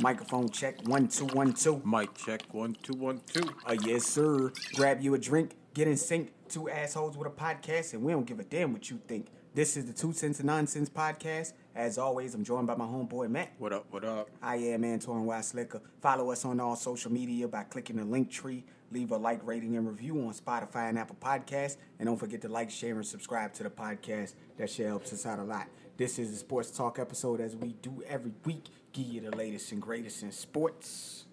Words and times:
Microphone 0.00 0.48
check 0.48 0.76
one 0.86 1.08
two 1.08 1.26
one 1.26 1.52
two. 1.52 1.80
Mic 1.84 2.14
check 2.14 2.42
one 2.52 2.76
two 2.82 2.94
one 2.94 3.20
two. 3.32 3.48
Uh, 3.64 3.76
yes, 3.84 4.04
sir. 4.04 4.52
Grab 4.74 5.00
you 5.00 5.14
a 5.14 5.18
drink, 5.18 5.56
get 5.72 5.88
in 5.88 5.96
sync. 5.96 6.32
Two 6.48 6.68
assholes 6.68 7.16
with 7.16 7.26
a 7.26 7.30
podcast, 7.30 7.94
and 7.94 8.02
we 8.02 8.12
don't 8.12 8.26
give 8.26 8.38
a 8.38 8.44
damn 8.44 8.72
what 8.72 8.90
you 8.90 9.00
think. 9.08 9.28
This 9.54 9.76
is 9.76 9.86
the 9.86 9.92
Two 9.92 10.12
Cents 10.12 10.40
and 10.40 10.46
Nonsense 10.46 10.90
podcast. 10.90 11.52
As 11.76 11.96
always, 11.96 12.34
I'm 12.34 12.44
joined 12.44 12.66
by 12.66 12.74
my 12.74 12.84
homeboy 12.84 13.30
Matt. 13.30 13.52
What 13.58 13.72
up? 13.72 13.86
What 13.90 14.04
up? 14.04 14.28
I 14.42 14.56
am 14.56 14.84
Antoine 14.84 15.26
Weislicker. 15.26 15.80
Follow 16.00 16.30
us 16.30 16.44
on 16.44 16.60
all 16.60 16.76
social 16.76 17.12
media 17.12 17.48
by 17.48 17.62
clicking 17.62 17.96
the 17.96 18.04
link 18.04 18.30
tree. 18.30 18.64
Leave 18.90 19.12
a 19.12 19.16
like, 19.16 19.44
rating, 19.46 19.76
and 19.76 19.88
review 19.88 20.18
on 20.26 20.34
Spotify 20.34 20.88
and 20.88 20.98
Apple 20.98 21.16
Podcasts. 21.20 21.76
And 21.98 22.06
don't 22.06 22.16
forget 22.16 22.42
to 22.42 22.48
like, 22.48 22.70
share, 22.70 22.96
and 22.96 23.06
subscribe 23.06 23.52
to 23.54 23.62
the 23.62 23.70
podcast. 23.70 24.34
That 24.58 24.70
shit 24.70 24.86
helps 24.86 25.12
us 25.12 25.24
out 25.24 25.38
a 25.38 25.44
lot. 25.44 25.68
This 25.96 26.18
is 26.18 26.32
a 26.32 26.36
sports 26.36 26.70
talk 26.70 26.98
episode 26.98 27.40
as 27.40 27.56
we 27.56 27.74
do 27.74 28.02
every 28.06 28.32
week. 28.44 28.64
Give 28.94 29.06
you 29.06 29.20
the 29.28 29.36
latest 29.36 29.72
and 29.72 29.82
greatest 29.82 30.22
in 30.22 30.30
sports. 30.30 31.26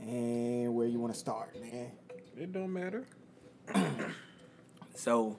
And 0.00 0.72
where 0.72 0.86
you 0.86 1.00
want 1.00 1.12
to 1.12 1.18
start, 1.18 1.60
man? 1.60 1.90
It 2.38 2.52
don't 2.52 2.72
matter. 2.72 3.04
So, 4.94 5.36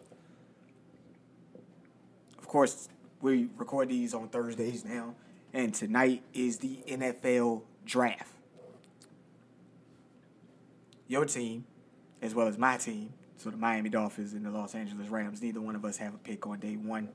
of 2.38 2.48
course, 2.48 2.90
we 3.22 3.48
record 3.58 3.88
these 3.88 4.14
on 4.14 4.28
Thursdays 4.28 4.84
now, 4.84 5.16
and 5.54 5.74
tonight 5.74 6.22
is 6.34 6.58
the 6.58 6.80
NFL 6.86 7.62
draft. 7.86 8.34
Your 11.08 11.24
team, 11.24 11.64
as 12.22 12.36
well 12.36 12.48
as 12.48 12.58
my 12.58 12.76
team, 12.76 13.14
so 13.38 13.50
the 13.50 13.58
Miami 13.58 13.90
Dolphins 13.90 14.34
and 14.34 14.46
the 14.46 14.52
Los 14.52 14.76
Angeles 14.76 15.08
Rams, 15.08 15.42
neither 15.42 15.62
one 15.62 15.78
of 15.78 15.86
us 15.86 15.96
have 15.98 16.14
a 16.14 16.18
pick 16.18 16.46
on 16.46 16.60
day 16.60 16.76
one. 16.76 17.08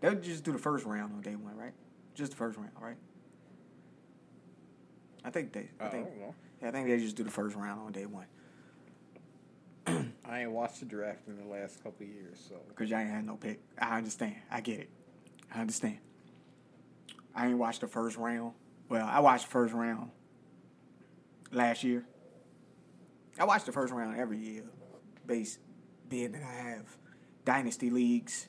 They'll 0.00 0.14
just 0.14 0.44
do 0.44 0.52
the 0.52 0.58
first 0.58 0.84
round 0.84 1.12
on 1.12 1.22
day 1.22 1.34
one, 1.34 1.56
right? 1.56 1.72
Just 2.18 2.32
the 2.32 2.36
first 2.36 2.58
round, 2.58 2.72
right? 2.80 2.96
I 5.24 5.30
think 5.30 5.52
they. 5.52 5.68
I 5.78 5.84
uh, 5.84 5.86
I 5.86 5.90
think. 5.90 6.08
don't 6.08 6.18
know. 6.18 6.34
Yeah, 6.60 6.68
I 6.68 6.70
think 6.72 6.88
they 6.88 6.98
just 6.98 7.14
do 7.14 7.22
the 7.22 7.30
first 7.30 7.54
round 7.54 7.80
on 7.80 7.92
day 7.92 8.06
one. 8.06 8.26
I 10.28 10.40
ain't 10.40 10.50
watched 10.50 10.80
the 10.80 10.86
draft 10.86 11.28
in 11.28 11.36
the 11.36 11.44
last 11.44 11.80
couple 11.84 12.04
of 12.04 12.12
years, 12.12 12.44
so 12.48 12.56
Because 12.68 12.90
y'all 12.90 12.98
ain't 12.98 13.10
had 13.10 13.24
no 13.24 13.36
pick. 13.36 13.60
I 13.78 13.98
understand. 13.98 14.34
I 14.50 14.60
get 14.60 14.80
it. 14.80 14.90
I 15.54 15.60
understand. 15.60 15.98
I 17.36 17.46
ain't 17.46 17.56
watched 17.56 17.82
the 17.82 17.86
first 17.86 18.16
round. 18.16 18.52
Well, 18.88 19.06
I 19.06 19.20
watched 19.20 19.44
the 19.44 19.50
first 19.52 19.72
round 19.72 20.10
last 21.52 21.84
year. 21.84 22.04
I 23.38 23.44
watch 23.44 23.62
the 23.62 23.70
first 23.70 23.92
round 23.92 24.18
every 24.18 24.38
year, 24.38 24.64
based 25.24 25.60
being 26.08 26.32
that 26.32 26.42
I 26.42 26.68
have 26.70 26.96
dynasty 27.44 27.90
leagues, 27.90 28.48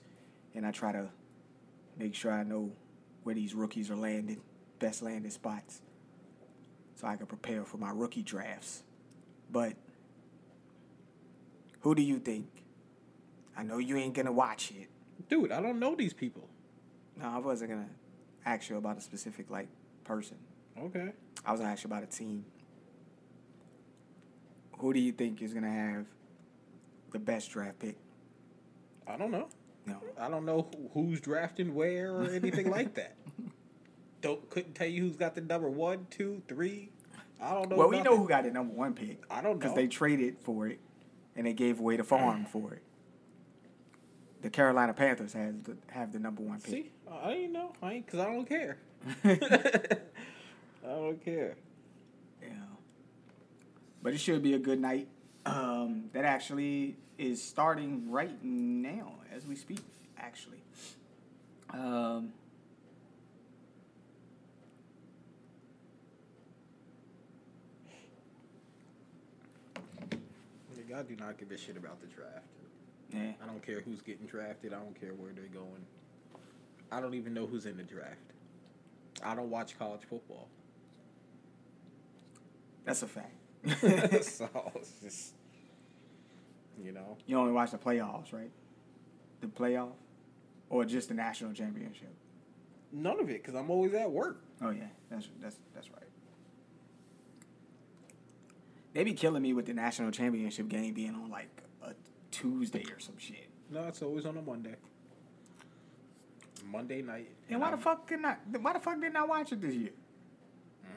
and 0.56 0.66
I 0.66 0.72
try 0.72 0.92
to 0.92 1.10
make 2.00 2.16
sure 2.16 2.32
I 2.32 2.42
know 2.42 2.72
where 3.30 3.36
these 3.36 3.54
rookies 3.54 3.92
are 3.92 3.96
landing, 3.96 4.42
best 4.80 5.04
landing 5.04 5.30
spots, 5.30 5.84
so 6.96 7.06
I 7.06 7.16
can 7.16 7.28
prepare 7.28 7.64
for 7.64 7.78
my 7.78 7.92
rookie 7.92 8.24
drafts. 8.24 8.82
But 9.52 9.74
who 11.82 11.94
do 11.94 12.02
you 12.02 12.18
think? 12.18 12.48
I 13.56 13.62
know 13.62 13.78
you 13.78 13.98
ain't 13.98 14.16
gonna 14.16 14.32
watch 14.32 14.72
it. 14.72 14.88
dude, 15.30 15.52
I 15.52 15.62
don't 15.62 15.78
know 15.78 15.96
these 15.96 16.12
people. 16.12 16.50
No, 17.18 17.28
I 17.28 17.38
wasn't 17.38 17.70
gonna 17.70 17.90
ask 18.48 18.68
you 18.68 18.78
about 18.78 18.98
a 18.98 19.02
specific 19.02 19.52
like 19.52 19.68
person. 20.04 20.38
Okay. 20.82 21.12
I 21.46 21.52
was 21.52 21.60
gonna 21.60 21.72
ask 21.72 21.84
you 21.84 21.88
about 21.88 22.02
a 22.02 22.08
team. 22.08 22.46
Who 24.80 24.92
do 24.92 25.00
you 25.00 25.12
think 25.12 25.44
is 25.44 25.54
gonna 25.54 25.70
have 25.72 26.08
the 27.12 27.20
best 27.20 27.52
draft 27.52 27.78
pick? 27.78 27.98
I 29.06 29.18
don't 29.18 29.30
know. 29.30 29.50
No. 29.86 29.98
I 30.20 30.30
don't 30.30 30.46
know 30.46 30.68
who, 30.74 30.90
who's 30.94 31.22
drafting 31.22 31.74
where 31.74 32.14
or 32.14 32.26
anything 32.26 32.70
like 32.78 32.96
that. 32.96 33.16
Don't 34.22 34.50
couldn't 34.50 34.74
tell 34.74 34.88
you 34.88 35.04
who's 35.04 35.16
got 35.16 35.36
the 35.36 35.42
number 35.42 35.70
one, 35.70 36.08
two, 36.10 36.42
three. 36.48 36.90
I 37.42 37.54
don't 37.54 37.70
know. 37.70 37.78
Well, 37.78 37.90
we 37.90 38.02
know 38.02 38.18
who 38.18 38.28
got 38.28 38.44
the 38.44 38.52
number 38.52 38.74
one 38.74 38.94
pick 38.94 39.24
I 39.30 39.42
don't 39.42 39.54
know. 39.54 39.60
because 39.60 39.76
they 39.76 39.88
traded 39.88 40.38
for 40.42 40.68
it, 40.68 40.80
and 41.36 41.48
they 41.48 41.54
gave 41.54 41.80
away 41.80 41.96
the 41.98 42.04
farm 42.04 42.46
for 42.52 42.74
it. 42.74 42.84
The 44.42 44.50
Carolina 44.50 44.94
Panthers 44.94 45.34
has 45.34 45.56
the, 45.64 45.78
have 45.88 46.12
the 46.14 46.20
number 46.20 46.42
one 46.42 46.60
pick. 46.60 46.72
See, 46.72 46.92
I 47.10 47.32
ain't 47.32 47.52
know. 47.52 47.74
I 47.82 47.94
ain't 47.94 48.06
because 48.06 48.20
I 48.20 48.26
don't 48.26 48.48
care. 48.48 48.78
I 49.24 49.38
don't 50.88 51.24
care. 51.24 51.56
Yeah. 52.42 52.50
But 54.02 54.14
it 54.14 54.20
should 54.20 54.42
be 54.42 54.54
a 54.54 54.60
good 54.60 54.80
night. 54.80 55.08
Um, 55.46 56.06
that 56.14 56.26
actually 56.26 56.98
is 57.18 57.42
starting 57.44 58.10
right 58.12 58.44
now 58.44 59.14
as 59.36 59.46
we 59.46 59.56
speak, 59.56 59.80
actually. 60.18 60.62
Um, 61.74 62.34
I 71.00 71.04
do 71.04 71.16
not 71.16 71.38
give 71.38 71.52
a 71.52 71.58
shit 71.58 71.78
about 71.78 72.02
the 72.02 72.08
draft. 72.08 72.46
yeah. 73.14 73.32
I 73.42 73.46
don't 73.46 73.66
care 73.66 73.80
who's 73.80 74.02
getting 74.02 74.26
drafted. 74.26 74.74
I 74.74 74.78
don't 74.78 75.00
care 75.00 75.12
where 75.14 75.32
they're 75.32 75.46
going. 75.46 75.86
I 76.92 77.00
don't 77.00 77.14
even 77.14 77.34
know 77.34 77.46
who's 77.46 77.66
in 77.66 77.78
the 77.78 77.84
draft. 77.84 78.16
I 79.24 79.36
don't 79.36 79.50
watch 79.50 79.78
college 79.78 80.02
football. 80.10 80.48
That's 82.84 83.04
a 83.04 83.08
fact. 83.08 83.39
so 84.22 84.50
it's 84.76 84.92
just, 85.02 85.34
you 86.82 86.92
know, 86.92 87.18
you 87.26 87.38
only 87.38 87.52
watch 87.52 87.72
the 87.72 87.78
playoffs, 87.78 88.34
right? 88.34 88.52
The 89.42 89.48
playoff? 89.48 89.94
Or 90.70 90.86
just 90.86 91.08
the 91.10 91.16
national 91.16 91.54
championship? 91.54 92.14
none 92.92 93.20
of 93.20 93.30
it 93.30 93.44
because 93.44 93.56
I'm 93.56 93.70
always 93.70 93.94
at 93.94 94.10
work. 94.12 94.42
Oh 94.62 94.72
yeah, 94.72 94.88
that's 95.10 95.30
that's 95.42 95.58
that's 95.74 95.90
right. 95.90 96.04
They 98.94 99.04
be 99.04 99.14
killing 99.14 99.42
me 99.42 99.54
with 99.54 99.66
the 99.66 99.74
national 99.74 100.12
championship 100.12 100.68
game 100.68 100.94
being 100.94 101.16
on 101.16 101.30
like 101.30 101.50
a 101.84 101.94
Tuesday 102.32 102.86
or 102.92 103.00
some 103.00 103.18
shit. 103.18 103.50
No, 103.70 103.86
it's 103.86 104.02
always 104.02 104.26
on 104.26 104.38
a 104.38 104.42
Monday. 104.42 104.76
Monday 106.66 107.02
night. 107.02 107.30
And 107.50 107.62
why 107.62 107.72
the 107.72 107.78
fuck 107.78 108.08
didn't 108.08 108.26
Why 108.62 108.74
the 108.74 108.80
fuck 108.80 109.00
didn't 109.00 109.16
I 109.16 109.24
watch 109.24 109.52
it 109.52 109.62
this 109.62 109.76
year? 109.76 109.92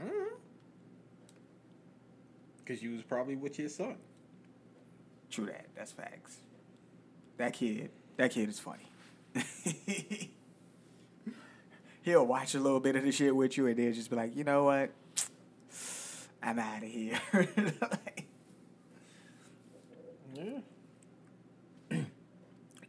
Mm-hmm. 0.04 0.34
Because 2.72 2.82
you 2.82 2.92
was 2.92 3.02
probably 3.02 3.36
with 3.36 3.58
your 3.58 3.68
son. 3.68 3.96
True 5.28 5.44
that. 5.44 5.66
That's 5.76 5.92
facts. 5.92 6.38
That 7.36 7.52
kid. 7.52 7.90
That 8.16 8.30
kid 8.30 8.48
is 8.48 8.58
funny. 8.58 8.86
He'll 12.02 12.26
watch 12.26 12.54
a 12.54 12.60
little 12.60 12.80
bit 12.80 12.96
of 12.96 13.04
the 13.04 13.12
shit 13.12 13.36
with 13.36 13.58
you 13.58 13.66
and 13.66 13.76
then 13.76 13.92
just 13.92 14.08
be 14.08 14.16
like, 14.16 14.34
you 14.34 14.44
know 14.44 14.64
what? 14.64 14.90
I'm 16.42 16.58
out 16.58 16.82
of 16.82 16.88
here. 16.88 17.20
Like, 17.82 18.24
Yeah. 20.34 20.60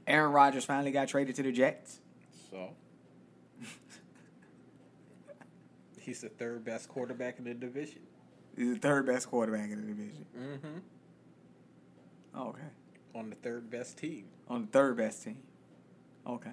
Aaron 0.08 0.32
Rodgers 0.32 0.64
finally 0.64 0.92
got 0.92 1.10
traded 1.10 1.36
to 1.36 1.44
the 1.44 1.52
Jets. 1.52 2.00
So. 2.50 2.70
He's 6.00 6.22
the 6.22 6.30
third 6.30 6.64
best 6.64 6.88
quarterback 6.88 7.38
in 7.38 7.44
the 7.44 7.54
division. 7.54 8.04
He's 8.56 8.74
the 8.74 8.80
third 8.80 9.06
best 9.06 9.28
quarterback 9.28 9.72
in 9.72 9.82
the 9.82 9.88
division. 9.88 10.26
Mm-hmm. 10.38 10.80
Oh, 12.36 12.50
okay. 12.50 12.62
On 13.16 13.30
the 13.30 13.36
third 13.36 13.70
best 13.70 13.98
team. 13.98 14.26
On 14.48 14.62
the 14.62 14.68
third 14.68 14.98
best 14.98 15.24
team. 15.24 15.38
Okay. 16.28 16.52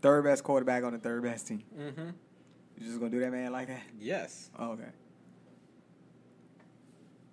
Third 0.00 0.24
best 0.24 0.42
quarterback 0.42 0.84
on 0.84 0.92
the 0.92 0.98
third 0.98 1.22
best 1.22 1.46
team. 1.46 1.62
Mm-hmm. 1.78 2.10
You 2.78 2.86
just 2.86 2.98
gonna 2.98 3.10
do 3.10 3.20
that 3.20 3.30
man 3.30 3.52
like 3.52 3.68
that? 3.68 3.82
Yes. 3.98 4.50
Oh, 4.58 4.72
okay. 4.72 4.90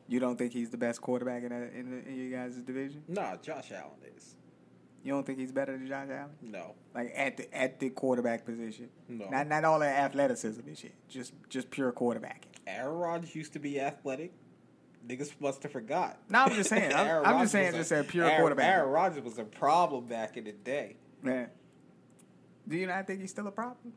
You 0.08 0.20
don't 0.20 0.38
think 0.38 0.54
he's 0.54 0.70
the 0.70 0.78
best 0.78 1.02
quarterback 1.02 1.44
in, 1.44 1.50
that, 1.50 1.72
in, 1.74 1.92
the, 1.92 2.08
in 2.08 2.16
you 2.16 2.32
guys' 2.32 2.56
division? 2.56 3.04
Nah, 3.08 3.36
Josh 3.38 3.72
Allen 3.72 4.00
is. 4.16 4.36
You 5.04 5.14
don't 5.14 5.26
think 5.26 5.40
he's 5.40 5.52
better 5.52 5.78
than 5.78 5.88
Josh 5.88 6.08
Allen? 6.10 6.30
No. 6.42 6.76
Like 6.94 7.14
at 7.16 7.38
the 7.38 7.54
at 7.58 7.80
the 7.80 7.90
quarterback 7.90 8.46
position? 8.46 8.90
No. 9.08 9.30
Not 9.30 9.48
not 9.48 9.64
all 9.64 9.80
that 9.80 9.98
athleticism 9.98 10.62
and 10.68 10.78
shit. 10.78 10.94
Just 11.08 11.34
just 11.50 11.72
pure 11.72 11.92
quarterbacking. 11.92 12.52
Aaron 12.68 12.96
Rodgers 12.98 13.34
used 13.36 13.54
to 13.54 13.60
be 13.60 13.80
athletic. 13.80 14.34
Niggas 15.08 15.32
must 15.40 15.64
have 15.64 15.72
forgot. 15.72 16.20
No, 16.30 16.40
I'm 16.40 16.54
just 16.54 16.70
saying. 16.70 16.94
I'm, 16.96 17.26
I'm 17.26 17.40
just 17.42 17.54
saying 17.54 17.74
just 17.74 17.92
a- 17.92 18.04
pure 18.04 18.26
Aaron, 18.26 18.42
quarterback. 18.42 18.66
Aaron 18.66 18.90
Rodgers 18.90 19.24
was 19.24 19.38
a 19.40 19.46
problem 19.46 20.06
back 20.06 20.36
in 20.36 20.44
the 20.44 20.52
day. 20.52 20.98
Man, 21.24 21.50
Do 22.68 22.76
you 22.78 22.86
not 22.88 23.08
think 23.08 23.22
he's 23.22 23.32
still 23.32 23.48
a 23.48 23.52
problem? 23.52 23.94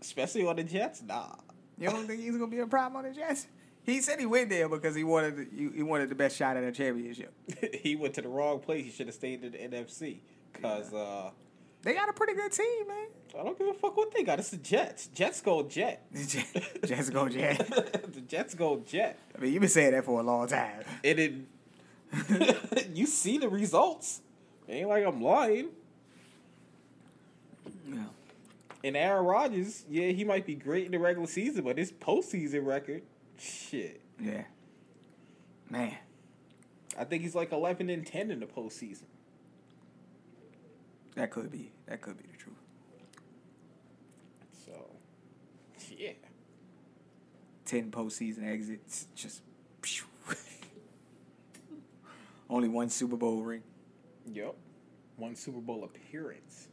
Especially 0.00 0.46
on 0.46 0.56
the 0.56 0.64
Jets, 0.64 1.02
nah. 1.02 1.34
You 1.78 1.90
don't 1.90 2.06
think 2.06 2.20
he's 2.22 2.32
gonna 2.32 2.46
be 2.48 2.58
a 2.60 2.66
problem 2.66 3.04
on 3.04 3.10
the 3.12 3.14
Jets? 3.18 3.46
He 3.84 4.00
said 4.00 4.20
he 4.20 4.26
went 4.26 4.48
there 4.48 4.68
because 4.68 4.94
he 4.94 5.02
wanted 5.02 5.36
the, 5.36 5.46
he 5.54 5.68
he 5.76 5.82
wanted 5.82 6.08
the 6.08 6.14
best 6.14 6.36
shot 6.36 6.56
at 6.56 6.62
a 6.62 6.72
championship. 6.72 7.32
he 7.82 7.96
went 7.96 8.14
to 8.14 8.22
the 8.22 8.28
wrong 8.28 8.60
place. 8.60 8.84
He 8.84 8.90
should 8.90 9.06
have 9.06 9.14
stayed 9.14 9.42
in 9.42 9.52
the 9.52 9.58
NFC. 9.58 10.18
Cause 10.60 10.92
uh, 10.92 11.30
They 11.82 11.94
got 11.94 12.08
a 12.08 12.12
pretty 12.12 12.34
good 12.34 12.52
team, 12.52 12.86
man. 12.86 13.06
I 13.38 13.42
don't 13.42 13.58
give 13.58 13.66
a 13.66 13.74
fuck 13.74 13.96
what 13.96 14.14
they 14.14 14.22
got. 14.22 14.38
It's 14.38 14.50
the 14.50 14.58
Jets. 14.58 15.08
Jets 15.08 15.40
go 15.40 15.62
Jet. 15.62 16.04
Jets 16.84 17.10
go 17.10 17.28
Jet. 17.28 17.58
the 18.12 18.20
Jets 18.20 18.54
go 18.54 18.82
Jet. 18.86 19.18
I 19.36 19.40
mean, 19.40 19.52
you've 19.52 19.60
been 19.60 19.70
saying 19.70 19.92
that 19.92 20.04
for 20.04 20.20
a 20.20 20.22
long 20.22 20.46
time. 20.46 20.84
It 21.02 21.14
did. 21.14 21.46
you 22.94 23.06
see 23.06 23.38
the 23.38 23.48
results. 23.48 24.20
Ain't 24.68 24.88
like 24.88 25.04
I'm 25.04 25.20
lying. 25.20 25.70
Yeah. 27.88 28.04
And 28.84 28.96
Aaron 28.96 29.24
Rodgers, 29.24 29.84
yeah, 29.88 30.08
he 30.08 30.24
might 30.24 30.46
be 30.46 30.54
great 30.54 30.86
in 30.86 30.92
the 30.92 30.98
regular 30.98 31.26
season, 31.26 31.64
but 31.64 31.78
his 31.78 31.92
postseason 31.92 32.66
record, 32.66 33.02
shit. 33.42 34.00
Yeah. 34.20 34.44
Man. 35.70 35.96
I 36.98 37.04
think 37.04 37.22
he's 37.22 37.34
like 37.34 37.52
eleven 37.52 37.88
and 37.90 38.06
ten 38.06 38.30
in 38.30 38.40
the 38.40 38.46
postseason. 38.46 39.04
That 41.14 41.30
could 41.30 41.50
be. 41.50 41.72
That 41.86 42.00
could 42.00 42.16
be 42.16 42.24
the 42.30 42.36
truth. 42.36 42.56
So, 44.66 44.72
yeah. 45.96 46.12
Ten 47.64 47.90
postseason 47.90 48.46
exits. 48.50 49.06
Just. 49.14 49.42
Only 52.50 52.68
one 52.68 52.90
Super 52.90 53.16
Bowl 53.16 53.42
ring. 53.42 53.62
Yep. 54.30 54.54
One 55.16 55.34
Super 55.36 55.60
Bowl 55.60 55.84
appearance. 55.84 56.68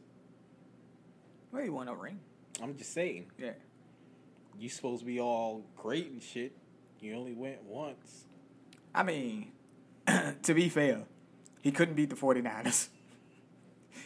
Well, 1.50 1.62
he 1.62 1.70
won 1.70 1.88
a 1.88 1.94
ring. 1.94 2.20
I'm 2.62 2.76
just 2.76 2.92
saying, 2.92 3.30
Yeah. 3.38 3.52
you 4.58 4.68
supposed 4.68 5.00
to 5.00 5.06
be 5.06 5.18
all 5.20 5.64
great 5.76 6.10
and 6.10 6.22
shit. 6.22 6.52
You 7.00 7.14
only 7.16 7.32
went 7.32 7.62
once. 7.64 8.24
I 8.94 9.02
mean, 9.02 9.52
to 10.42 10.54
be 10.54 10.68
fair, 10.68 11.04
he 11.62 11.72
couldn't 11.72 11.94
beat 11.94 12.10
the 12.10 12.16
49ers. 12.16 12.88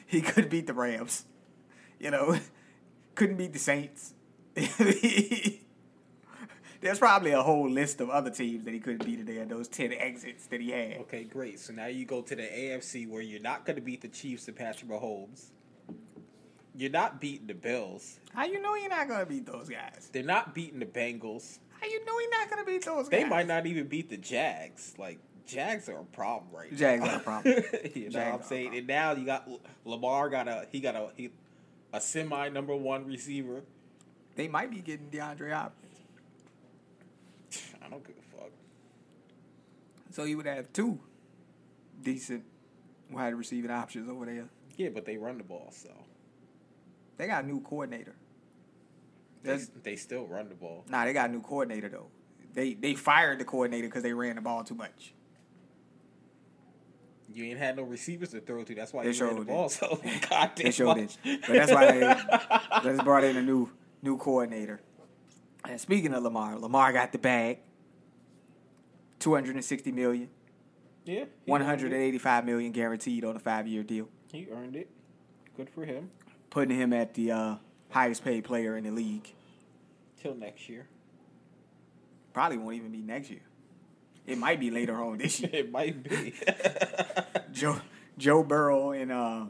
He 0.07 0.21
couldn't 0.21 0.51
beat 0.51 0.67
the 0.67 0.75
Rams. 0.75 1.25
You 1.99 2.11
know, 2.11 2.39
couldn't 3.15 3.37
beat 3.37 3.55
the 3.55 3.59
Saints. 3.59 4.13
There's 6.81 6.99
probably 6.99 7.31
a 7.31 7.43
whole 7.43 7.71
list 7.71 8.03
of 8.03 8.11
other 8.11 8.31
teams 8.31 8.65
that 8.67 8.75
he 8.75 8.81
couldn't 8.81 9.05
beat 9.05 9.25
there, 9.27 9.47
those 9.47 9.69
10 9.69 9.95
exits 9.95 10.47
that 10.49 10.61
he 10.61 10.71
had. 10.71 10.99
Okay, 10.99 11.25
great. 11.25 11.59
So 11.59 11.73
now 11.73 11.87
you 11.87 12.05
go 12.05 12.21
to 12.21 12.37
the 12.37 12.43
AFC 12.43 13.09
where 13.09 13.23
you're 13.23 13.41
not 13.41 13.65
going 13.65 13.77
to 13.77 13.83
beat 13.83 14.03
the 14.03 14.09
Chiefs 14.09 14.47
and 14.47 14.57
Patrick 14.57 14.91
Mahomes. 14.91 15.47
You're 16.77 16.91
not 16.91 17.21
beating 17.21 17.47
the 17.47 17.55
Bills. 17.55 18.19
How 18.35 18.45
you 18.45 18.61
know 18.61 18.75
you're 18.75 18.91
not 18.91 19.09
going 19.09 19.21
to 19.21 19.27
beat 19.27 19.47
those 19.47 19.71
guys? 19.71 20.11
They're 20.13 20.23
not 20.23 20.55
beating 20.55 20.81
the 20.81 20.87
Bengals. 20.87 21.59
How 21.85 21.91
you 21.91 22.05
know 22.07 22.19
you're 22.19 22.31
not 22.31 22.51
going 22.51 22.65
to 22.65 22.71
beat 22.71 22.85
those 22.85 23.09
They 23.11 23.21
guys? 23.23 23.31
might 23.31 23.47
not 23.47 23.67
even 23.67 23.87
beat 23.89 24.09
the 24.09 24.17
Jags. 24.17 24.95
Like 24.99 25.19
Jags 25.47 25.89
are 25.91 26.01
a 26.01 26.05
problem 26.05 26.51
right 26.51 26.73
now. 26.73 26.79
Jags 26.79 27.07
are 27.07 27.17
a 27.17 27.21
problem. 27.21 27.55
you 27.95 28.09
know 28.09 28.25
what 28.25 28.35
I'm 28.35 28.43
saying? 28.43 28.75
And 28.75 28.87
now 28.87 29.13
you 29.13 29.27
got 29.27 29.47
Lamar 29.85 30.31
got 30.31 30.49
a 30.49 30.67
he 30.73 30.81
got 30.81 30.95
a 30.97 31.11
he, 31.15 31.31
a 31.93 32.01
semi 32.01 32.49
number 32.49 32.75
one 32.75 33.07
receiver. 33.07 33.65
They 34.35 34.49
might 34.49 34.71
be 34.71 34.79
getting 34.79 35.11
DeAndre 35.11 35.53
Hopkins. 35.53 35.99
I 37.85 37.89
don't 37.91 38.03
give 38.07 38.17
a 38.17 38.37
fuck. 38.41 38.51
So 40.11 40.25
you 40.25 40.39
would 40.39 40.47
have 40.47 40.73
two 40.73 40.99
decent 42.03 42.45
wide 43.11 43.35
receiving 43.35 43.71
options 43.71 44.09
over 44.09 44.25
there. 44.25 44.49
Yeah, 44.79 44.89
but 44.89 45.05
they 45.05 45.19
run 45.19 45.37
the 45.37 45.45
ball, 45.45 45.71
so 45.71 45.91
They 47.19 47.27
got 47.27 47.45
a 47.45 47.47
new 47.47 47.61
coordinator. 47.61 48.15
They, 49.45 49.59
they 49.83 49.97
still 49.97 50.27
run 50.27 50.49
the 50.49 50.55
ball. 50.55 50.85
nah, 50.89 51.05
they 51.05 51.13
got 51.13 51.31
a 51.31 51.33
new 51.33 51.41
coordinator 51.43 51.89
though. 51.89 52.07
They 52.53 52.75
they 52.75 52.95
fired 52.95 53.39
the 53.39 53.45
coordinator 53.45 53.87
because 53.89 54.03
they 54.03 54.13
ran 54.13 54.35
the 54.37 54.41
ball 54.43 54.65
too 54.65 54.75
much. 54.75 55.15
You 57.33 57.45
ain't 57.47 57.59
had 57.59 57.77
no 57.77 57.83
receivers 57.83 58.31
to 58.31 58.41
throw 58.41 58.63
to. 58.65 58.75
That's 58.75 58.93
why 58.93 59.05
They 59.05 59.11
you 59.11 59.25
ran 59.27 59.37
the 59.37 59.45
ball 59.45 59.67
it. 59.67 59.73
so 59.73 60.01
goddamn 60.31 60.65
They 60.65 60.71
showed 60.71 60.99
it, 60.99 61.17
but 61.25 61.49
that's 61.49 61.73
why 61.73 61.91
they 62.83 62.91
just 62.91 63.05
brought 63.05 63.25
in 63.25 63.37
a 63.37 63.43
new 63.43 63.71
new 64.03 64.17
coordinator. 64.19 64.81
And 65.69 65.81
speaking 65.81 66.13
of 66.15 66.23
Lamar, 66.23 66.59
Lamar 66.59 66.93
got 66.93 67.13
the 67.13 67.19
bag. 67.19 67.59
Two 69.19 69.35
hundred 69.35 69.55
and 69.57 69.65
sixty 69.65 69.91
million, 69.91 70.29
yeah, 71.07 71.25
one 71.47 71.63
hundred 71.63 71.93
and 71.93 72.03
eighty-five 72.03 72.45
million 72.45 72.73
guaranteed 72.73 73.25
on 73.25 73.37
a 73.37 73.39
five-year 73.39 73.83
deal, 73.83 74.09
He 74.31 74.47
earned 74.53 74.77
it. 74.77 74.91
Good 75.57 75.71
for 75.71 75.85
him. 75.87 76.11
putting 76.51 76.77
him 76.79 76.93
at 76.93 77.15
the 77.15 77.31
uh, 77.33 77.55
highest 77.95 78.25
paid 78.25 78.43
player 78.43 78.77
in 78.77 78.83
the 78.85 78.91
league. 78.91 79.33
Till 80.21 80.35
next 80.35 80.69
year. 80.69 80.89
Probably 82.33 82.59
won't 82.59 82.75
even 82.75 82.91
be 82.91 82.99
next 82.99 83.31
year. 83.31 83.43
It 84.27 84.37
might 84.37 84.59
be 84.59 84.71
later 84.71 85.01
on 85.01 85.19
this 85.19 85.41
year. 85.41 85.51
it 85.53 85.71
might 85.71 86.03
be. 86.03 86.35
Joe 87.53 87.81
Joe 88.19 88.43
Burrow 88.43 88.91
and 88.91 89.13
uh 89.13 89.45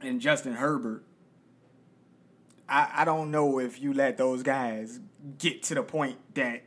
and 0.00 0.20
Justin 0.20 0.54
Herbert. 0.54 1.04
I 2.66 2.90
I 2.94 3.04
don't 3.04 3.30
know 3.30 3.58
if 3.58 3.80
you 3.80 3.92
let 3.92 4.16
those 4.16 4.42
guys 4.42 4.98
get 5.36 5.62
to 5.64 5.74
the 5.74 5.82
point 5.82 6.16
that 6.34 6.62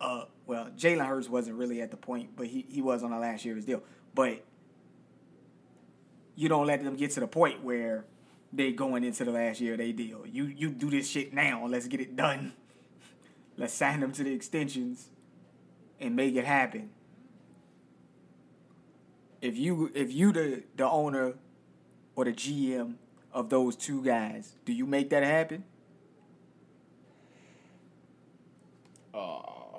uh 0.00 0.26
well 0.46 0.70
Jalen 0.76 1.06
Hurts 1.06 1.28
wasn't 1.28 1.56
really 1.56 1.82
at 1.82 1.90
the 1.90 1.96
point, 1.96 2.36
but 2.36 2.46
he, 2.46 2.64
he 2.68 2.80
was 2.80 3.02
on 3.02 3.10
the 3.10 3.18
last 3.18 3.44
year's 3.44 3.64
deal. 3.64 3.82
But 4.14 4.44
you 6.36 6.48
don't 6.48 6.66
let 6.66 6.84
them 6.84 6.94
get 6.94 7.10
to 7.12 7.20
the 7.20 7.26
point 7.26 7.64
where 7.64 8.04
they 8.54 8.72
going 8.72 9.04
into 9.04 9.24
the 9.24 9.30
last 9.30 9.60
year 9.60 9.72
of 9.72 9.78
their 9.78 9.92
deal. 9.92 10.26
You 10.26 10.44
you 10.44 10.70
do 10.70 10.90
this 10.90 11.08
shit 11.08 11.32
now. 11.32 11.66
Let's 11.66 11.86
get 11.86 12.00
it 12.00 12.16
done. 12.16 12.52
Let's 13.56 13.74
sign 13.74 14.00
them 14.00 14.12
to 14.12 14.24
the 14.24 14.32
extensions 14.32 15.08
and 16.00 16.16
make 16.16 16.34
it 16.34 16.44
happen 16.44 16.90
if 19.44 19.58
you 19.58 19.90
if 19.94 20.10
you 20.10 20.32
the 20.32 20.62
the 20.74 20.88
owner 20.88 21.34
or 22.16 22.24
the 22.24 22.32
GM 22.32 22.94
of 23.30 23.50
those 23.50 23.76
two 23.76 24.02
guys, 24.02 24.54
do 24.64 24.72
you 24.72 24.86
make 24.86 25.10
that 25.10 25.22
happen? 25.22 25.64
uh, 29.12 29.78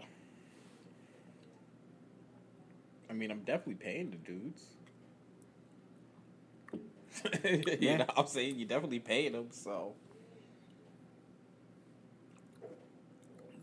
I 3.10 3.14
mean, 3.14 3.32
I'm 3.32 3.40
definitely 3.40 3.76
paying 3.76 4.12
the 4.12 4.18
dudes. 4.18 4.75
you 7.44 7.78
Yeah. 7.80 7.98
know 7.98 8.06
what 8.06 8.20
I'm 8.20 8.28
saying? 8.28 8.58
You 8.58 8.66
definitely 8.66 9.00
paying 9.00 9.34
them, 9.34 9.48
so. 9.52 9.94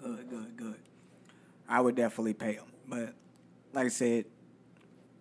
Good, 0.02 0.28
good, 0.28 0.56
good. 0.56 0.76
I 1.68 1.80
would 1.80 1.94
definitely 1.94 2.34
pay 2.34 2.54
him, 2.54 2.64
but 2.88 3.14
like 3.72 3.86
I 3.86 3.88
said, 3.88 4.24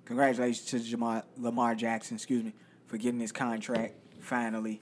congratulations 0.06 0.66
to 0.72 0.78
Jamar, 0.98 1.24
Lamar 1.38 1.76
Jackson, 1.76 2.16
excuse 2.16 2.44
me, 2.44 2.54
for 2.88 2.98
getting 2.98 3.20
his 3.20 3.32
contract. 3.32 3.94
Finally, 4.20 4.82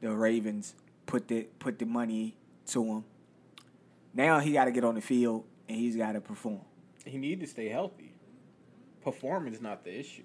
the 0.00 0.10
Ravens 0.10 0.74
put 1.06 1.28
the 1.28 1.48
put 1.58 1.78
the 1.78 1.86
money 1.86 2.36
to 2.68 2.84
him. 2.84 3.04
Now 4.14 4.38
he 4.38 4.52
got 4.52 4.66
to 4.66 4.70
get 4.70 4.84
on 4.84 4.94
the 4.94 5.00
field 5.00 5.44
and 5.68 5.76
he's 5.76 5.96
got 5.96 6.12
to 6.12 6.20
perform. 6.20 6.62
He 7.04 7.18
need 7.18 7.40
to 7.40 7.46
stay 7.46 7.68
healthy. 7.68 8.12
Performance 9.02 9.56
is 9.56 9.62
not 9.62 9.84
the 9.84 9.98
issue. 9.98 10.22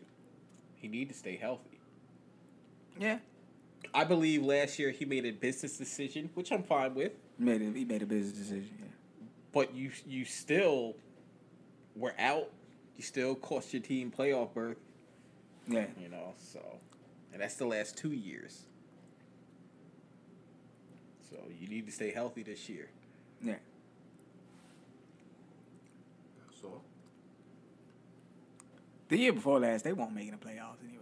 He 0.75 0.88
need 0.88 1.09
to 1.09 1.15
stay 1.15 1.36
healthy. 1.38 1.70
Yeah, 3.01 3.18
I 3.95 4.03
believe 4.03 4.44
last 4.44 4.77
year 4.77 4.92
he 4.92 5.06
made 5.06 5.25
a 5.25 5.31
business 5.31 5.75
decision, 5.77 6.30
which 6.36 6.51
I'm 6.51 6.62
fine 6.62 6.94
with. 6.94 7.13
he 7.39 7.44
made 7.44 7.62
a, 7.63 7.65
he 7.71 7.83
made 7.83 8.03
a 8.03 8.06
business 8.06 8.33
decision. 8.37 8.69
Yeah. 8.80 8.85
But 9.52 9.73
you 9.73 9.90
you 10.06 10.23
still 10.23 10.95
were 11.95 12.14
out. 12.19 12.52
You 12.97 13.04
still 13.04 13.33
cost 13.33 13.73
your 13.73 13.81
team 13.81 14.14
playoff 14.16 14.54
berth. 14.54 14.78
Yeah, 15.68 15.87
You 15.99 16.09
know, 16.09 16.33
so 16.37 16.59
and 17.33 17.42
that's 17.42 17.56
the 17.56 17.66
last 17.66 17.97
two 17.97 18.11
years. 18.11 18.66
So 21.30 21.37
you 21.59 21.68
need 21.68 21.87
to 21.87 21.92
stay 21.92 22.11
healthy 22.11 22.44
this 22.44 22.69
year. 22.69 22.90
yeah. 23.44 23.56
So 26.61 26.81
The 29.09 29.18
year 29.18 29.33
before 29.33 29.59
last, 29.59 29.83
they 29.85 29.94
weren't 29.94 30.14
making 30.14 30.31
the 30.31 30.37
playoffs 30.37 30.83
anyways. 30.87 31.00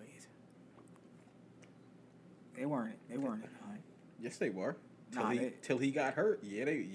They 2.59 2.65
weren't. 2.65 2.97
They 3.09 3.17
weren't 3.17 3.45
in 3.45 3.49
the 3.57 3.65
hunt. 3.65 3.79
yes, 4.19 4.37
they 4.37 4.49
were. 4.49 4.75
Till 5.13 5.23
Nah, 5.23 5.29
he 5.29 5.37
they- 5.39 5.53
till 5.61 5.77
he 5.77 5.91
got 5.91 6.13
hurt. 6.15 6.41
Yeah, 6.43 6.65
they. 6.65 6.85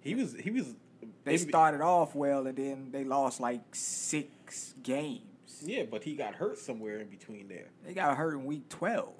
He 0.00 0.14
was 0.14 0.34
he 0.34 0.50
was. 0.50 0.74
They 1.24 1.36
started 1.36 1.82
off 1.82 2.14
well, 2.14 2.46
and 2.46 2.56
then 2.56 2.88
they 2.92 3.04
lost 3.04 3.38
like 3.40 3.60
six 3.74 4.74
games. 4.82 5.20
Yeah, 5.64 5.82
but 5.88 6.02
he 6.02 6.14
got 6.16 6.34
hurt 6.36 6.58
somewhere 6.58 6.98
in 7.00 7.08
between 7.08 7.46
there. 7.48 7.66
They 7.84 7.92
got 7.92 8.16
hurt 8.16 8.32
in 8.34 8.44
week 8.46 8.68
twelve. 8.70 9.14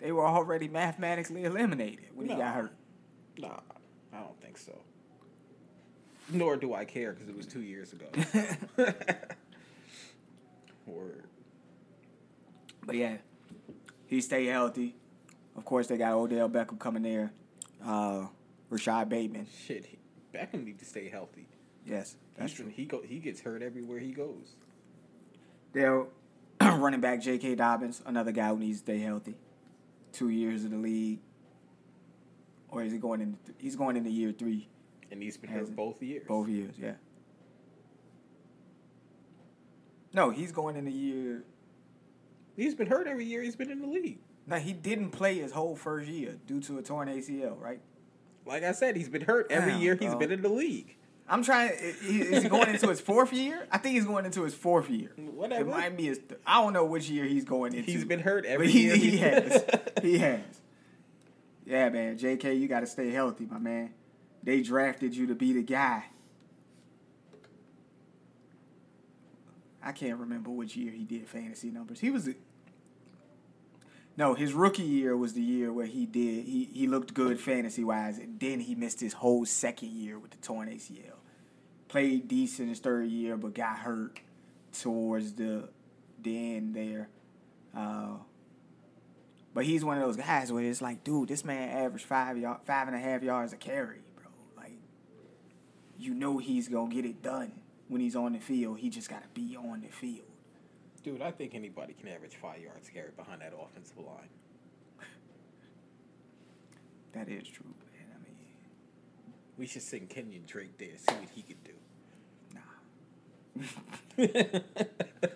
They 0.00 0.10
were 0.10 0.26
already 0.26 0.66
mathematically 0.68 1.44
eliminated 1.44 2.06
when 2.14 2.28
he 2.28 2.34
got 2.34 2.54
hurt. 2.54 2.72
Nah, 3.38 3.60
I 4.12 4.18
don't 4.20 4.40
think 4.42 4.58
so. 4.58 4.76
Nor 6.30 6.56
do 6.56 6.74
I 6.74 6.84
care 6.84 7.12
because 7.12 7.28
it 7.28 7.36
was 7.36 7.46
two 7.46 7.62
years 7.62 7.92
ago. 7.92 8.06
Word. 10.86 11.24
But 12.84 12.96
yeah, 12.96 13.18
he 14.06 14.20
stayed 14.20 14.46
healthy. 14.48 14.96
Of 15.56 15.64
course, 15.64 15.86
they 15.86 15.96
got 15.98 16.12
Odell 16.14 16.48
Beckham 16.48 16.78
coming 16.78 17.02
there. 17.02 17.32
Uh, 17.84 18.26
Rashod 18.70 19.08
Bateman. 19.08 19.46
Shit, 19.66 19.84
he, 19.86 19.98
Beckham 20.34 20.64
need 20.64 20.78
to 20.78 20.84
stay 20.84 21.08
healthy. 21.08 21.46
Yes, 21.84 22.16
that's 22.36 22.52
true. 22.52 22.68
He 22.68 22.84
go 22.86 23.02
he 23.02 23.18
gets 23.18 23.40
hurt 23.40 23.60
everywhere 23.62 23.98
he 23.98 24.12
goes. 24.12 24.54
They're 25.72 26.04
running 26.60 27.00
back 27.00 27.20
J.K. 27.20 27.56
Dobbins, 27.56 28.02
another 28.06 28.30
guy 28.32 28.48
who 28.48 28.58
needs 28.58 28.78
to 28.78 28.84
stay 28.84 28.98
healthy. 29.00 29.34
Two 30.12 30.28
years 30.28 30.64
in 30.64 30.70
the 30.70 30.76
league, 30.76 31.18
or 32.70 32.82
is 32.82 32.92
he 32.92 32.98
going 32.98 33.20
in? 33.20 33.36
He's 33.58 33.76
going 33.76 33.96
into 33.96 34.10
year 34.10 34.32
three, 34.32 34.68
And 35.10 35.22
he's 35.22 35.36
been 35.36 35.50
Has 35.50 35.68
hurt 35.68 35.76
both 35.76 36.02
years. 36.02 36.24
both 36.28 36.48
years. 36.48 36.74
Yeah. 36.78 36.92
No, 40.14 40.30
he's 40.30 40.52
going 40.52 40.76
into 40.76 40.90
year. 40.90 41.44
He's 42.56 42.74
been 42.74 42.86
hurt 42.86 43.06
every 43.06 43.24
year 43.24 43.42
he's 43.42 43.56
been 43.56 43.70
in 43.70 43.80
the 43.80 43.86
league. 43.86 44.18
Now 44.46 44.56
he 44.56 44.72
didn't 44.72 45.10
play 45.10 45.38
his 45.38 45.52
whole 45.52 45.76
first 45.76 46.08
year 46.08 46.38
due 46.46 46.60
to 46.62 46.78
a 46.78 46.82
torn 46.82 47.08
ACL, 47.08 47.60
right? 47.60 47.80
Like 48.44 48.64
I 48.64 48.72
said, 48.72 48.96
he's 48.96 49.08
been 49.08 49.22
hurt 49.22 49.46
every 49.50 49.72
Damn, 49.72 49.80
year 49.80 49.94
he's 49.94 50.10
bro. 50.10 50.18
been 50.18 50.32
in 50.32 50.42
the 50.42 50.48
league. 50.48 50.96
I'm 51.28 51.44
trying. 51.44 51.70
Is 51.78 52.42
he 52.42 52.48
going 52.48 52.68
into 52.68 52.88
his 52.88 53.00
fourth 53.00 53.32
year? 53.32 53.66
I 53.70 53.78
think 53.78 53.94
he's 53.94 54.04
going 54.04 54.26
into 54.26 54.42
his 54.42 54.54
fourth 54.54 54.90
year. 54.90 55.12
Whatever. 55.16 55.70
It 55.70 55.72
might 55.72 55.96
be 55.96 56.06
his. 56.06 56.18
Th- 56.18 56.40
I 56.44 56.60
don't 56.60 56.72
know 56.72 56.84
which 56.84 57.08
year 57.08 57.24
he's 57.24 57.44
going 57.44 57.74
into. 57.74 57.90
He's 57.90 58.04
been 58.04 58.20
hurt 58.20 58.42
but 58.42 58.50
every 58.50 58.70
he, 58.70 58.82
year. 58.82 58.96
he 58.96 59.16
has. 59.18 59.64
he 60.02 60.18
has. 60.18 60.40
Yeah, 61.64 61.88
man. 61.90 62.18
J.K., 62.18 62.54
you 62.54 62.66
got 62.66 62.80
to 62.80 62.86
stay 62.86 63.10
healthy, 63.10 63.46
my 63.48 63.58
man. 63.58 63.94
They 64.42 64.62
drafted 64.62 65.14
you 65.14 65.28
to 65.28 65.34
be 65.34 65.52
the 65.52 65.62
guy. 65.62 66.06
I 69.82 69.92
can't 69.92 70.18
remember 70.18 70.50
which 70.50 70.76
year 70.76 70.92
he 70.92 71.04
did 71.04 71.28
fantasy 71.28 71.70
numbers. 71.70 72.00
He 72.00 72.10
was. 72.10 72.28
No, 74.16 74.34
his 74.34 74.52
rookie 74.52 74.82
year 74.82 75.16
was 75.16 75.32
the 75.32 75.42
year 75.42 75.72
where 75.72 75.86
he 75.86 76.04
did. 76.04 76.44
He 76.44 76.68
he 76.72 76.86
looked 76.86 77.14
good 77.14 77.40
fantasy 77.40 77.82
wise, 77.82 78.18
and 78.18 78.38
then 78.38 78.60
he 78.60 78.74
missed 78.74 79.00
his 79.00 79.14
whole 79.14 79.46
second 79.46 79.90
year 79.90 80.18
with 80.18 80.32
the 80.32 80.36
torn 80.38 80.68
ACL. 80.68 81.16
Played 81.88 82.28
decent 82.28 82.68
his 82.68 82.78
third 82.78 83.08
year, 83.08 83.36
but 83.36 83.54
got 83.54 83.78
hurt 83.78 84.20
towards 84.72 85.34
the 85.34 85.68
the 86.20 86.56
end 86.56 86.74
there. 86.74 87.08
Uh, 87.74 88.16
but 89.54 89.64
he's 89.64 89.84
one 89.84 89.98
of 89.98 90.04
those 90.04 90.16
guys 90.16 90.52
where 90.52 90.64
it's 90.64 90.82
like, 90.82 91.04
dude, 91.04 91.28
this 91.28 91.44
man 91.44 91.70
averaged 91.70 92.04
five 92.04 92.36
yard, 92.36 92.60
five 92.64 92.88
and 92.88 92.96
a 92.96 93.00
half 93.00 93.22
yards 93.22 93.52
a 93.52 93.56
carry, 93.56 94.00
bro. 94.16 94.26
Like, 94.56 94.78
you 95.98 96.14
know 96.14 96.36
he's 96.38 96.68
gonna 96.68 96.92
get 96.92 97.06
it 97.06 97.22
done 97.22 97.52
when 97.88 98.02
he's 98.02 98.16
on 98.16 98.32
the 98.32 98.40
field. 98.40 98.78
He 98.78 98.90
just 98.90 99.08
gotta 99.08 99.28
be 99.32 99.56
on 99.56 99.80
the 99.80 99.88
field. 99.88 100.31
Dude, 101.02 101.20
I 101.20 101.30
think 101.32 101.54
anybody 101.54 101.94
can 101.94 102.08
average 102.08 102.36
five 102.36 102.60
yards 102.60 102.88
carry 102.88 103.10
behind 103.16 103.40
that 103.42 103.52
offensive 103.60 103.98
line. 103.98 104.28
That 107.12 107.28
is 107.28 107.42
true, 107.48 107.66
man. 107.66 108.06
I 108.14 108.18
mean, 108.24 108.36
We 109.58 109.66
should 109.66 109.82
send 109.82 110.08
Kenyon 110.08 110.44
Drake 110.46 110.78
there, 110.78 110.96
see 110.96 111.14
what 111.14 111.28
he 111.34 111.42
can 111.42 111.56
do. 111.64 111.74
nah. 114.24 114.60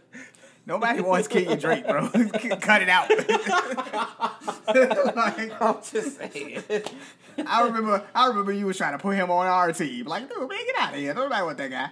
Nobody 0.66 1.00
wants 1.00 1.28
Kenyon 1.28 1.58
Drake, 1.58 1.86
bro. 1.86 2.08
Cut 2.60 2.82
it 2.82 2.88
out. 2.88 3.10
Like, 5.16 5.62
I'm 5.62 5.76
just 5.76 6.18
saying. 6.18 6.62
I 7.46 7.62
remember, 7.66 8.04
I 8.14 8.26
remember 8.26 8.52
you 8.52 8.66
was 8.66 8.76
trying 8.76 8.92
to 8.92 8.98
put 8.98 9.14
him 9.14 9.30
on 9.30 9.46
our 9.46 9.72
team. 9.72 10.06
Like, 10.06 10.28
dude, 10.28 10.40
man, 10.48 10.58
get 10.66 10.76
out 10.76 10.92
of 10.94 10.98
here. 11.00 11.14
Nobody 11.14 11.42
want 11.44 11.58
that 11.58 11.70
guy. 11.70 11.90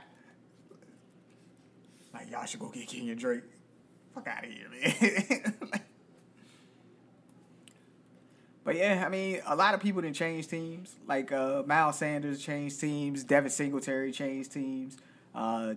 Like, 2.13 2.31
y'all 2.33 2.45
should 2.47 2.59
go 2.61 2.69
get 2.71 2.89
Kenyon 2.89 3.17
Drake. 3.17 3.43
Fuck 4.15 4.29
out 4.29 4.45
of 4.45 4.51
here, 4.51 4.69
man. 4.71 5.55
but 8.65 8.77
yeah, 8.77 9.03
I 9.05 9.09
mean, 9.09 9.41
a 9.47 9.57
lot 9.57 9.75
of 9.75 9.81
people 9.81 10.03
didn't 10.03 10.17
change 10.17 10.49
teams. 10.49 10.95
Like 11.07 11.33
uh, 11.33 11.63
Miles 11.67 11.99
Sanders 11.99 12.43
changed 12.43 12.81
teams. 12.81 13.25
Devin 13.25 13.51
Singletary 13.51 14.13
changed 14.13 14.53
teams. 14.53 14.97
Uh, 15.35 15.75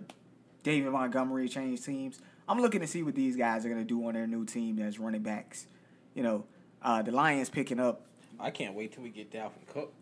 David 0.62 0.92
Montgomery 0.92 1.48
changed 1.48 1.84
teams. 1.84 2.20
I'm 2.48 2.60
looking 2.60 2.80
to 2.80 2.86
see 2.86 3.02
what 3.02 3.14
these 3.14 3.36
guys 3.36 3.66
are 3.66 3.68
gonna 3.68 3.84
do 3.84 4.06
on 4.06 4.14
their 4.14 4.26
new 4.26 4.44
team 4.44 4.78
as 4.78 4.98
running 4.98 5.22
backs. 5.22 5.66
You 6.14 6.22
know, 6.22 6.44
uh, 6.82 7.02
the 7.02 7.12
Lions 7.12 7.50
picking 7.50 7.80
up 7.80 8.02
I 8.40 8.50
can't 8.50 8.74
wait 8.74 8.92
till 8.92 9.02
we 9.02 9.10
get 9.10 9.32
Dalvin 9.32 9.66
Cook. 9.72 9.92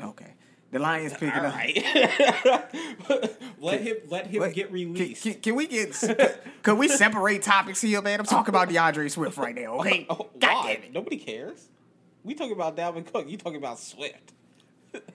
Okay. 0.00 0.34
The 0.72 0.78
Lions 0.78 1.12
picking 1.12 1.28
All 1.30 1.46
up. 1.46 1.54
right. 1.54 1.76
let 3.60 3.82
him 3.82 3.96
let 4.08 4.26
him 4.26 4.40
Wait, 4.40 4.54
get 4.54 4.66
Can, 4.68 4.74
released. 4.74 5.22
can, 5.22 5.34
can 5.34 5.54
we 5.54 5.66
get? 5.66 6.40
Can 6.62 6.78
we 6.78 6.88
separate 6.88 7.42
topics 7.42 7.80
here, 7.82 8.00
man? 8.00 8.20
I'm 8.20 8.26
talking 8.26 8.48
about 8.54 8.70
D'Andre 8.70 9.08
Swift 9.08 9.36
right 9.36 9.54
now. 9.54 9.80
Okay. 9.80 10.06
Oh, 10.10 10.30
God 10.38 10.66
damn 10.66 10.82
it. 10.84 10.92
Nobody 10.92 11.16
cares. 11.18 11.68
We 12.24 12.34
talking 12.34 12.52
about 12.54 12.76
Dalvin 12.76 13.04
Cook. 13.10 13.28
You 13.28 13.36
talking 13.36 13.58
about 13.58 13.78
Swift. 13.80 14.32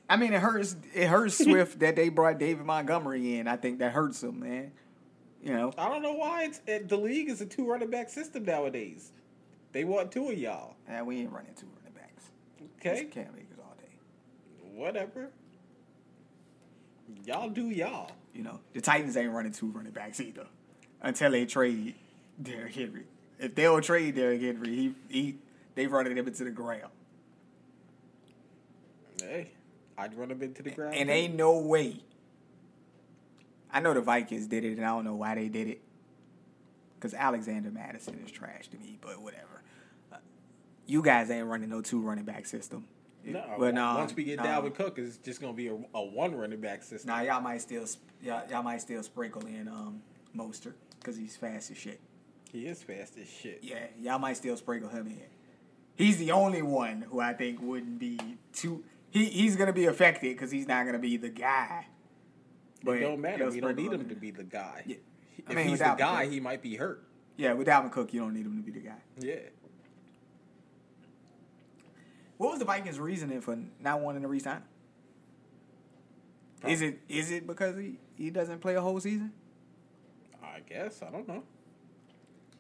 I 0.10 0.18
mean, 0.18 0.34
it 0.34 0.42
hurts. 0.42 0.76
It 0.94 1.08
hurts 1.08 1.38
Swift 1.44 1.80
that 1.80 1.96
they 1.96 2.10
brought 2.10 2.38
David 2.38 2.66
Montgomery 2.66 3.38
in. 3.40 3.48
I 3.48 3.56
think 3.58 3.80
that 3.80 3.94
hurts 3.94 4.22
him, 4.22 4.42
man. 4.42 4.72
You 5.42 5.54
know. 5.54 5.74
I 5.78 5.88
don't 5.90 6.02
know 6.04 6.14
why 6.14 6.44
it's 6.44 6.62
it, 6.68 6.88
the 6.90 6.98
league 6.98 7.30
is 7.30 7.42
a 7.42 7.46
two 7.46 7.66
running 7.68 7.90
back 7.90 8.10
system 8.10 8.44
nowadays. 8.44 9.12
They 9.72 9.86
want 9.86 10.12
two 10.12 10.30
of 10.30 10.38
y'all. 10.38 10.76
Yeah, 10.88 11.02
we 11.04 11.20
ain't 11.22 11.32
running 11.32 11.54
two 11.56 11.68
running 11.78 11.94
backs. 11.94 12.26
Okay, 12.80 13.06
Cam 13.06 13.28
Akers 13.36 13.58
all 13.60 13.76
day. 13.80 13.90
whatever. 14.76 15.32
Y'all 17.26 17.50
do 17.50 17.70
y'all. 17.70 18.12
You 18.34 18.44
know, 18.44 18.60
the 18.74 18.82
Titans 18.82 19.18
ain't 19.18 19.32
running 19.32 19.52
two 19.52 19.72
running 19.72 19.92
backs 19.92 20.20
either 20.20 20.46
until 21.02 21.32
they 21.32 21.46
trade 21.46 21.96
Derrick 22.42 22.76
Henry. 22.76 23.04
If 23.40 23.56
they 23.56 23.64
don't 23.64 23.84
trade 23.84 24.16
Derrick 24.16 24.42
Henry, 24.42 24.76
he 24.76 24.96
he 25.10 25.38
they 25.76 25.88
running 25.88 26.18
him 26.18 26.28
into 26.28 26.44
the 26.44 26.52
ground. 26.52 26.92
Hey, 29.22 29.52
I'd 29.98 30.16
run 30.16 30.32
him 30.32 30.42
into 30.42 30.64
the 30.64 30.72
ground. 30.72 30.96
And 30.96 31.10
ain't 31.10 31.36
no 31.36 31.58
way. 31.60 32.02
I 33.72 33.80
know 33.80 33.94
the 33.94 34.02
Vikings 34.02 34.48
did 34.48 34.64
it, 34.64 34.78
and 34.78 34.86
I 34.86 34.90
don't 34.90 35.04
know 35.04 35.16
why 35.16 35.36
they 35.36 35.50
did 35.50 35.68
it. 35.68 35.82
Because 36.96 37.14
Alexander 37.14 37.70
Mattison 37.70 38.20
is 38.26 38.32
trash 38.32 38.68
to 38.70 38.78
me, 38.78 38.98
but 39.02 39.22
whatever. 39.22 39.62
Uh, 40.12 40.18
you 40.88 41.02
guys 41.02 41.30
ain't 41.30 41.46
running 41.46 41.70
no 41.70 41.82
two 41.82 42.02
running 42.02 42.26
back 42.26 42.46
system. 42.46 42.86
No, 43.34 43.56
But 43.60 43.74
nah, 43.74 43.98
once 43.98 44.16
we 44.16 44.24
get 44.24 44.38
nah. 44.38 44.46
Dalvin 44.46 44.74
Cook, 44.74 44.98
it's 45.00 45.18
just 45.18 45.42
gonna 45.42 45.54
be 45.54 45.68
a, 45.68 45.78
a 45.94 46.04
one 46.04 46.36
running 46.36 46.62
back 46.62 46.84
system. 46.84 47.10
Nah, 47.10 47.22
y'all 47.22 47.42
might 47.42 47.62
still 47.62 47.86
y'all, 48.22 48.44
y'all 48.50 48.64
might 48.64 48.82
still 48.82 49.04
sprinkle 49.04 49.46
in 49.46 49.68
um 49.68 50.02
Mostert 50.36 50.76
because 51.00 51.18
he's 51.18 51.36
fast 51.36 51.72
as 51.72 51.78
shit. 51.78 52.00
He 52.52 52.68
is 52.68 52.82
fast 52.82 53.18
as 53.18 53.30
shit. 53.30 53.60
Yeah, 53.62 53.86
y'all 54.00 54.20
might 54.20 54.38
still 54.38 54.58
sprinkle 54.58 54.90
him 54.90 55.08
in. 55.08 55.22
He's 55.96 56.18
the 56.18 56.32
only 56.32 56.62
one 56.62 57.02
who 57.02 57.20
I 57.20 57.34
think 57.34 57.62
wouldn't 57.62 58.00
be 58.00 58.20
too. 58.54 58.84
He 59.10 59.26
he's 59.26 59.56
gonna 59.56 59.74
be 59.74 59.86
affected 59.86 60.36
because 60.36 60.52
he's 60.52 60.68
not 60.68 60.86
gonna 60.86 61.00
be 61.00 61.18
the 61.18 61.30
guy. 61.30 61.88
But 62.84 62.98
it 62.98 63.02
don't 63.02 63.20
matter. 63.20 63.50
We 63.50 63.60
don't 63.60 63.76
need 63.76 63.92
him 63.92 64.02
in. 64.02 64.10
to 64.10 64.16
be 64.16 64.32
the 64.32 64.44
guy. 64.44 64.84
Yeah. 64.86 64.98
If 65.38 65.50
I 65.50 65.54
mean, 65.54 65.68
he's 65.70 65.80
the 65.80 65.96
guy, 65.98 66.24
Cook. 66.24 66.34
he 66.34 66.40
might 66.40 66.62
be 66.62 66.76
hurt. 66.76 67.04
Yeah, 67.36 67.54
with 67.54 67.68
Dalvin 67.68 67.92
Cook, 67.92 68.14
you 68.14 68.20
don't 68.20 68.34
need 68.34 68.46
him 68.46 68.58
to 68.58 68.64
be 68.64 68.72
the 68.72 68.86
guy. 68.86 69.02
Yeah. 69.20 69.36
What 72.38 72.52
was 72.52 72.60
the 72.60 72.66
Vikings' 72.66 73.00
reasoning 73.00 73.42
for 73.42 73.58
not 73.80 74.02
wanting 74.02 74.22
to 74.22 74.28
resign? 74.28 74.62
Is 76.68 76.82
it 76.82 77.00
is 77.08 77.32
it 77.32 77.46
because 77.48 77.78
he, 77.78 78.00
he 78.16 78.30
doesn't 78.30 78.60
play 78.60 78.76
a 78.76 78.82
whole 78.82 79.00
season? 79.00 79.32
I 80.44 80.60
guess. 80.68 81.02
I 81.02 81.12
don't 81.12 81.28
know. 81.28 81.44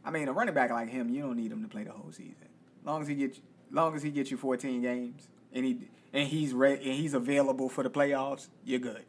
I 0.06 0.12
mean, 0.12 0.28
a 0.28 0.34
running 0.34 0.54
back 0.54 0.70
like 0.70 0.90
him, 0.90 1.10
you 1.10 1.22
don't 1.22 1.36
need 1.36 1.52
him 1.52 1.62
to 1.64 1.68
play 1.68 1.84
the 1.84 1.92
whole 1.92 2.12
season. 2.12 2.48
Long 2.86 3.02
as 3.02 3.08
he 3.08 3.16
gets, 3.16 3.40
long 3.72 3.96
as 3.96 4.04
he 4.04 4.12
gets 4.12 4.32
you 4.32 4.38
14 4.38 4.82
games 4.82 5.28
and 5.52 5.66
he 5.66 5.80
and 6.14 6.28
he's 6.28 6.54
re- 6.54 6.76
and 6.76 6.94
he's 6.94 7.14
available 7.14 7.70
for 7.70 7.84
the 7.84 7.90
playoffs, 7.90 8.48
you're 8.64 8.80
good. 8.80 9.04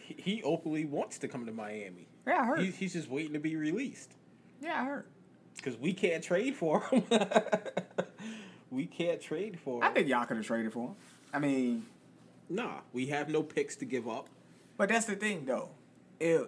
He, 0.00 0.16
he 0.18 0.42
openly 0.42 0.84
wants 0.84 1.18
to 1.18 1.28
come 1.28 1.46
to 1.46 1.52
Miami. 1.52 2.08
Yeah, 2.26 2.40
I 2.40 2.44
heard. 2.44 2.60
He, 2.60 2.70
he's 2.70 2.94
just 2.94 3.08
waiting 3.08 3.34
to 3.34 3.38
be 3.38 3.56
released 3.56 4.14
yeah, 4.60 4.80
I 4.80 4.84
heard. 4.84 5.04
because 5.56 5.76
we 5.76 5.92
can't 5.92 6.22
trade 6.22 6.56
for 6.56 6.80
him. 6.82 7.04
we 8.70 8.86
can't 8.86 9.20
trade 9.20 9.58
for 9.64 9.82
I 9.84 9.90
think 9.90 10.08
y'all 10.08 10.24
could 10.26 10.36
have 10.36 10.46
traded 10.46 10.72
for 10.72 10.88
him. 10.88 10.96
I 11.32 11.38
mean, 11.38 11.86
Nah, 12.50 12.80
we 12.94 13.06
have 13.06 13.28
no 13.28 13.42
picks 13.42 13.76
to 13.76 13.84
give 13.84 14.08
up. 14.08 14.28
but 14.78 14.88
that's 14.88 15.06
the 15.06 15.16
thing 15.16 15.44
though. 15.44 15.70
If 16.20 16.46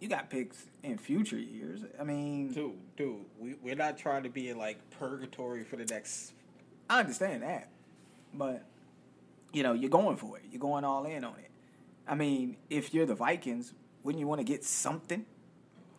you 0.00 0.08
got 0.08 0.30
picks 0.30 0.66
in 0.82 0.96
future 0.96 1.38
years, 1.38 1.80
I 2.00 2.04
mean, 2.04 2.52
Dude, 2.52 2.72
dude, 2.96 3.16
we, 3.38 3.54
we're 3.62 3.74
not 3.74 3.98
trying 3.98 4.22
to 4.22 4.28
be 4.28 4.48
in 4.48 4.56
like 4.58 4.78
purgatory 4.98 5.64
for 5.64 5.76
the 5.76 5.84
next. 5.84 6.32
I 6.88 7.00
understand 7.00 7.42
that, 7.42 7.68
but 8.32 8.64
you 9.52 9.62
know, 9.62 9.72
you're 9.72 9.90
going 9.90 10.16
for 10.16 10.36
it. 10.38 10.44
You're 10.50 10.60
going 10.60 10.84
all 10.84 11.04
in 11.04 11.24
on 11.24 11.34
it. 11.38 11.50
I 12.06 12.14
mean, 12.14 12.56
if 12.70 12.94
you're 12.94 13.06
the 13.06 13.14
Vikings, 13.14 13.74
wouldn't 14.02 14.20
you 14.20 14.26
want 14.26 14.38
to 14.40 14.44
get 14.44 14.64
something? 14.64 15.26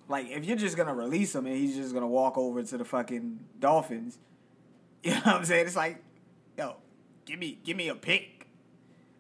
Like, 0.07 0.27
if 0.29 0.43
you're 0.45 0.57
just 0.57 0.75
gonna 0.77 0.95
release 0.95 1.35
him 1.35 1.45
and 1.45 1.55
he's 1.55 1.75
just 1.75 1.93
gonna 1.93 2.07
walk 2.07 2.37
over 2.37 2.63
to 2.63 2.77
the 2.77 2.85
fucking 2.85 3.39
Dolphins, 3.59 4.17
you 5.03 5.11
know 5.11 5.17
what 5.17 5.35
I'm 5.35 5.45
saying? 5.45 5.67
It's 5.67 5.75
like, 5.75 6.03
yo, 6.57 6.75
give 7.25 7.39
me, 7.39 7.59
give 7.63 7.77
me 7.77 7.87
a 7.87 7.95
pick. 7.95 8.47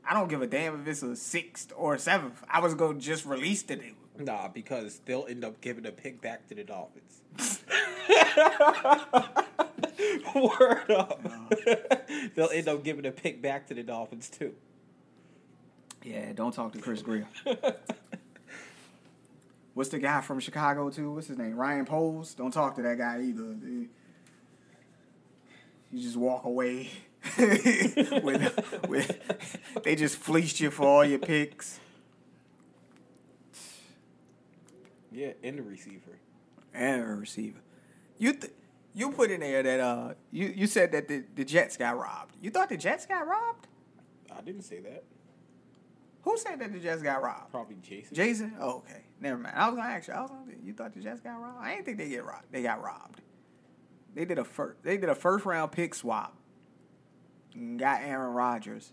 I 0.07 0.13
don't 0.13 0.27
give 0.27 0.41
a 0.41 0.47
damn 0.47 0.81
if 0.81 0.87
it's 0.87 1.03
a 1.03 1.15
sixth 1.15 1.71
or 1.75 1.95
a 1.95 1.99
seventh. 1.99 2.43
I 2.49 2.59
was 2.59 2.73
gonna 2.73 2.99
just 2.99 3.25
release 3.25 3.61
the 3.61 3.75
dude. 3.75 3.95
Nah, 4.17 4.49
because 4.49 4.99
they'll 5.05 5.27
end 5.29 5.45
up 5.45 5.61
giving 5.61 5.85
a 5.85 5.91
pick 5.91 6.19
back 6.19 6.47
to 6.49 6.55
the 6.55 6.63
Dolphins. 6.63 7.21
Word 10.35 10.91
up. 10.91 11.21
they'll 12.35 12.49
end 12.49 12.67
up 12.67 12.83
giving 12.83 13.05
a 13.05 13.11
pick 13.11 13.41
back 13.41 13.67
to 13.67 13.73
the 13.73 13.83
Dolphins 13.83 14.29
too. 14.29 14.55
Yeah, 16.03 16.33
don't 16.33 16.53
talk 16.53 16.73
to 16.73 16.79
Chris 16.79 17.01
Grier. 17.01 17.27
What's 19.73 19.89
the 19.89 19.99
guy 19.99 20.21
from 20.21 20.39
Chicago 20.39 20.89
too? 20.89 21.13
What's 21.13 21.27
his 21.27 21.37
name? 21.37 21.55
Ryan 21.55 21.85
Poles. 21.85 22.33
Don't 22.33 22.51
talk 22.51 22.75
to 22.75 22.81
that 22.81 22.97
guy 22.97 23.21
either. 23.21 23.55
You 25.91 26.01
just 26.03 26.17
walk 26.17 26.45
away. 26.45 26.89
with, 27.37 28.85
with, 28.87 29.81
they 29.83 29.95
just 29.95 30.15
fleeced 30.17 30.61
you 30.61 30.71
for 30.71 30.83
all 30.87 31.03
your 31.03 31.19
picks 31.19 31.79
Yeah, 35.11 35.33
and 35.43 35.57
the 35.57 35.63
receiver. 35.63 36.17
and 36.73 37.01
a 37.01 37.05
receiver. 37.05 37.59
You 38.17 38.33
th- 38.33 38.53
You 38.93 39.11
put 39.11 39.31
in 39.31 39.41
there 39.41 39.63
that 39.63 39.79
uh, 39.79 40.13
you 40.31 40.47
you 40.55 40.65
said 40.67 40.91
that 40.93 41.07
the, 41.07 41.23
the 41.35 41.43
Jets 41.43 41.75
got 41.77 41.97
robbed. 41.97 42.35
You 42.41 42.51
thought 42.51 42.69
the 42.69 42.77
Jets 42.77 43.05
got 43.05 43.27
robbed? 43.27 43.67
I 44.35 44.41
didn't 44.41 44.61
say 44.63 44.79
that. 44.79 45.03
Who 46.21 46.37
said 46.37 46.59
that 46.59 46.71
the 46.71 46.79
Jets 46.79 47.01
got 47.01 47.21
robbed? 47.21 47.51
Probably 47.51 47.77
Jason. 47.81 48.15
Jason? 48.15 48.53
Oh, 48.61 48.77
okay. 48.77 49.01
Never 49.19 49.37
mind. 49.39 49.55
I 49.57 49.67
was 49.69 49.77
gonna 49.77 49.89
ask 49.89 50.07
you. 50.07 50.13
I 50.13 50.21
was 50.21 50.29
gonna, 50.31 50.51
you 50.63 50.73
thought 50.73 50.93
the 50.93 51.01
Jets 51.01 51.19
got 51.21 51.41
robbed? 51.41 51.57
I 51.65 51.73
didn't 51.75 51.85
think 51.85 51.97
they 51.97 52.09
get 52.09 52.23
robbed. 52.25 52.45
They 52.51 52.61
got 52.61 52.81
robbed. 52.81 53.19
They 54.15 54.25
did 54.25 54.37
a 54.37 54.43
first. 54.43 54.83
They 54.83 54.97
did 54.97 55.09
a 55.09 55.15
first 55.15 55.45
round 55.45 55.71
pick 55.71 55.93
swap. 55.95 56.35
and 57.53 57.79
Got 57.79 58.01
Aaron 58.01 58.33
Rodgers. 58.33 58.91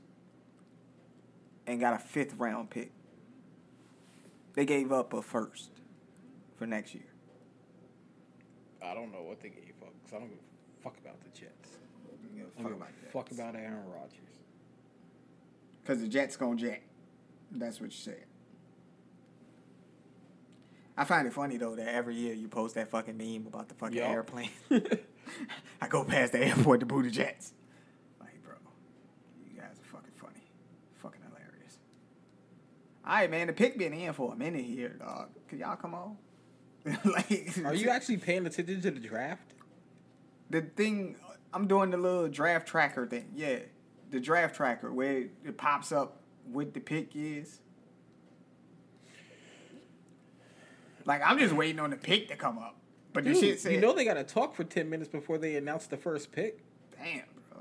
And 1.66 1.80
got 1.80 1.94
a 1.94 1.98
fifth 1.98 2.34
round 2.36 2.70
pick. 2.70 2.92
They 4.54 4.64
gave 4.64 4.92
up 4.92 5.12
a 5.12 5.20
first 5.20 5.70
for 6.56 6.66
next 6.66 6.94
year. 6.94 7.04
I 8.82 8.94
don't 8.94 9.10
know 9.12 9.22
what 9.22 9.40
they 9.40 9.48
gave 9.48 9.74
up 9.82 9.92
because 10.02 10.14
I 10.16 10.18
don't 10.20 10.28
give 10.28 10.38
a 10.38 10.82
fuck 10.82 10.96
about 10.98 11.20
the 11.22 11.28
Jets. 11.30 11.76
I 12.58 12.62
don't 12.62 12.72
give 12.72 12.80
a 12.80 13.10
fuck 13.12 13.30
about 13.32 13.56
Aaron 13.56 13.84
Rodgers. 13.92 14.12
Because 15.82 16.00
the 16.00 16.08
Jets 16.08 16.36
gonna 16.36 16.56
jet. 16.56 16.82
That's 17.50 17.80
what 17.80 17.90
you 17.90 17.96
said. 17.96 18.24
I 20.96 21.04
find 21.04 21.26
it 21.26 21.32
funny 21.32 21.56
though 21.58 21.74
that 21.76 21.88
every 21.94 22.14
year 22.14 22.34
you 22.34 22.48
post 22.48 22.74
that 22.76 22.88
fucking 22.90 23.16
meme 23.16 23.46
about 23.46 23.68
the 23.68 23.74
fucking 23.74 23.96
Yup. 23.98 24.08
airplane. 24.10 24.50
I 25.80 25.88
go 25.88 26.04
past 26.04 26.32
the 26.32 26.44
airport 26.44 26.80
to 26.80 26.86
boo 26.86 27.02
the 27.02 27.10
Jets. 27.10 27.52
Like, 28.20 28.42
bro, 28.42 28.54
you 29.52 29.60
guys 29.60 29.72
are 29.78 29.84
fucking 29.92 30.12
funny. 30.16 30.42
Fucking 31.02 31.20
hilarious. 31.28 31.78
All 33.06 33.14
right, 33.14 33.30
man. 33.30 33.48
The 33.48 33.52
pick 33.52 33.76
been 33.76 33.92
in 33.92 34.12
for 34.14 34.32
a 34.32 34.36
minute 34.36 34.64
here, 34.64 34.90
dog. 34.98 35.28
Could 35.48 35.58
y'all 35.58 35.76
come 35.76 35.94
on? 35.94 36.16
like, 37.04 37.58
Are 37.64 37.74
you 37.74 37.90
actually 37.90 38.16
paying 38.18 38.46
attention 38.46 38.80
to 38.82 38.90
the 38.90 39.00
draft? 39.00 39.52
the 40.48 40.62
thing? 40.62 41.16
I'm 41.52 41.66
doing 41.66 41.90
the 41.90 41.96
little 41.96 42.28
draft 42.28 42.68
tracker 42.68 43.06
thing. 43.06 43.32
Yeah, 43.34 43.58
the 44.10 44.20
draft 44.20 44.54
tracker 44.56 44.92
where 44.92 45.24
it 45.44 45.56
pops 45.58 45.90
up 45.92 46.20
what 46.50 46.72
the 46.74 46.80
pick 46.80 47.10
is. 47.14 47.60
Like 51.06 51.22
I'm 51.24 51.38
just 51.38 51.54
waiting 51.54 51.78
on 51.80 51.90
the 51.90 51.96
pick 51.96 52.28
to 52.28 52.36
come 52.36 52.58
up, 52.58 52.76
but 53.12 53.24
the 53.24 53.34
shit 53.34 53.60
said, 53.60 53.72
you 53.72 53.80
know 53.80 53.94
they 53.94 54.04
got 54.04 54.14
to 54.14 54.24
talk 54.24 54.54
for 54.54 54.64
10 54.64 54.90
minutes 54.90 55.08
before 55.08 55.38
they 55.38 55.56
announce 55.56 55.86
the 55.86 55.96
first 55.96 56.32
pick. 56.32 56.58
"Damn, 56.98 57.22
bro." 57.50 57.60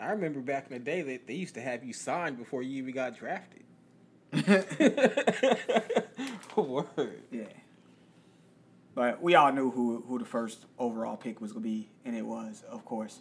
I 0.00 0.10
remember 0.10 0.40
back 0.40 0.66
in 0.68 0.72
the 0.72 0.78
day 0.78 1.02
that 1.02 1.26
they 1.26 1.34
used 1.34 1.54
to 1.54 1.60
have 1.60 1.84
you 1.84 1.92
signed 1.92 2.38
before 2.38 2.62
you 2.62 2.78
even 2.78 2.94
got 2.94 3.16
drafted. 3.16 3.62
Word. 6.56 7.22
Yeah. 7.30 7.44
But 8.94 9.22
we 9.22 9.34
all 9.34 9.52
knew 9.52 9.70
who 9.70 10.02
who 10.06 10.18
the 10.18 10.24
first 10.24 10.66
overall 10.78 11.16
pick 11.16 11.40
was 11.40 11.52
gonna 11.52 11.62
be, 11.62 11.90
and 12.04 12.16
it 12.16 12.24
was, 12.24 12.62
of 12.70 12.84
course, 12.84 13.20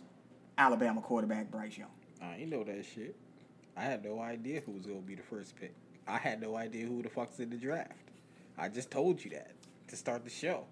Alabama 0.58 1.02
quarterback 1.02 1.52
Bryce 1.52 1.78
Young. 1.78 1.92
I 2.22 2.38
ain't 2.38 2.50
know 2.50 2.64
that 2.64 2.86
shit. 2.86 3.16
I 3.76 3.84
had 3.84 4.04
no 4.04 4.20
idea 4.22 4.62
who 4.66 4.74
was 4.74 4.86
gonna 4.86 5.00
be 5.00 5.16
the 5.16 5.24
first 5.24 5.56
pick. 5.56 5.74
I 6.08 6.18
had 6.18 6.42
no 6.42 6.56
idea 6.56 6.86
who 6.86 7.02
the 7.02 7.10
fuck's 7.10 7.40
in 7.40 7.50
the 7.50 7.58
draft. 7.58 8.11
I 8.62 8.70
just 8.70 8.92
told 8.92 9.24
you 9.24 9.32
that 9.32 9.54
to 9.88 9.96
start 9.96 10.24
the 10.24 10.30
show. 10.30 10.66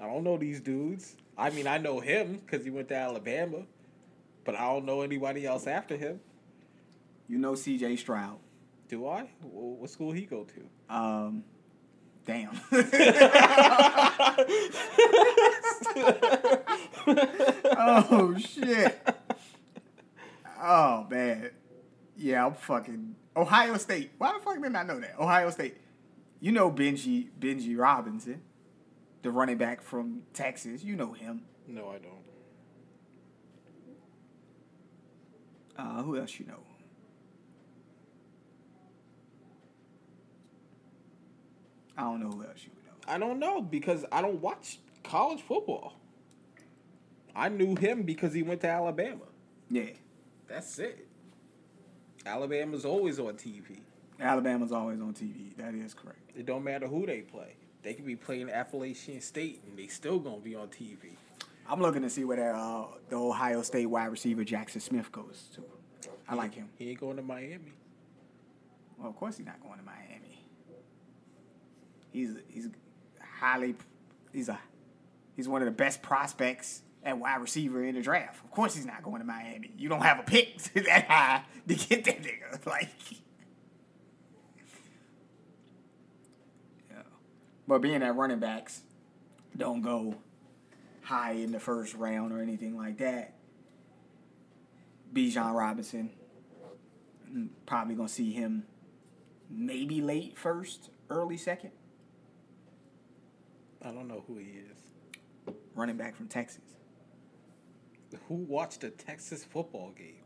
I 0.00 0.06
don't 0.06 0.24
know 0.24 0.36
these 0.36 0.60
dudes. 0.60 1.14
I 1.38 1.50
mean, 1.50 1.68
I 1.68 1.78
know 1.78 2.00
him 2.00 2.40
because 2.44 2.64
he 2.64 2.70
went 2.70 2.88
to 2.88 2.96
Alabama, 2.96 3.58
but 4.44 4.56
I 4.56 4.62
don't 4.62 4.84
know 4.84 5.02
anybody 5.02 5.46
else 5.46 5.68
after 5.68 5.96
him. 5.96 6.18
You 7.28 7.38
know 7.38 7.54
C.J. 7.54 7.94
Stroud. 7.96 8.38
Do 8.88 9.06
I? 9.06 9.28
What 9.42 9.88
school 9.90 10.10
he 10.10 10.22
go 10.22 10.44
to? 10.44 10.94
Um, 10.94 11.44
damn. 12.26 12.60
oh 17.78 18.36
shit. 18.38 19.08
Oh 20.60 21.06
man. 21.08 21.50
Yeah, 22.16 22.46
I'm 22.46 22.54
fucking 22.54 23.14
Ohio 23.36 23.76
State. 23.76 24.10
Why 24.18 24.32
the 24.32 24.40
fuck 24.40 24.54
didn't 24.54 24.74
I 24.74 24.82
know 24.82 24.98
that? 24.98 25.14
Ohio 25.20 25.50
State. 25.50 25.76
You 26.44 26.52
know 26.52 26.70
Benji 26.70 27.30
Benji 27.40 27.74
Robinson, 27.74 28.42
the 29.22 29.30
running 29.30 29.56
back 29.56 29.80
from 29.80 30.24
Texas. 30.34 30.84
You 30.84 30.94
know 30.94 31.14
him. 31.14 31.40
No, 31.66 31.88
I 31.88 31.96
don't. 31.96 32.12
Uh, 35.78 36.02
who 36.02 36.18
else 36.18 36.38
you 36.38 36.44
know? 36.44 36.60
I 41.96 42.02
don't 42.02 42.20
know 42.20 42.28
who 42.28 42.42
else 42.42 42.62
you 42.62 42.72
would 42.74 42.84
know. 42.84 42.92
I 43.08 43.16
don't 43.16 43.38
know 43.38 43.62
because 43.62 44.04
I 44.12 44.20
don't 44.20 44.42
watch 44.42 44.80
college 45.02 45.40
football. 45.40 45.94
I 47.34 47.48
knew 47.48 47.74
him 47.74 48.02
because 48.02 48.34
he 48.34 48.42
went 48.42 48.60
to 48.60 48.68
Alabama. 48.68 49.24
Yeah, 49.70 49.92
That's 50.46 50.78
it. 50.78 51.08
Alabama's 52.26 52.84
always 52.84 53.18
on 53.18 53.32
TV. 53.38 53.80
Alabama's 54.20 54.72
always 54.72 55.00
on 55.00 55.12
TV. 55.14 55.56
That 55.56 55.74
is 55.74 55.94
correct. 55.94 56.18
It 56.36 56.46
don't 56.46 56.64
matter 56.64 56.86
who 56.86 57.06
they 57.06 57.20
play. 57.20 57.56
They 57.82 57.94
could 57.94 58.06
be 58.06 58.16
playing 58.16 58.50
Appalachian 58.50 59.20
State 59.20 59.62
and 59.66 59.78
they 59.78 59.88
still 59.88 60.18
gonna 60.18 60.38
be 60.38 60.54
on 60.54 60.68
TV. 60.68 61.16
I'm 61.68 61.80
looking 61.80 62.02
to 62.02 62.10
see 62.10 62.24
where 62.24 62.36
that, 62.36 62.54
uh, 62.54 62.86
the 63.08 63.16
Ohio 63.16 63.62
State 63.62 63.86
wide 63.86 64.06
receiver 64.06 64.44
Jaxon 64.44 64.80
Smith 64.80 65.10
goes 65.10 65.48
to. 65.54 65.64
I 66.28 66.34
like 66.34 66.54
him. 66.54 66.68
He 66.76 66.90
ain't 66.90 67.00
going 67.00 67.16
to 67.16 67.22
Miami. 67.22 67.72
Well, 68.98 69.08
of 69.08 69.16
course 69.16 69.36
he's 69.36 69.46
not 69.46 69.60
going 69.62 69.78
to 69.78 69.84
Miami. 69.84 70.46
He's 72.12 72.30
he's 72.48 72.68
highly 73.20 73.74
he's 74.32 74.48
a 74.48 74.58
he's 75.34 75.48
one 75.48 75.62
of 75.62 75.66
the 75.66 75.72
best 75.72 76.00
prospects 76.00 76.82
at 77.02 77.18
wide 77.18 77.40
receiver 77.40 77.84
in 77.84 77.94
the 77.96 78.02
draft. 78.02 78.42
Of 78.44 78.50
course 78.50 78.74
he's 78.74 78.86
not 78.86 79.02
going 79.02 79.18
to 79.18 79.26
Miami. 79.26 79.72
You 79.76 79.88
don't 79.88 80.02
have 80.02 80.20
a 80.20 80.22
pick 80.22 80.58
that 80.74 81.06
high 81.08 81.42
to 81.68 81.74
get 81.74 82.04
that 82.04 82.22
nigga. 82.22 82.66
Like 82.66 82.88
yeah. 86.90 87.02
But 87.66 87.80
being 87.80 88.00
that 88.00 88.14
running 88.14 88.40
backs 88.40 88.82
don't 89.56 89.80
go 89.80 90.16
high 91.02 91.32
in 91.32 91.52
the 91.52 91.60
first 91.60 91.94
round 91.94 92.32
or 92.32 92.40
anything 92.42 92.76
like 92.76 92.98
that. 92.98 93.34
Bijan 95.12 95.54
Robinson, 95.54 96.10
probably 97.66 97.94
gonna 97.94 98.08
see 98.08 98.32
him 98.32 98.64
maybe 99.50 100.00
late 100.00 100.36
first, 100.36 100.90
early 101.08 101.36
second. 101.36 101.70
I 103.82 103.92
don't 103.92 104.08
know 104.08 104.24
who 104.26 104.38
he 104.38 104.46
is. 104.46 105.54
Running 105.74 105.96
back 105.96 106.16
from 106.16 106.26
Texas. 106.26 106.62
Who 108.28 108.34
watched 108.34 108.84
a 108.84 108.90
Texas 108.90 109.44
football 109.44 109.92
game? 109.96 110.22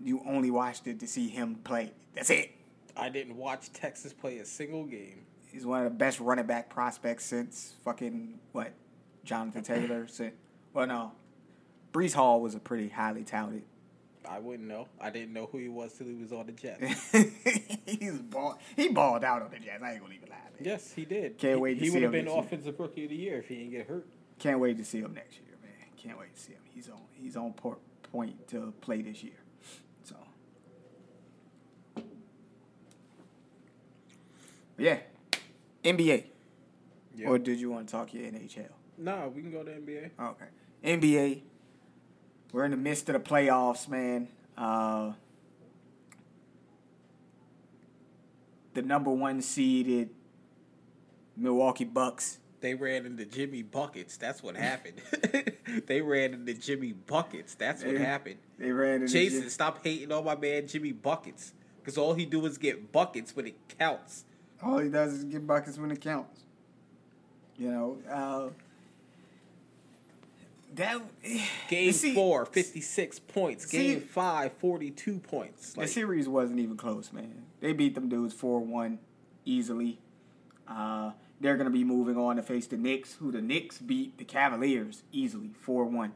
You 0.00 0.22
only 0.26 0.50
watched 0.50 0.86
it 0.86 1.00
to 1.00 1.06
see 1.06 1.28
him 1.28 1.56
play. 1.56 1.92
That's 2.14 2.30
it. 2.30 2.50
I 2.96 3.08
didn't 3.08 3.36
watch 3.36 3.72
Texas 3.72 4.12
play 4.12 4.38
a 4.38 4.44
single 4.44 4.84
game. 4.84 5.26
He's 5.54 5.64
one 5.64 5.78
of 5.78 5.84
the 5.84 5.96
best 5.96 6.18
running 6.18 6.46
back 6.46 6.68
prospects 6.68 7.24
since 7.24 7.74
fucking 7.84 8.40
what? 8.50 8.72
Jonathan 9.22 9.62
Taylor. 9.64 10.08
Since, 10.08 10.34
well, 10.72 10.88
no. 10.88 11.12
Breece 11.92 12.12
Hall 12.12 12.40
was 12.40 12.56
a 12.56 12.58
pretty 12.58 12.88
highly 12.88 13.22
touted. 13.22 13.62
I 14.28 14.40
wouldn't 14.40 14.66
know. 14.66 14.88
I 15.00 15.10
didn't 15.10 15.32
know 15.32 15.48
who 15.52 15.58
he 15.58 15.68
was 15.68 15.92
till 15.92 16.08
he 16.08 16.14
was 16.14 16.32
on 16.32 16.46
the 16.46 16.52
Jets. 16.52 17.12
He's 17.86 18.18
ball. 18.18 18.58
He 18.74 18.88
balled 18.88 19.22
out 19.22 19.42
on 19.42 19.50
the 19.52 19.60
Jets. 19.60 19.80
I 19.80 19.92
ain't 19.92 20.00
gonna 20.02 20.14
even 20.14 20.28
lie. 20.28 20.34
Man. 20.34 20.60
yes, 20.60 20.92
he 20.92 21.04
did. 21.04 21.38
Can't 21.38 21.54
he, 21.54 21.60
wait 21.60 21.78
to 21.78 21.84
He 21.84 21.90
would 21.90 22.02
have 22.02 22.10
been 22.10 22.24
this 22.24 22.34
year. 22.34 22.42
offensive 22.42 22.80
rookie 22.80 23.04
of 23.04 23.10
the 23.10 23.16
year 23.16 23.38
if 23.38 23.46
he 23.46 23.54
didn't 23.54 23.70
get 23.70 23.86
hurt. 23.86 24.08
Can't 24.40 24.58
wait 24.58 24.76
to 24.78 24.84
see 24.84 24.98
him 24.98 25.14
next 25.14 25.34
year, 25.36 25.56
man. 25.62 25.70
Can't 25.96 26.18
wait 26.18 26.34
to 26.34 26.40
see 26.40 26.52
him. 26.54 26.62
He's 26.74 26.88
on. 26.88 26.98
He's 27.12 27.36
on 27.36 27.52
point 27.52 28.48
to 28.48 28.72
play 28.80 29.02
this 29.02 29.22
year. 29.22 29.38
So, 30.02 30.16
But 31.94 32.04
yeah, 34.78 34.98
NBA. 35.84 36.24
Yeah. 37.16 37.28
Or 37.28 37.38
did 37.38 37.60
you 37.60 37.70
want 37.70 37.88
to 37.88 37.92
talk 37.92 38.12
your 38.12 38.24
NHL? 38.24 38.68
Nah, 38.98 39.28
we 39.28 39.42
can 39.42 39.50
go 39.50 39.62
to 39.62 39.70
NBA. 39.70 40.10
Okay, 40.20 40.46
NBA. 40.84 41.42
We're 42.52 42.64
in 42.64 42.70
the 42.70 42.76
midst 42.76 43.08
of 43.08 43.14
the 43.14 43.20
playoffs, 43.20 43.88
man. 43.88 44.28
Uh, 44.56 45.12
the 48.74 48.82
number 48.82 49.10
one 49.10 49.40
seeded 49.42 50.10
Milwaukee 51.36 51.84
Bucks 51.84 52.38
They 52.60 52.74
ran 52.74 53.06
into 53.06 53.24
Jimmy 53.24 53.62
buckets. 53.62 54.16
That's 54.16 54.42
what 54.42 54.56
happened. 54.56 55.00
they 55.86 56.00
ran 56.00 56.34
into 56.34 56.54
Jimmy 56.54 56.92
buckets. 56.92 57.54
That's 57.54 57.84
what 57.84 57.96
happened. 57.96 58.36
They 58.58 58.70
ran 58.70 59.02
into 59.02 59.12
Jason, 59.12 59.42
Jim- 59.42 59.50
stop 59.50 59.84
hating 59.84 60.12
on 60.12 60.24
my 60.24 60.36
man 60.36 60.66
Jimmy 60.66 60.92
buckets. 60.92 61.52
Because 61.80 61.98
all 61.98 62.14
he 62.14 62.24
do 62.24 62.44
is 62.46 62.56
get 62.56 62.92
buckets 62.92 63.36
when 63.36 63.46
it 63.46 63.56
counts. 63.78 64.24
All 64.62 64.78
he 64.78 64.88
does 64.88 65.12
is 65.12 65.24
get 65.24 65.46
buckets 65.46 65.78
when 65.78 65.90
it 65.90 66.00
counts. 66.00 66.40
You 67.56 67.70
know, 67.70 67.98
uh, 68.10 68.48
that 70.74 71.00
Game 71.68 71.86
the 71.88 71.92
se- 71.92 72.14
four, 72.14 72.44
56 72.46 73.18
points. 73.20 73.66
see- 73.68 73.78
Game 73.94 74.00
five, 74.00 74.52
42 74.54 75.18
points. 75.20 75.74
The 75.74 75.80
Like, 75.80 75.88
series 75.88 76.28
wasn't 76.28 76.58
even 76.60 76.76
close, 76.76 77.12
man. 77.12 77.44
They 77.60 77.72
beat 77.72 77.94
them 77.94 78.08
dudes 78.08 78.34
four 78.34 78.60
one 78.60 78.98
easily. 79.44 79.98
Uh, 80.66 81.12
they're 81.40 81.56
going 81.56 81.66
to 81.70 81.72
be 81.72 81.84
moving 81.84 82.16
on 82.16 82.36
to 82.36 82.42
face 82.42 82.66
the 82.66 82.76
Knicks, 82.76 83.14
who 83.14 83.30
the 83.30 83.42
Knicks 83.42 83.78
beat 83.78 84.16
the 84.18 84.24
Cavaliers 84.24 85.02
easily, 85.12 85.50
4 85.60 85.84
1. 85.84 86.12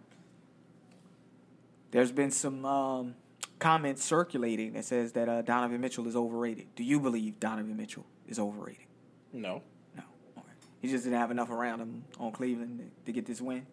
There's 1.90 2.12
been 2.12 2.30
some 2.30 2.64
um, 2.64 3.14
comments 3.58 4.02
circulating 4.04 4.72
that 4.72 4.84
says 4.86 5.12
that 5.12 5.28
uh, 5.28 5.42
Donovan 5.42 5.80
Mitchell 5.80 6.06
is 6.08 6.16
overrated. 6.16 6.66
Do 6.76 6.82
you 6.82 6.98
believe 6.98 7.38
Donovan 7.40 7.76
Mitchell 7.76 8.06
is 8.28 8.38
overrated? 8.38 8.84
No. 9.32 9.62
No. 9.96 10.02
Okay. 10.36 10.46
He 10.80 10.88
just 10.88 11.04
didn't 11.04 11.18
have 11.18 11.30
enough 11.30 11.50
around 11.50 11.80
him 11.80 12.04
on 12.18 12.32
Cleveland 12.32 12.90
to, 13.06 13.12
get 13.12 13.26
this 13.26 13.40
win, 13.40 13.66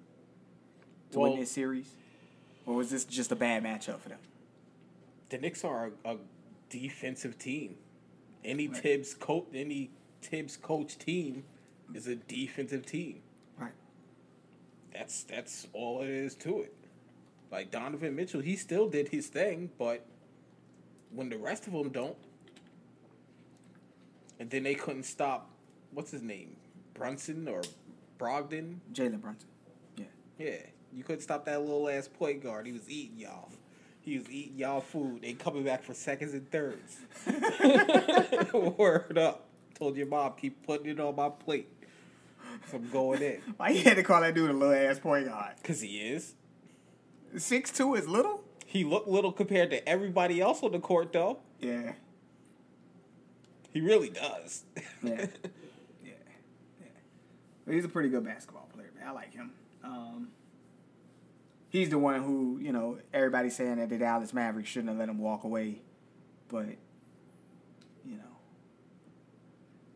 to 1.12 1.20
Well- 1.20 1.32
win 1.32 1.39
this 1.41 1.52
series? 1.52 1.96
Or 2.65 2.76
was 2.76 2.89
this 2.89 3.06
just 3.06 3.32
a 3.32 3.36
bad 3.36 3.63
matchup 3.63 4.00
for 4.00 4.10
them? 4.10 4.18
The 5.30 5.38
Knicks 5.38 5.63
are 5.63 5.91
a, 6.04 6.13
a 6.13 6.18
defensive 6.70 7.38
team. 7.38 7.76
Any 8.44 8.68
Right. 8.68 8.78
Thibs 8.78 9.13
coach, 9.13 9.46
any 9.54 9.91
Thibs 10.22 10.58
coach 10.58 10.98
team 10.98 11.44
is 11.94 12.08
a 12.08 12.15
defensive 12.15 12.86
team. 12.86 13.22
Right. 13.60 13.72
That's 14.94 15.24
that's 15.24 15.68
all 15.74 16.02
it 16.02 16.10
is 16.10 16.34
to 16.38 16.62
it. 16.62 16.74
Like 17.52 17.70
Donovan 17.70 18.15
Mitchell, 18.15 18.41
he 18.41 18.56
still 18.56 18.89
did 18.89 19.10
his 19.10 19.28
thing, 19.28 19.70
but 19.78 20.06
when 21.12 21.30
the 21.30 21.38
rest 21.38 21.68
of 21.68 21.74
them 21.74 21.89
don't, 21.89 22.18
and 24.39 24.50
then 24.50 24.63
they 24.63 24.76
couldn't 24.76 25.04
stop, 25.04 25.50
what's 25.91 26.12
his 26.12 26.21
name, 26.21 26.56
Brunson 26.93 27.48
or 27.48 27.62
Brogdon? 28.19 28.78
Jalen 28.93 29.21
Brunson. 29.21 29.50
Yeah. 29.98 30.06
Yeah, 30.38 30.58
you 30.93 31.04
couldn't 31.04 31.21
stop 31.21 31.45
that 31.45 31.62
little 31.62 31.89
ass 31.89 32.08
point 32.08 32.43
guard. 32.43 32.65
He 32.65 32.71
was 32.71 32.89
eating 32.89 33.19
y'all. 33.19 33.50
He 34.02 34.17
was 34.19 34.30
eating 34.30 34.58
y'all 34.58 34.82
food. 34.82 35.24
They 35.24 35.34
coming 35.34 35.63
back 35.63 35.84
for 35.84 35.93
seconds 35.93 36.34
and 36.34 36.50
thirds. 36.52 37.00
Word 38.54 39.17
up. 39.17 39.45
Told 39.74 39.98
your 39.98 40.08
mom 40.08 40.34
keep 40.38 40.65
putting 40.65 40.88
it 40.88 41.00
on 41.00 41.15
my 41.15 41.30
plate. 41.30 41.67
So 42.69 42.78
I'm 42.78 42.89
going 42.89 43.21
in. 43.21 43.41
Why 43.58 43.69
you 43.69 43.84
had 43.84 43.95
to 43.95 44.04
call 44.04 44.21
that 44.21 44.36
dude 44.36 44.50
a 44.50 44.54
little 44.54 44.74
ass 44.74 45.00
point 45.00 45.28
guard? 45.28 45.56
Cause 45.63 45.82
he 45.82 46.00
is. 46.00 46.36
Six 47.38 47.71
two 47.71 47.95
is 47.95 48.08
little? 48.08 48.43
He 48.65 48.84
looked 48.84 49.08
little 49.08 49.32
compared 49.32 49.71
to 49.71 49.88
everybody 49.88 50.39
else 50.39 50.62
on 50.63 50.71
the 50.71 50.80
court 50.80 51.12
though. 51.12 51.39
Yeah. 51.60 51.93
He 53.76 53.82
really 53.82 54.10
does. 54.10 54.64
Yeah. 55.04 55.26
yeah. 56.04 56.12
Yeah. 56.80 56.88
But 57.66 57.76
he's 57.76 57.84
a 57.84 57.90
pretty 57.90 58.08
good 58.08 58.24
basketball 58.24 58.70
player, 58.74 58.90
man. 58.98 59.10
I 59.10 59.12
like 59.12 59.34
him. 59.34 59.52
Um, 59.84 60.30
he's 61.70 61.90
the 61.90 62.00
one 62.00 62.24
who, 62.24 62.58
you 62.62 62.72
know, 62.72 62.98
everybody's 63.14 63.54
saying 63.56 63.76
that 63.76 63.90
the 63.90 63.98
Dallas 63.98 64.34
Mavericks 64.34 64.70
shouldn't 64.70 64.90
have 64.90 64.98
let 64.98 65.10
him 65.10 65.20
walk 65.20 65.44
away. 65.44 65.82
But, 66.48 66.68
you 68.06 68.16
know, 68.16 68.38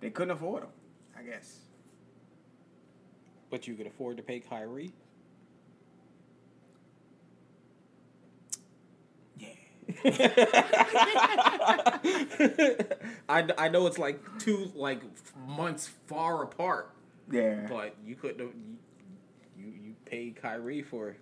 they 0.01 0.09
couldn't 0.09 0.31
afford 0.31 0.63
him, 0.63 0.69
I 1.17 1.23
guess. 1.23 1.59
but 3.49 3.65
you 3.65 3.75
could 3.75 3.87
afford 3.87 4.17
to 4.17 4.23
pay 4.23 4.41
Kyrie. 4.41 4.91
I, 13.29 13.47
I 13.57 13.69
know 13.69 13.87
it's 13.87 13.97
like 13.97 14.19
two 14.39 14.71
like 14.75 15.01
months 15.47 15.87
far 16.07 16.43
apart, 16.43 16.91
Yeah. 17.31 17.65
but 17.69 17.95
you 18.05 18.15
couldn't 18.15 18.39
have 18.39 18.53
you 18.55 18.77
you, 19.57 19.73
you 19.83 19.95
paid 20.05 20.35
Kyrie 20.41 20.81
for 20.81 21.15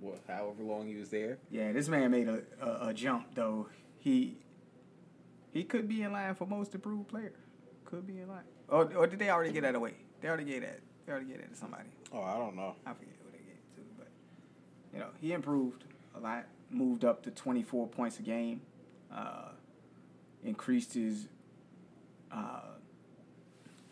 what 0.00 0.20
however 0.28 0.62
long 0.62 0.86
he 0.88 0.96
was 0.96 1.10
there. 1.10 1.38
Yeah, 1.50 1.72
this 1.72 1.88
man 1.88 2.10
made 2.10 2.28
a, 2.28 2.42
a, 2.60 2.88
a 2.88 2.94
jump 2.94 3.34
though. 3.34 3.68
He 3.98 4.36
he 5.52 5.64
could 5.64 5.88
be 5.88 6.02
in 6.02 6.12
line 6.12 6.34
for 6.34 6.46
most 6.46 6.74
improved 6.74 7.08
player. 7.08 7.32
Could 7.84 8.06
be 8.06 8.20
in 8.20 8.28
line. 8.28 8.44
Or, 8.68 8.90
or 8.96 9.06
did 9.06 9.18
they 9.18 9.28
already 9.30 9.52
get 9.52 9.62
that 9.62 9.74
away? 9.74 9.94
They 10.20 10.28
already 10.28 10.44
gave 10.44 10.62
that. 10.62 10.80
They 11.04 11.12
already 11.12 11.26
gave 11.26 11.38
that 11.38 11.50
to 11.52 11.56
somebody. 11.58 11.88
Oh, 12.12 12.22
I 12.22 12.38
don't 12.38 12.56
know. 12.56 12.74
I 12.86 12.92
forget 12.94 13.14
who 13.22 13.30
they 13.30 13.38
gave 13.38 13.56
it 13.56 13.76
to, 13.76 13.82
but 13.98 14.08
you 14.92 14.98
know 15.00 15.08
he 15.20 15.32
improved 15.32 15.84
a 16.16 16.20
lot. 16.20 16.46
Moved 16.72 17.04
up 17.04 17.22
to 17.24 17.30
twenty 17.30 17.62
four 17.62 17.86
points 17.86 18.18
a 18.18 18.22
game. 18.22 18.62
Uh, 19.14 19.50
increased 20.42 20.94
his 20.94 21.28
uh, 22.32 22.62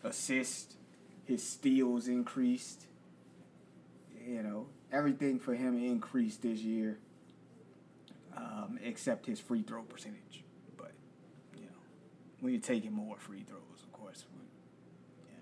assist. 0.03 0.77
His 1.25 1.47
steals 1.47 2.07
increased. 2.07 2.87
You 4.25 4.41
know 4.43 4.65
everything 4.91 5.39
for 5.39 5.53
him 5.53 5.77
increased 5.77 6.41
this 6.41 6.59
year, 6.59 6.97
um, 8.35 8.79
except 8.83 9.25
his 9.27 9.39
free 9.39 9.61
throw 9.61 9.83
percentage. 9.83 10.43
But 10.75 10.91
you 11.55 11.65
know 11.65 11.77
when 12.39 12.53
you're 12.53 12.61
taking 12.61 12.93
more 12.93 13.17
free 13.17 13.43
throws, 13.43 13.83
of 13.83 13.91
course, 13.93 14.25
yeah, 15.29 15.39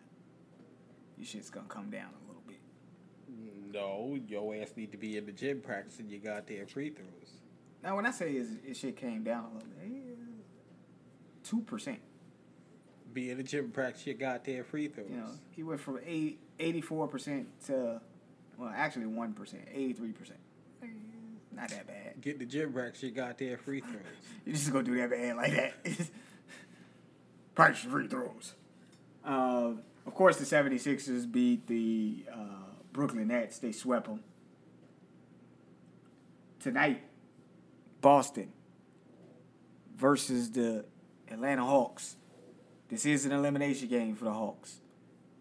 your 1.17 1.25
shit's 1.25 1.49
gonna 1.49 1.67
come 1.67 1.89
down 1.89 2.09
a 2.09 2.19
little. 2.27 2.28
No, 3.71 4.17
your 4.27 4.55
ass 4.55 4.73
need 4.75 4.91
to 4.91 4.97
be 4.97 5.17
in 5.17 5.25
the 5.25 5.31
gym 5.31 5.61
practicing 5.61 6.09
your 6.09 6.19
goddamn 6.19 6.65
free 6.67 6.89
throws. 6.89 7.33
Now, 7.83 7.95
when 7.95 8.05
I 8.05 8.11
say 8.11 8.33
his, 8.33 8.49
his 8.65 8.77
shit 8.77 8.97
came 8.97 9.23
down 9.23 9.45
a 9.45 9.53
little 9.53 9.69
bit, 9.79 10.15
two 11.43 11.61
percent. 11.61 11.99
Be 13.13 13.31
in 13.31 13.37
the 13.37 13.43
gym 13.43 13.71
practice 13.71 14.05
your 14.05 14.15
goddamn 14.15 14.63
free 14.65 14.87
throws. 14.87 15.09
You 15.09 15.17
know, 15.17 15.31
he 15.51 15.63
went 15.63 15.79
from 15.81 15.99
84 16.59 17.07
percent 17.07 17.47
to, 17.67 18.01
well, 18.57 18.71
actually 18.75 19.07
one 19.07 19.33
percent, 19.33 19.63
eighty 19.73 19.93
three 19.93 20.11
percent. 20.11 20.39
Not 21.51 21.69
that 21.69 21.87
bad. 21.87 22.21
Get 22.21 22.39
the 22.39 22.45
gym 22.45 22.71
practice 22.71 23.03
your 23.03 23.11
goddamn 23.11 23.57
free 23.57 23.81
throws. 23.81 23.95
You 24.45 24.53
just 24.53 24.71
gonna 24.71 24.83
do 24.83 24.95
that 24.97 25.09
bad 25.11 25.35
like 25.35 25.55
that. 25.55 25.73
Practice 27.55 27.83
your 27.83 27.91
free 27.91 28.07
throws. 28.07 28.55
Uh, 29.23 29.73
of 30.05 30.15
course, 30.15 30.37
the 30.37 30.45
76ers 30.45 31.29
beat 31.31 31.67
the 31.67 32.23
uh, 32.33 32.68
Brooklyn 32.91 33.27
Nets. 33.27 33.59
They 33.59 33.71
swept 33.71 34.07
them. 34.07 34.23
Tonight, 36.59 37.01
Boston 38.01 38.51
versus 39.95 40.51
the 40.51 40.85
Atlanta 41.29 41.63
Hawks. 41.65 42.15
This 42.89 43.05
is 43.05 43.25
an 43.25 43.31
elimination 43.31 43.87
game 43.87 44.15
for 44.15 44.25
the 44.25 44.33
Hawks. 44.33 44.81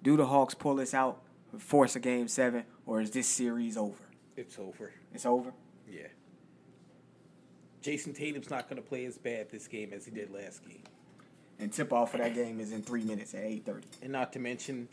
Do 0.03 0.17
the 0.17 0.27
Hawks 0.27 0.55
pull 0.55 0.77
this 0.77 0.95
out, 0.95 1.23
force 1.59 1.97
a 1.97 2.01
game 2.01 2.29
seven, 2.29 2.65
or 2.87 3.01
is 3.01 3.11
this 3.11 3.27
series 3.27 3.77
over? 3.77 4.05
It's 4.37 4.59
over. 4.59 4.93
It's 5.13 5.27
over. 5.27 5.53
Yeah. 5.91 6.09
Jayson 7.83 8.15
Tatum's 8.15 8.51
not 8.51 8.69
going 8.69 8.81
to 8.81 8.87
play 8.87 9.05
as 9.07 9.19
bad 9.19 9.51
this 9.51 9.67
game 9.67 9.93
as 9.93 10.05
he 10.05 10.11
did 10.11 10.31
last 10.31 10.63
game. 10.65 10.83
And 11.59 11.73
tip 11.73 11.93
off 11.93 12.13
for 12.13 12.19
that 12.19 12.35
game 12.35 12.61
is 12.61 12.71
in 12.73 12.83
three 12.83 13.03
minutes 13.03 13.35
at 13.35 13.43
8:30. 13.43 13.85
And 14.03 14.13
not 14.13 14.33
to 14.35 14.39
mention, 14.39 14.89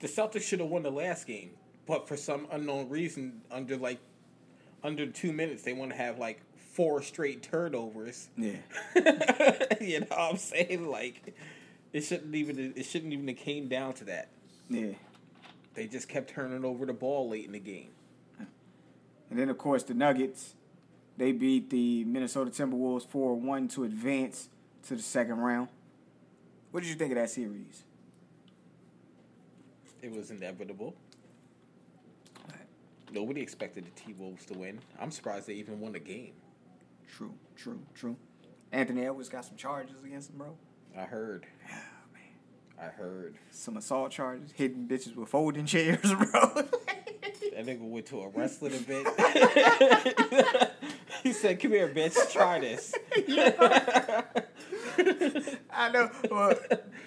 the 0.00 0.08
Celtics 0.08 0.42
should 0.42 0.60
have 0.60 0.68
won 0.68 0.82
the 0.82 0.90
last 0.90 1.26
game, 1.26 1.50
but 1.86 2.08
for 2.08 2.16
some 2.16 2.46
unknown 2.50 2.88
reason, 2.88 3.42
under 3.50 3.76
like 3.76 4.00
under 4.82 5.06
two 5.06 5.32
minutes, 5.32 5.62
they 5.62 5.72
want 5.72 5.90
to 5.90 5.96
have 5.96 6.18
like 6.18 6.40
four 6.72 7.02
straight 7.02 7.42
turnovers. 7.42 8.28
Yeah. 8.36 8.56
you 9.80 10.00
know 10.00 10.06
what 10.08 10.18
I'm 10.18 10.36
saying? 10.36 10.88
Like, 10.88 11.34
it 11.92 12.02
shouldn't 12.02 12.34
even 12.34 12.74
it 12.76 12.84
shouldn't 12.84 13.12
even 13.12 13.28
have 13.28 13.38
came 13.38 13.68
down 13.68 13.94
to 13.94 14.04
that. 14.04 14.30
Yeah. 14.68 14.92
They 15.74 15.86
just 15.86 16.08
kept 16.08 16.30
turning 16.30 16.64
over 16.64 16.86
the 16.86 16.92
ball 16.92 17.28
late 17.28 17.46
in 17.46 17.52
the 17.52 17.58
game. 17.58 17.90
And 19.30 19.38
then, 19.38 19.48
of 19.48 19.58
course, 19.58 19.82
the 19.82 19.94
Nuggets, 19.94 20.54
they 21.16 21.32
beat 21.32 21.70
the 21.70 22.04
Minnesota 22.04 22.50
Timberwolves 22.50 23.06
4 23.08 23.34
1 23.34 23.68
to 23.68 23.84
advance 23.84 24.48
to 24.86 24.94
the 24.94 25.02
second 25.02 25.38
round. 25.38 25.68
What 26.70 26.82
did 26.82 26.90
you 26.90 26.94
think 26.94 27.10
of 27.12 27.16
that 27.16 27.30
series? 27.30 27.84
It 30.04 30.12
was 30.12 30.30
inevitable. 30.30 30.94
Nobody 33.10 33.40
expected 33.40 33.86
the 33.86 33.90
T 33.92 34.12
Wolves 34.12 34.44
to 34.46 34.58
win. 34.58 34.80
I'm 35.00 35.10
surprised 35.10 35.46
they 35.46 35.54
even 35.54 35.80
won 35.80 35.92
the 35.92 35.98
game. 35.98 36.34
True, 37.16 37.32
true, 37.56 37.80
true. 37.94 38.14
Anthony 38.70 39.06
Edwards 39.06 39.30
got 39.30 39.46
some 39.46 39.56
charges 39.56 39.94
against 40.04 40.28
him, 40.28 40.36
bro. 40.36 40.58
I 40.94 41.04
heard. 41.04 41.46
Oh, 41.70 41.76
man. 42.12 42.22
I 42.78 42.90
heard. 42.90 43.38
Some 43.50 43.78
assault 43.78 44.10
charges, 44.10 44.52
hitting 44.52 44.86
bitches 44.86 45.16
with 45.16 45.30
folding 45.30 45.64
chairs, 45.64 46.02
bro. 46.12 46.66
That 47.54 47.64
nigga 47.64 47.80
went 47.80 48.04
to 48.06 48.20
a 48.20 48.28
wrestling 48.28 48.74
event. 48.74 49.08
he 51.22 51.32
said, 51.32 51.60
"Come 51.60 51.70
here, 51.70 51.88
bitch. 51.88 52.30
Try 52.30 52.60
this." 52.60 52.94
I 55.72 55.90
know. 55.90 56.10
Well, 56.30 56.54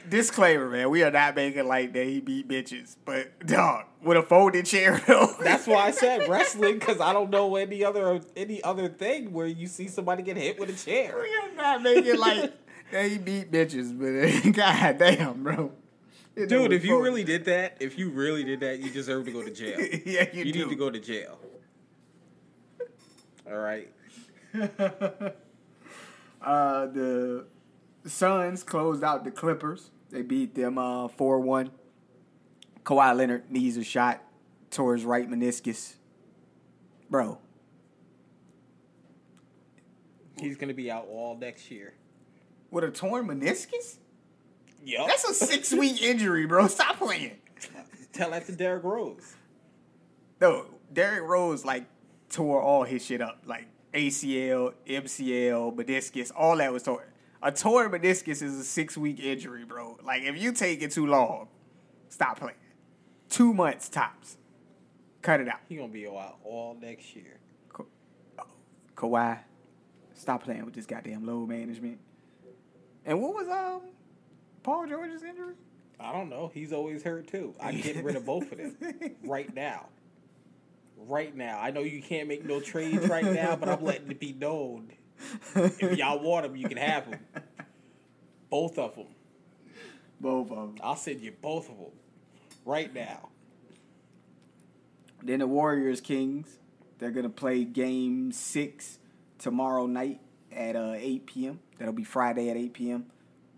disclaimer, 0.10 0.70
man. 0.70 0.90
We 0.90 1.04
are 1.04 1.12
not 1.12 1.36
making 1.36 1.68
like 1.68 1.94
that 1.94 2.06
he 2.06 2.20
beat 2.20 2.48
bitches, 2.48 2.96
but 3.06 3.46
dog 3.46 3.86
with 4.04 4.18
a 4.18 4.24
folding 4.24 4.64
chair 4.64 5.02
though. 5.08 5.34
That's 5.42 5.68
why 5.68 5.88
I 5.88 5.92
said 5.92 6.28
wrestling 6.30 6.80
because 6.80 7.00
I 7.02 7.14
don't 7.14 7.30
know 7.30 7.56
any 7.56 7.84
other 7.84 8.22
any 8.36 8.64
other 8.64 8.88
thing 8.90 9.34
where 9.34 9.48
you 9.48 9.68
see 9.68 9.88
somebody 9.88 10.24
get 10.24 10.38
hit 10.38 10.60
with 10.60 10.70
a 10.70 10.86
chair. 10.86 11.16
we 11.22 11.50
are 11.50 11.56
not 11.56 11.82
making 11.82 12.18
like 12.20 12.54
that 12.92 13.10
he 13.12 13.18
beat 13.18 13.52
bitches, 13.52 13.92
but 13.98 14.52
god 14.54 14.98
damn, 14.98 15.44
bro. 15.44 15.72
It 16.36 16.50
Dude, 16.50 16.72
if 16.72 16.84
you 16.84 16.92
folding- 16.92 17.04
really 17.04 17.24
did 17.24 17.46
that, 17.46 17.78
if 17.80 17.98
you 17.98 18.12
really 18.12 18.44
did 18.44 18.60
that, 18.60 18.80
you 18.80 18.92
deserve 18.92 19.26
to 19.26 19.32
go 19.32 19.42
to 19.42 19.50
jail. 19.50 19.80
yeah, 20.06 20.28
you, 20.32 20.44
You 20.44 20.54
do. 20.54 20.60
need 20.66 20.70
to 20.70 20.76
go 20.76 20.90
to 20.92 21.00
jail. 21.00 21.40
All 23.50 23.58
right. 23.58 23.92
uh, 26.42 26.86
the 26.88 27.46
Suns 28.08 28.64
closed 28.64 29.04
out 29.04 29.24
the 29.24 29.32
Clippers 29.32 29.92
They 30.10 30.22
beat 30.22 30.56
them 30.56 30.78
uh 30.78 31.08
four 31.08 31.40
one. 31.40 31.72
Kawhi 32.84 33.16
Leonard 33.16 33.52
needs 33.52 33.76
a 33.78 33.84
shot 33.84 34.24
towards 34.72 35.04
right 35.04 35.30
meniscus. 35.30 35.96
Bro, 37.10 37.40
He's 40.40 40.56
gonna 40.58 40.74
be 40.74 40.92
out 40.92 41.08
all 41.10 41.36
next 41.38 41.72
year. 41.72 41.94
with 42.70 42.84
a 42.84 42.92
torn 42.92 43.28
meniscus? 43.28 43.98
Yup. 44.84 45.08
That's 45.08 45.28
a 45.30 45.34
six 45.34 45.74
week 45.74 46.02
injury, 46.02 46.46
bro. 46.46 46.68
Stop 46.68 46.98
playing. 46.98 47.38
Tell 48.14 48.32
that 48.32 48.46
to 48.46 48.52
Derrick 48.54 48.84
Rose. 48.84 49.36
No, 50.40 50.66
Derrick 50.94 51.24
Rose 51.24 51.66
like 51.66 51.86
tore 52.30 52.62
all 52.62 52.84
his 52.84 53.04
shit 53.06 53.22
up, 53.22 53.42
like 53.46 53.66
ACL, 53.94 54.74
MCL, 54.88 55.76
meniscus, 55.76 56.32
all 56.36 56.58
that 56.58 56.72
was 56.72 56.84
torn. 56.84 57.04
A 57.42 57.52
torn 57.52 57.92
meniscus 57.92 58.42
is 58.42 58.60
a 58.60 58.64
six 58.64 58.98
week 58.98 59.20
injury, 59.20 59.64
bro. 59.64 59.98
Like 60.04 60.24
if 60.24 60.42
you 60.42 60.52
take 60.52 60.82
it 60.82 60.92
too 60.92 61.06
long, 61.06 61.48
stop 62.10 62.40
playing. 62.40 62.56
Two 63.30 63.54
months 63.54 63.90
tops. 63.90 64.38
Cut 65.22 65.42
it 65.42 65.48
out. 65.48 65.60
He 65.68 65.76
gonna 65.76 65.90
be 65.90 66.08
out 66.08 66.38
all 66.44 66.78
next 66.82 67.16
year. 67.16 67.40
Ka- 67.72 67.84
oh, 68.40 68.44
Kawhi, 68.96 69.40
stop 70.16 70.44
playing 70.44 70.66
with 70.66 70.74
this 70.74 70.86
goddamn 70.86 71.26
load 71.26 71.50
management. 71.50 72.00
And 73.06 73.22
what 73.22 73.34
was 73.36 73.48
um 73.48 73.82
Paul 74.64 74.88
George's 74.88 75.24
injury? 75.24 75.54
I 76.00 76.12
don't 76.12 76.30
know. 76.30 76.52
He's 76.54 76.74
always 76.74 77.04
hurt 77.04 77.28
too. 77.28 77.54
I'm 77.62 77.80
getting 77.82 78.04
rid 78.04 78.16
of 78.16 78.26
both 78.26 78.52
of 78.52 78.58
them 78.58 78.76
right 79.26 79.54
now. 79.54 79.88
Right 80.96 81.36
now. 81.36 81.60
I 81.60 81.72
know 81.72 81.82
you 81.82 82.02
can't 82.02 82.28
make 82.28 82.46
no 82.46 82.60
trades 82.60 83.08
right 83.08 83.26
now, 83.26 83.56
but 83.56 83.70
I'm 83.70 83.84
letting 83.84 84.10
it 84.10 84.20
be 84.20 84.34
known. 84.34 84.92
If 85.56 85.98
y'all 85.98 86.20
want 86.20 86.46
them, 86.46 86.56
you 86.56 86.68
can 86.68 86.78
have 86.78 87.10
them. 87.10 87.20
Both 88.50 88.78
of 88.78 88.96
them. 88.96 89.08
Both 90.20 90.52
of 90.52 90.58
them. 90.58 90.76
I'll 90.82 90.96
send 90.96 91.22
you 91.22 91.32
both 91.32 91.70
of 91.70 91.78
them 91.78 91.92
right 92.66 92.94
now. 92.94 93.30
Then 95.22 95.40
the 95.40 95.48
Warriors 95.48 96.02
Kings, 96.02 96.60
they're 97.00 97.12
gonna 97.12 97.30
play 97.30 97.64
Game 97.64 98.32
Six 98.32 99.00
tomorrow 99.40 99.88
night 99.88 100.22
at 100.52 100.76
uh, 100.76 100.94
8 100.96 101.26
p.m. 101.26 101.60
That'll 101.78 101.94
be 101.94 102.04
Friday 102.04 102.50
at 102.50 102.58
8 102.58 102.74
p.m. 102.74 103.06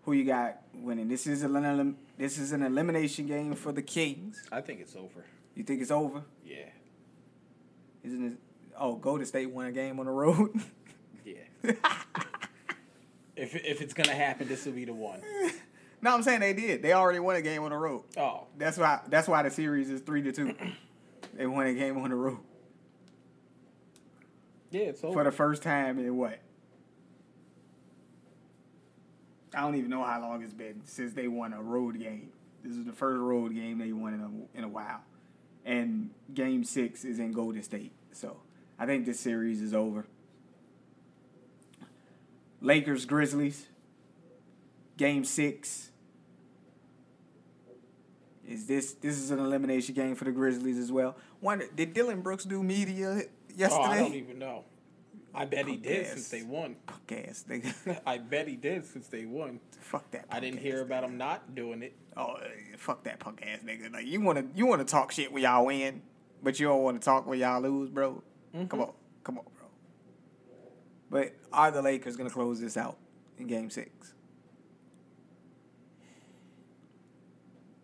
Who 0.04 0.14
you 0.14 0.26
got 0.26 0.62
winning? 0.74 1.08
This 1.08 1.28
is 1.28 1.44
an 1.44 1.98
this 2.18 2.38
is 2.38 2.52
an 2.52 2.64
elimination 2.64 3.28
game 3.28 3.54
for 3.54 3.72
the 3.72 3.82
Kings. 3.82 4.42
I 4.52 4.62
think 4.62 4.82
it's 4.82 4.96
over. 4.96 5.26
You 5.56 5.64
think 5.64 5.82
it's 5.82 5.92
over? 5.92 6.24
Yeah. 6.44 6.70
Isn't 8.04 8.26
it? 8.26 8.38
Oh, 8.78 8.96
Golden 8.96 9.26
State 9.26 9.52
won 9.52 9.66
a 9.66 9.72
game 9.72 10.00
on 10.00 10.06
the 10.06 10.12
road. 10.12 10.52
If 13.36 13.56
if 13.56 13.82
it's 13.82 13.94
gonna 13.94 14.14
happen, 14.14 14.50
this 14.50 14.66
will 14.66 14.74
be 14.74 14.84
the 14.84 14.94
one. 14.94 15.22
no, 16.02 16.14
I'm 16.14 16.24
saying 16.24 16.42
they 16.42 16.52
did. 16.52 16.82
They 16.82 16.92
already 16.92 17.20
won 17.20 17.38
a 17.38 17.42
game 17.42 17.64
on 17.64 17.70
the 17.70 17.78
road. 17.78 18.04
Oh, 18.18 18.48
That's 18.58 18.78
why. 18.78 19.00
That's 19.08 19.30
why 19.30 19.44
the 19.44 19.50
series 19.50 19.90
is 19.90 20.02
three 20.02 20.22
to 20.24 20.34
two. 20.34 20.54
they 21.36 21.48
won 21.48 21.66
a 21.66 21.74
game 21.74 21.98
on 22.00 22.10
the 22.10 22.18
road 22.18 22.40
yeah, 24.72 24.82
it's 24.82 25.04
over. 25.04 25.14
for 25.14 25.24
the 25.24 25.32
first 25.32 25.64
time 25.64 26.00
in 26.00 26.16
what? 26.18 26.40
I 29.54 29.62
don't 29.62 29.76
even 29.76 29.90
know 29.90 30.04
how 30.04 30.22
long 30.22 30.44
it's 30.44 30.54
been 30.54 30.82
since 30.86 31.14
they 31.14 31.28
won 31.28 31.54
a 31.54 31.62
road 31.62 32.00
game. 32.00 32.30
This 32.64 32.76
is 32.76 32.86
the 32.86 32.94
first 32.94 33.20
road 33.20 33.56
game 33.56 33.80
they 33.80 33.92
won 33.92 34.14
in 34.14 34.22
a, 34.22 34.58
in 34.58 34.64
a 34.64 34.68
while, 34.68 35.02
and 35.66 36.12
Game 36.34 36.64
Six 36.64 37.04
is 37.06 37.20
in 37.20 37.32
Golden 37.32 37.64
State. 37.64 37.94
So 38.12 38.42
I 38.78 38.86
think 38.86 39.06
this 39.06 39.20
series 39.20 39.62
is 39.62 39.74
over. 39.74 40.06
Lakers 42.62 43.06
Grizzlies. 43.06 43.68
Game 44.98 45.24
Six. 45.24 45.92
Is 48.48 48.66
this 48.66 48.94
this 48.94 49.18
is 49.18 49.32
an 49.32 49.40
elimination 49.40 49.94
game 49.94 50.16
for 50.16 50.26
the 50.26 50.32
Grizzlies 50.32 50.78
as 50.78 50.92
well? 50.92 51.16
Wonder 51.40 51.68
did 51.76 51.94
Dillon 51.94 52.22
Brooks 52.22 52.46
do 52.46 52.64
media 52.64 53.22
yesterday? 53.56 53.84
oh, 53.84 53.92
I 53.92 53.98
don't 54.00 54.16
even 54.16 54.40
know. 54.40 54.64
I 55.34 55.46
bet 55.46 55.68
he 55.68 55.76
did 55.78 55.92
Yes. 56.06 56.14
since 56.14 56.30
they 56.30 56.42
won. 56.42 56.76
Punk 56.88 57.12
ass 57.30 57.46
nigga. 57.48 58.02
I 58.08 58.18
bet 58.18 58.48
he 58.48 58.56
did 58.56 58.84
since 58.86 59.08
they 59.08 59.26
won. 59.26 59.60
fuck 59.80 60.10
that. 60.12 60.26
I 60.32 60.40
didn't 60.40 60.58
ass 60.58 60.64
hear 60.64 60.82
about 60.82 61.04
nigga. 61.04 61.08
him 61.10 61.18
not 61.20 61.56
doing 61.56 61.84
it. 61.84 61.94
Oh, 62.18 62.34
uh, 62.34 62.40
fuck 62.78 63.04
that 63.04 63.20
punk 63.20 63.44
ass 63.46 63.60
nigga. 63.64 63.94
Like 63.94 64.08
you 64.08 64.20
wanna 64.22 64.46
you 64.56 64.66
wanna 64.66 64.84
talk 64.86 65.12
shit 65.12 65.32
when 65.32 65.44
y'all 65.44 65.68
win, 65.68 66.02
but 66.42 66.60
you 66.60 66.68
don't 66.68 66.82
want 66.82 67.00
to 67.00 67.06
talk 67.06 67.28
when 67.28 67.38
y'all 67.38 67.62
lose, 67.62 67.90
bro. 67.92 68.24
Come 68.68 68.82
on, 68.82 68.92
come 69.24 69.38
on, 69.38 69.44
bro. 69.56 69.59
But 71.10 71.34
are 71.52 71.72
the 71.72 71.82
Lakers 71.82 72.16
gonna 72.16 72.30
close 72.30 72.62
this 72.62 72.78
out 72.78 72.98
in 73.38 73.48
Game 73.48 73.70
Six? 73.70 74.14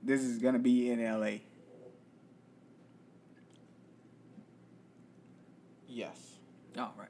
This 0.03 0.21
is 0.21 0.37
gonna 0.37 0.59
be 0.59 0.91
in 0.91 1.03
L.A. 1.03 1.41
Yes. 5.87 6.35
All 6.77 6.93
right. 6.97 7.07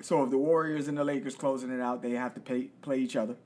So 0.00 0.24
if 0.24 0.30
the 0.30 0.38
Warriors 0.38 0.88
and 0.88 0.96
the 0.96 1.04
Lakers 1.04 1.34
closing 1.34 1.70
it 1.70 1.80
out, 1.80 2.02
they 2.02 2.12
have 2.12 2.34
to 2.34 2.40
pay, 2.40 2.70
play 2.82 2.98
each 2.98 3.14
other. 3.14 3.36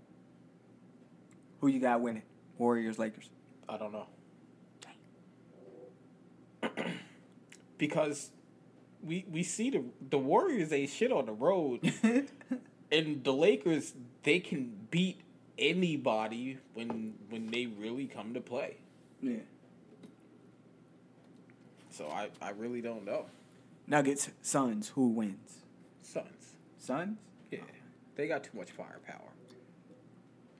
Who 1.60 1.66
you 1.66 1.80
got 1.80 2.00
winning? 2.00 2.22
Warriors, 2.56 2.98
Lakers. 2.98 3.28
I 3.68 3.78
don't 3.78 3.92
know. 3.92 4.06
because 7.78 8.30
we 9.02 9.24
we 9.30 9.42
see 9.42 9.70
the 9.70 9.84
the 10.10 10.18
Warriors 10.18 10.72
ain't 10.72 10.90
shit 10.90 11.12
on 11.12 11.26
the 11.26 11.32
road, 11.32 11.92
and 12.92 13.24
the 13.24 13.32
Lakers 13.32 13.94
they 14.22 14.40
can 14.40 14.86
beat 14.90 15.20
anybody 15.58 16.58
when 16.74 17.14
when 17.28 17.50
they 17.50 17.66
really 17.66 18.06
come 18.06 18.34
to 18.34 18.40
play. 18.40 18.76
Yeah. 19.20 19.36
So 21.90 22.08
I 22.08 22.28
I 22.40 22.50
really 22.50 22.80
don't 22.80 23.04
know. 23.04 23.26
Nuggets, 23.86 24.30
Suns. 24.40 24.88
Who 24.90 25.08
wins? 25.08 25.58
Suns, 26.02 26.54
Suns. 26.78 27.18
yeah, 27.50 27.60
they 28.16 28.28
got 28.28 28.44
too 28.44 28.56
much 28.56 28.70
firepower. 28.70 29.28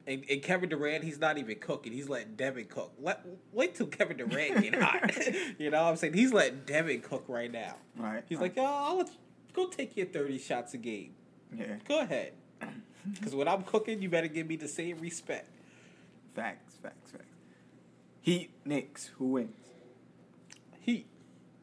And, 0.06 0.24
and 0.28 0.42
Kevin 0.42 0.68
Durant, 0.68 1.04
he's 1.04 1.18
not 1.18 1.38
even 1.38 1.56
cooking. 1.60 1.92
He's 1.92 2.08
letting 2.08 2.34
Devin 2.34 2.66
cook. 2.66 2.92
Let 3.00 3.24
wait 3.52 3.76
till 3.76 3.86
Kevin 3.86 4.16
Durant 4.16 4.60
get 4.60 4.82
hot. 4.82 5.12
you 5.58 5.70
know 5.70 5.82
what 5.84 5.90
I'm 5.90 5.96
saying? 5.96 6.14
He's 6.14 6.32
letting 6.32 6.62
Devin 6.66 7.02
cook 7.02 7.24
right 7.28 7.50
now. 7.50 7.76
Right. 7.96 8.24
He's 8.28 8.40
like, 8.40 8.56
yo, 8.56 8.64
I'll 8.64 8.98
let 8.98 9.08
you, 9.08 9.14
go 9.52 9.68
take 9.68 9.96
your 9.96 10.06
30 10.06 10.38
shots 10.38 10.74
a 10.74 10.78
game. 10.78 11.14
yeah. 11.56 11.76
Go 11.86 12.00
ahead. 12.00 12.32
Because 13.14 13.34
when 13.34 13.48
I'm 13.48 13.62
cooking, 13.64 14.00
you 14.00 14.08
better 14.08 14.28
give 14.28 14.46
me 14.46 14.54
the 14.54 14.68
same 14.68 14.98
respect. 15.00 15.48
Facts, 16.36 16.76
facts, 16.80 17.10
facts. 17.10 17.24
Heat, 18.20 18.50
Knicks. 18.64 19.10
Who 19.18 19.26
wins? 19.26 19.56
Heat. 20.78 21.06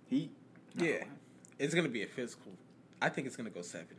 Heat. 0.08 0.32
Yeah. 0.75 1.06
It's 1.58 1.73
going 1.73 1.86
to 1.86 1.89
be 1.89 2.04
a 2.04 2.08
physical. 2.08 2.52
I 3.02 3.08
think 3.08 3.25
it's 3.25 3.38
going 3.38 3.49
to 3.49 3.56
go 3.56 3.62
seven. 3.62 3.95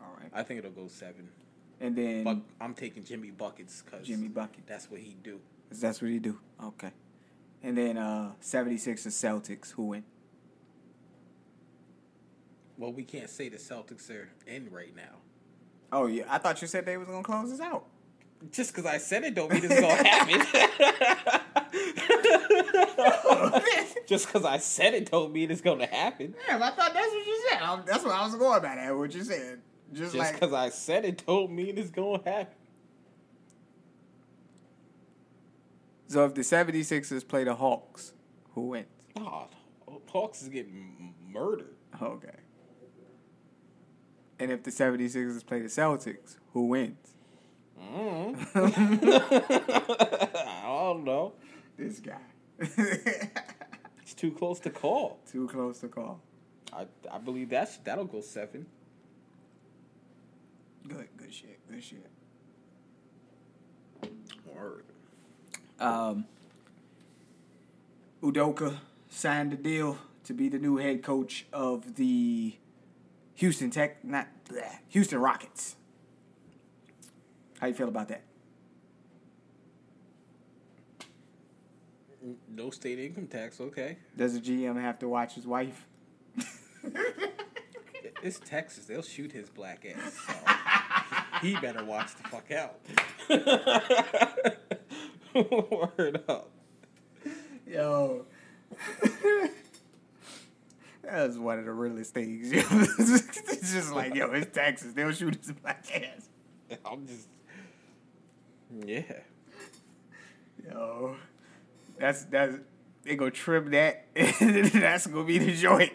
All 0.00 0.14
right. 0.20 0.30
I 0.34 0.42
think 0.42 0.58
it'll 0.58 0.70
go 0.70 0.88
seven. 0.88 1.30
And 1.80 1.94
then 1.96 2.24
But 2.24 2.38
I'm 2.60 2.74
taking 2.74 3.04
Jimmy 3.04 3.30
Buckets 3.30 3.82
because 3.82 4.06
Jimmy 4.06 4.28
Bucket. 4.28 4.66
that's 4.66 4.90
what 4.90 5.00
he 5.00 5.16
do. 5.22 5.40
That's 5.70 6.00
what 6.02 6.10
he 6.10 6.18
do. 6.18 6.38
Okay. 6.62 6.90
And 7.62 7.76
then 7.78 7.96
uh 7.98 8.32
76 8.40 9.06
ers 9.06 9.14
Celtics. 9.14 9.70
Who 9.72 9.84
win? 9.88 10.04
Well, 12.76 12.92
we 12.92 13.02
can't 13.04 13.28
say 13.30 13.48
the 13.48 13.56
Celtics 13.56 14.08
are 14.10 14.28
in 14.46 14.70
right 14.70 14.94
now. 14.94 15.18
Oh 15.92 16.06
yeah, 16.06 16.24
I 16.28 16.38
thought 16.38 16.60
you 16.62 16.68
said 16.68 16.84
they 16.86 16.96
was 16.96 17.06
gonna 17.08 17.22
close 17.22 17.50
this 17.50 17.60
out. 17.60 17.84
Just 18.52 18.72
because 18.72 18.86
I 18.86 18.98
said 18.98 19.24
it 19.24 19.34
don't 19.34 19.50
mean 19.52 19.64
it's 19.64 19.80
going 19.80 19.96
to 19.96 20.08
happen. 20.08 20.40
Just 24.06 24.26
because 24.28 24.44
I 24.44 24.58
said 24.58 24.94
it 24.94 25.10
don't 25.10 25.32
mean 25.32 25.50
it's 25.50 25.60
going 25.60 25.80
to 25.80 25.86
happen. 25.86 26.34
Damn, 26.46 26.62
I 26.62 26.70
thought 26.70 26.94
that's 26.94 27.08
what 27.12 27.26
you 27.26 27.46
said. 27.50 27.60
I- 27.60 27.80
that's 27.84 28.04
what 28.04 28.14
I 28.14 28.24
was 28.24 28.36
going 28.36 28.62
by 28.62 28.76
that. 28.76 28.96
What 28.96 29.12
you 29.12 29.24
said. 29.24 29.60
Just, 29.92 30.12
Just 30.12 30.16
like 30.16 30.34
because 30.34 30.52
I 30.52 30.68
said 30.68 31.04
it 31.04 31.24
don't 31.26 31.50
mean 31.50 31.78
it's 31.78 31.90
going 31.90 32.22
to 32.22 32.30
happen. 32.30 32.54
so, 36.08 36.24
if 36.26 36.34
the 36.34 36.42
76ers 36.42 37.26
play 37.26 37.44
the 37.44 37.54
Hawks, 37.54 38.12
who 38.54 38.68
wins? 38.68 38.86
Oh, 39.16 39.46
Hawks 40.06 40.42
is 40.42 40.48
getting 40.48 41.14
murdered. 41.26 41.74
Okay. 42.00 42.36
And 44.38 44.52
if 44.52 44.62
the 44.62 44.70
76ers 44.70 45.44
play 45.44 45.60
the 45.60 45.68
Celtics, 45.68 46.36
who 46.52 46.66
wins? 46.66 47.14
Mm. 47.80 48.36
I 50.34 50.62
don't 50.64 51.04
know. 51.04 51.32
This 51.76 52.00
guy. 52.00 52.18
It's 54.02 54.14
too 54.14 54.32
close 54.32 54.58
to 54.60 54.70
call. 54.70 55.20
Too 55.30 55.48
close 55.48 55.80
to 55.80 55.88
call. 55.88 56.20
I 56.72 56.86
I 57.12 57.18
believe 57.18 57.50
that's 57.50 57.76
that'll 57.78 58.06
go 58.06 58.20
seven. 58.20 58.66
Good, 60.88 61.08
good 61.18 61.34
shit. 61.34 61.58
Good 61.70 61.84
shit. 61.84 62.06
Word. 64.46 64.84
Um, 65.78 66.24
Udoka 68.22 68.78
signed 69.10 69.52
a 69.52 69.56
deal 69.56 69.98
to 70.24 70.32
be 70.32 70.48
the 70.48 70.58
new 70.58 70.78
head 70.78 71.02
coach 71.02 71.46
of 71.52 71.96
the 71.96 72.56
Houston 73.34 73.70
Tech, 73.70 74.02
not 74.02 74.28
bleh, 74.48 74.78
Houston 74.88 75.20
Rockets. 75.20 75.76
How 77.60 77.66
you 77.66 77.74
feel 77.74 77.88
about 77.88 78.08
that? 78.08 78.22
No 82.48 82.70
state 82.70 82.98
income 82.98 83.26
tax, 83.26 83.60
okay. 83.60 83.98
Does 84.16 84.34
the 84.34 84.40
GM 84.40 84.80
have 84.80 84.98
to 85.00 85.08
watch 85.08 85.34
his 85.34 85.46
wife? 85.46 85.86
It's 88.22 88.40
Texas. 88.40 88.86
They'll 88.86 89.02
shoot 89.02 89.32
his 89.32 89.48
black 89.48 89.86
ass. 89.86 90.14
So 90.26 90.32
he 91.42 91.54
better 91.56 91.84
watch 91.84 92.10
the 92.16 92.22
fuck 92.28 92.50
out. 92.50 92.80
Word 95.98 96.22
up. 96.28 96.50
Yo. 97.66 98.24
That 101.10 101.26
was 101.26 101.38
one 101.38 101.58
of 101.58 101.64
the 101.64 101.72
realest 101.72 102.12
things. 102.12 102.52
yo. 102.52 102.60
it's 102.70 103.72
just 103.72 103.92
like, 103.92 104.14
yo, 104.14 104.30
it's 104.32 104.54
Texas. 104.54 104.92
They'll 104.92 105.10
shoot 105.12 105.36
his 105.36 105.52
black 105.52 105.86
ass. 105.94 106.28
I'm 106.84 107.06
just. 107.06 107.28
Yeah. 108.84 109.02
Yo. 110.66 111.16
That's 111.98 112.24
that's 112.24 112.56
they 113.04 113.16
gonna 113.16 113.30
trim 113.30 113.70
that 113.70 114.04
that's 114.14 115.06
gonna 115.06 115.24
be 115.24 115.38
the 115.38 115.54
joint. 115.54 115.92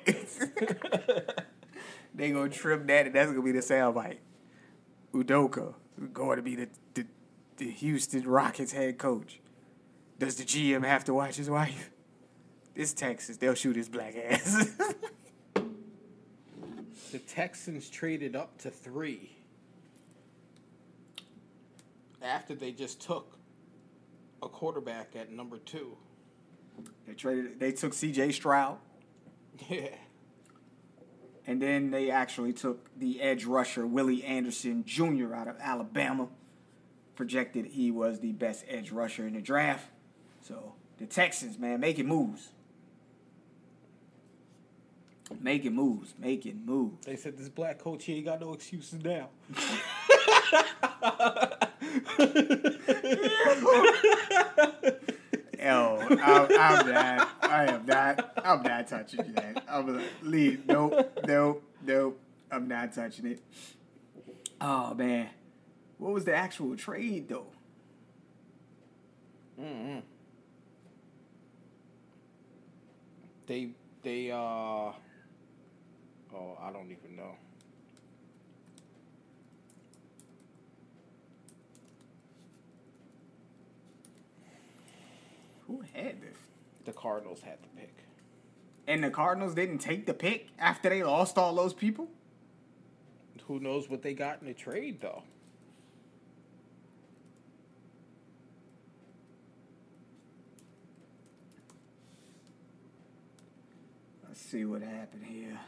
they 2.15 2.31
gonna 2.31 2.49
trim 2.49 2.87
that 2.87 3.05
and 3.05 3.13
that's 3.13 3.29
gonna 3.29 3.43
be 3.43 3.51
the 3.51 3.59
soundbite. 3.59 4.17
Udoka 5.13 5.73
going 6.11 6.37
to 6.37 6.43
be 6.43 6.55
the, 6.55 6.69
the 6.93 7.05
the 7.57 7.69
Houston 7.69 8.27
Rockets 8.27 8.71
head 8.71 8.97
coach. 8.97 9.39
Does 10.19 10.35
the 10.37 10.43
GM 10.43 10.85
have 10.85 11.03
to 11.05 11.13
watch 11.13 11.35
his 11.35 11.49
wife? 11.49 11.91
This 12.75 12.93
Texas, 12.93 13.37
they'll 13.37 13.53
shoot 13.53 13.75
his 13.75 13.89
black 13.89 14.15
ass. 14.15 14.69
The 17.11 17.19
Texans 17.19 17.91
traded 17.91 18.35
up 18.35 18.57
to 18.63 18.71
three 18.71 19.37
after 22.23 22.55
they 22.55 22.71
just 22.71 22.99
took 23.01 23.37
a 24.41 24.49
quarterback 24.49 25.15
at 25.15 25.31
number 25.31 25.59
two. 25.59 25.95
they 27.05 27.13
traded 27.13 27.59
they 27.59 27.71
took 27.71 27.91
CJ 27.91 28.33
Stroud 28.33 28.79
Yeah. 29.69 29.89
And 31.45 31.61
then 31.61 31.91
they 31.91 32.09
actually 32.09 32.53
took 32.53 32.89
the 32.97 33.21
edge 33.21 33.45
rusher 33.45 33.85
Willie 33.85 34.23
Anderson 34.23 34.83
Jr. 34.85 35.33
out 35.33 35.47
of 35.47 35.57
Alabama. 35.59 36.29
Projected 37.15 37.67
he 37.67 37.91
was 37.91 38.21
the 38.21 38.31
best 38.31 38.65
edge 38.67 38.91
rusher 38.91 39.27
in 39.27 39.33
the 39.33 39.41
draft. 39.41 39.87
So 40.41 40.73
the 40.97 41.05
Texans, 41.05 41.59
man, 41.59 41.79
making 41.79 42.07
moves. 42.07 42.49
Making 45.39 45.75
moves, 45.75 46.15
making 46.17 46.65
moves. 46.65 47.05
They 47.05 47.15
said 47.15 47.37
this 47.37 47.49
black 47.49 47.79
coach 47.79 48.05
he 48.05 48.15
ain't 48.15 48.25
got 48.25 48.41
no 48.41 48.53
excuses 48.53 49.03
now. 49.03 49.29
Yo, 55.63 55.97
I'm, 56.01 56.19
I'm 56.19 56.93
not. 56.93 57.29
I 57.41 57.65
am 57.71 57.85
not. 57.85 58.33
I'm 58.43 58.63
not 58.63 58.87
touching 58.87 59.31
that. 59.33 59.63
I'm 59.69 59.95
like, 59.95 60.09
leave. 60.21 60.65
Nope, 60.65 61.21
nope, 61.25 61.63
nope. 61.85 62.19
I'm 62.51 62.67
not 62.67 62.93
touching 62.93 63.27
it. 63.27 63.41
Oh 64.59 64.93
man, 64.93 65.29
what 65.97 66.11
was 66.11 66.25
the 66.25 66.35
actual 66.35 66.75
trade 66.75 67.29
though? 67.29 67.47
Mm-hmm. 69.59 69.99
They 73.47 73.69
they 74.01 74.31
uh 74.31 74.35
oh 74.35 74.97
I 76.61 76.71
don't 76.73 76.91
even 76.91 77.15
know. 77.15 77.35
Who 85.67 85.83
had 85.93 86.21
this? 86.21 86.37
The 86.85 86.91
Cardinals 86.91 87.41
had 87.41 87.57
the 87.61 87.79
pick. 87.79 87.95
And 88.87 89.03
the 89.03 89.09
Cardinals 89.09 89.55
didn't 89.55 89.79
take 89.79 90.05
the 90.05 90.13
pick 90.13 90.49
after 90.59 90.89
they 90.89 91.03
lost 91.03 91.37
all 91.37 91.55
those 91.55 91.73
people. 91.73 92.09
Who 93.47 93.59
knows 93.59 93.89
what 93.89 94.01
they 94.01 94.13
got 94.13 94.41
in 94.41 94.47
the 94.47 94.53
trade 94.53 95.01
though? 95.01 95.23
Let's 104.27 104.41
see 104.41 104.65
what 104.65 104.81
happened 104.81 105.25
here. 105.25 105.59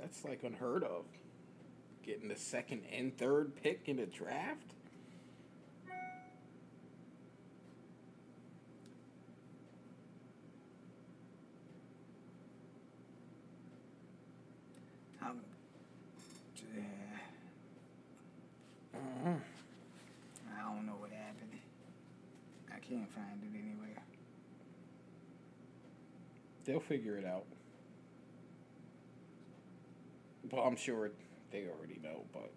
That's 0.00 0.24
like 0.24 0.42
unheard 0.42 0.84
of. 0.84 1.04
Getting 2.08 2.28
the 2.30 2.36
second 2.36 2.84
and 2.90 3.14
third 3.18 3.54
pick 3.62 3.82
in 3.84 3.96
the 3.96 4.06
draft. 4.06 4.72
Um, 15.22 15.40
yeah. 16.74 16.82
Mm-hmm. 18.96 19.34
I 20.56 20.62
don't 20.62 20.86
know 20.86 20.92
what 20.98 21.10
happened. 21.10 21.60
I 22.70 22.78
can't 22.78 23.12
find 23.12 23.42
it 23.42 23.54
anywhere. 23.54 24.02
They'll 26.64 26.80
figure 26.80 27.18
it 27.18 27.26
out. 27.26 27.44
Well, 30.50 30.62
I'm 30.62 30.76
sure 30.76 31.10
they 31.50 31.64
already 31.66 32.00
know, 32.02 32.24
but 32.32 32.50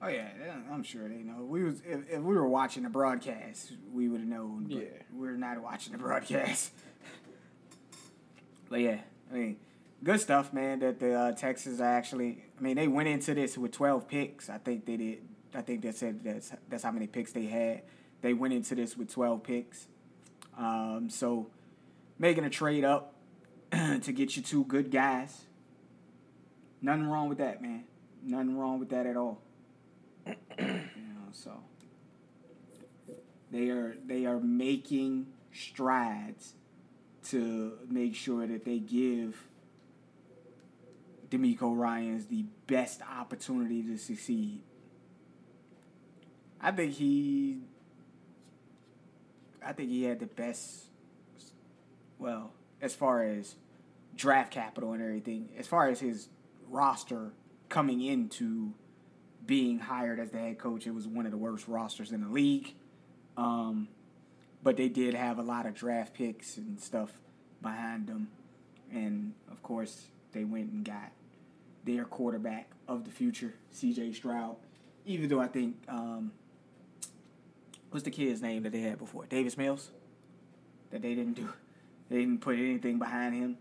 Oh 0.00 0.06
yeah, 0.08 0.28
I'm 0.70 0.84
sure 0.84 1.08
they 1.08 1.16
know. 1.24 1.42
We 1.42 1.64
was 1.64 1.80
if, 1.84 2.08
if 2.08 2.20
we 2.20 2.34
were 2.36 2.46
watching 2.46 2.84
the 2.84 2.88
broadcast, 2.88 3.72
we 3.92 4.08
would 4.08 4.20
have 4.20 4.28
known. 4.28 4.66
But 4.68 4.76
Yeah. 4.76 4.84
we're 5.12 5.36
not 5.36 5.60
watching 5.60 5.92
the 5.92 5.98
broadcast. 5.98 6.70
but 8.70 8.80
yeah, 8.80 9.00
I 9.30 9.34
mean, 9.34 9.56
good 10.04 10.20
stuff, 10.20 10.52
man. 10.52 10.78
That 10.80 11.00
the 11.00 11.14
uh, 11.14 11.32
Texans 11.32 11.80
are 11.80 11.84
actually. 11.84 12.44
I 12.58 12.62
mean, 12.62 12.76
they 12.76 12.86
went 12.86 13.08
into 13.08 13.34
this 13.34 13.58
with 13.58 13.72
12 13.72 14.06
picks. 14.08 14.48
I 14.48 14.58
think 14.58 14.86
they 14.86 14.96
did. 14.96 15.18
I 15.54 15.62
think 15.62 15.82
they 15.82 15.90
said 15.92 16.22
that's 16.22 16.52
that's 16.68 16.84
how 16.84 16.92
many 16.92 17.08
picks 17.08 17.32
they 17.32 17.46
had. 17.46 17.82
They 18.20 18.34
went 18.34 18.54
into 18.54 18.76
this 18.76 18.96
with 18.96 19.12
12 19.12 19.42
picks. 19.42 19.86
Um, 20.56 21.08
so 21.10 21.48
making 22.20 22.44
a 22.44 22.50
trade 22.50 22.84
up 22.84 23.14
to 23.72 24.12
get 24.12 24.36
you 24.36 24.42
two 24.42 24.64
good 24.64 24.90
guys. 24.92 25.42
Nothing 26.80 27.08
wrong 27.08 27.28
with 27.28 27.38
that, 27.38 27.60
man. 27.62 27.84
Nothing 28.22 28.56
wrong 28.58 28.78
with 28.78 28.90
that 28.90 29.06
at 29.06 29.16
all. 29.16 29.40
you 30.26 30.34
know, 30.58 31.28
so 31.32 31.52
they 33.50 33.70
are 33.70 33.96
they 34.04 34.26
are 34.26 34.40
making 34.40 35.26
strides 35.52 36.54
to 37.24 37.78
make 37.88 38.14
sure 38.14 38.46
that 38.46 38.64
they 38.64 38.78
give 38.78 39.48
DeMeco 41.30 41.76
Ryans 41.76 42.26
the 42.26 42.44
best 42.66 43.00
opportunity 43.02 43.82
to 43.82 43.96
succeed. 43.96 44.62
I 46.60 46.70
think 46.72 46.92
he 46.92 47.60
I 49.64 49.72
think 49.72 49.90
he 49.90 50.04
had 50.04 50.20
the 50.20 50.26
best 50.26 50.84
well, 52.18 52.52
as 52.80 52.94
far 52.94 53.22
as 53.22 53.54
draft 54.14 54.52
capital 54.52 54.92
and 54.92 55.02
everything, 55.02 55.48
as 55.56 55.66
far 55.66 55.88
as 55.88 56.00
his 56.00 56.28
roster 56.70 57.32
coming 57.68 58.02
into 58.02 58.72
being 59.46 59.78
hired 59.78 60.20
as 60.20 60.30
the 60.30 60.38
head 60.38 60.58
coach, 60.58 60.86
it 60.86 60.94
was 60.94 61.06
one 61.06 61.24
of 61.24 61.32
the 61.32 61.38
worst 61.38 61.68
rosters 61.68 62.12
in 62.12 62.22
the 62.22 62.28
league. 62.28 62.74
Um, 63.36 63.88
but 64.62 64.76
they 64.76 64.88
did 64.88 65.14
have 65.14 65.38
a 65.38 65.42
lot 65.42 65.66
of 65.66 65.74
draft 65.74 66.14
picks 66.14 66.56
and 66.56 66.80
stuff 66.80 67.12
behind 67.62 68.06
them. 68.06 68.28
And 68.92 69.34
of 69.50 69.62
course, 69.62 70.06
they 70.32 70.44
went 70.44 70.70
and 70.72 70.84
got 70.84 71.12
their 71.84 72.04
quarterback 72.04 72.70
of 72.86 73.04
the 73.04 73.10
future, 73.10 73.54
CJ 73.74 74.14
Stroud. 74.14 74.56
Even 75.06 75.28
though 75.28 75.40
I 75.40 75.46
think, 75.46 75.76
um, 75.88 76.32
what's 77.90 78.04
the 78.04 78.10
kid's 78.10 78.42
name 78.42 78.64
that 78.64 78.72
they 78.72 78.80
had 78.80 78.98
before? 78.98 79.26
Davis 79.26 79.56
Mills? 79.56 79.90
That 80.90 81.02
they 81.02 81.14
didn't 81.14 81.34
do. 81.34 81.48
They 82.10 82.18
didn't 82.20 82.40
put 82.40 82.58
anything 82.58 82.98
behind 82.98 83.34
him. 83.34 83.58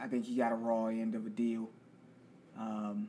I 0.00 0.06
think 0.06 0.24
he 0.24 0.36
got 0.36 0.52
a 0.52 0.54
raw 0.54 0.86
end 0.86 1.14
of 1.14 1.26
a 1.26 1.30
deal. 1.30 1.70
Um, 2.58 3.08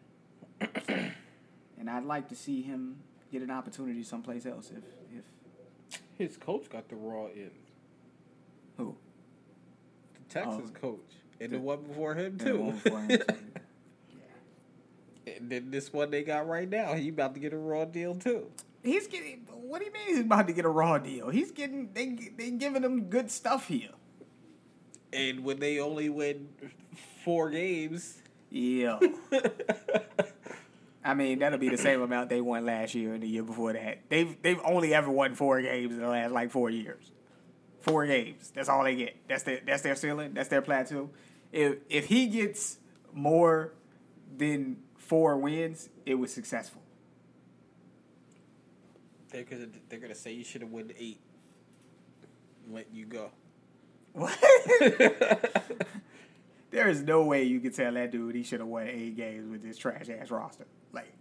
and 0.59 1.89
I'd 1.89 2.05
like 2.05 2.27
to 2.29 2.35
see 2.35 2.61
him 2.61 2.97
get 3.31 3.41
an 3.41 3.51
opportunity 3.51 4.03
someplace 4.03 4.45
else 4.45 4.71
if 4.75 4.83
if 5.17 6.01
his 6.17 6.37
coach 6.37 6.69
got 6.69 6.89
the 6.89 6.95
raw 6.95 7.25
end. 7.27 7.51
who 8.77 8.95
The 10.13 10.33
Texas 10.33 10.71
Oh. 10.75 10.79
coach. 10.79 11.11
And 11.41 11.51
The- 11.51 11.57
the 11.57 11.61
one 11.63 11.83
before 11.83 12.15
him 12.15 12.37
Yeah, 12.39 12.45
too. 12.45 12.59
one 12.59 12.71
before 12.83 12.99
him, 13.01 13.09
too. 13.09 13.25
and 15.27 15.49
then 15.49 15.71
this 15.71 15.93
one 15.93 16.09
they 16.11 16.23
got 16.23 16.47
right 16.47 16.67
now, 16.69 16.93
he 16.93 17.09
about 17.09 17.33
to 17.35 17.39
get 17.39 17.53
a 17.53 17.57
raw 17.57 17.85
deal 17.85 18.15
too. 18.15 18.51
he's 18.83 19.07
getting 19.07 19.45
what 19.51 19.79
do 19.79 19.85
you 19.85 19.91
mean 19.93 20.07
he's 20.07 20.19
about 20.21 20.47
to 20.47 20.53
get 20.53 20.65
a 20.65 20.69
raw 20.69 20.97
deal? 20.97 21.29
He's 21.29 21.51
getting 21.51 21.91
they 21.93 22.07
they 22.37 22.51
giving 22.51 22.83
him 22.83 23.05
good 23.09 23.29
stuff 23.31 23.67
here. 23.67 23.91
And 25.11 25.43
when 25.43 25.59
they 25.59 25.79
only 25.79 26.09
win 26.09 26.49
four 27.25 27.49
games, 27.49 28.21
Yeah. 28.49 28.99
I 31.03 31.13
mean, 31.13 31.39
that'll 31.39 31.57
be 31.57 31.69
the 31.69 31.77
same 31.77 32.01
amount 32.01 32.29
they 32.29 32.41
won 32.41 32.65
last 32.65 32.93
year 32.93 33.13
and 33.13 33.23
the 33.23 33.27
year 33.27 33.43
before 33.43 33.73
that. 33.73 33.99
They've 34.09 34.39
they've 34.41 34.59
only 34.63 34.93
ever 34.93 35.09
won 35.09 35.33
four 35.33 35.61
games 35.61 35.93
in 35.93 36.01
the 36.01 36.07
last 36.07 36.31
like 36.31 36.51
four 36.51 36.69
years. 36.69 37.11
Four 37.81 38.05
games. 38.05 38.51
That's 38.53 38.69
all 38.69 38.83
they 38.83 38.95
get. 38.95 39.15
That's 39.27 39.43
their 39.43 39.61
that's 39.65 39.81
their 39.81 39.95
ceiling. 39.95 40.33
That's 40.33 40.49
their 40.49 40.61
plateau. 40.61 41.09
If 41.51 41.77
if 41.89 42.07
he 42.07 42.27
gets 42.27 42.77
more 43.13 43.73
than 44.37 44.77
four 44.97 45.37
wins, 45.37 45.89
it 46.05 46.15
was 46.15 46.33
successful. 46.33 46.81
they're 49.31 49.43
gonna 49.43 49.67
they're 49.87 49.99
gonna 49.99 50.15
say 50.15 50.33
you 50.33 50.43
should 50.43 50.61
have 50.61 50.71
won 50.71 50.91
eight. 50.99 51.21
Let 52.69 52.93
you 52.93 53.05
go. 53.05 53.31
What? 54.13 54.37
there 56.71 56.89
is 56.89 57.01
no 57.01 57.23
way 57.23 57.43
you 57.43 57.59
could 57.59 57.73
tell 57.75 57.93
that 57.93 58.11
dude 58.11 58.35
he 58.35 58.43
should 58.43 58.59
have 58.59 58.67
won 58.67 58.87
eight 58.87 59.15
games 59.15 59.49
with 59.49 59.63
this 59.63 59.77
trash 59.77 60.09
ass 60.09 60.31
roster. 60.31 60.65
Like 60.91 61.13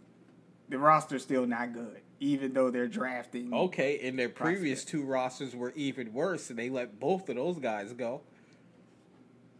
the 0.68 0.78
roster's 0.78 1.22
still 1.22 1.46
not 1.46 1.72
good, 1.72 2.00
even 2.20 2.52
though 2.52 2.70
they're 2.70 2.88
drafting. 2.88 3.52
Okay, 3.52 4.00
and 4.06 4.18
their 4.18 4.28
previous 4.28 4.84
two 4.84 5.04
rosters 5.04 5.54
were 5.54 5.72
even 5.76 6.12
worse, 6.12 6.50
and 6.50 6.58
they 6.58 6.70
let 6.70 6.98
both 7.00 7.28
of 7.28 7.36
those 7.36 7.58
guys 7.58 7.92
go. 7.92 8.22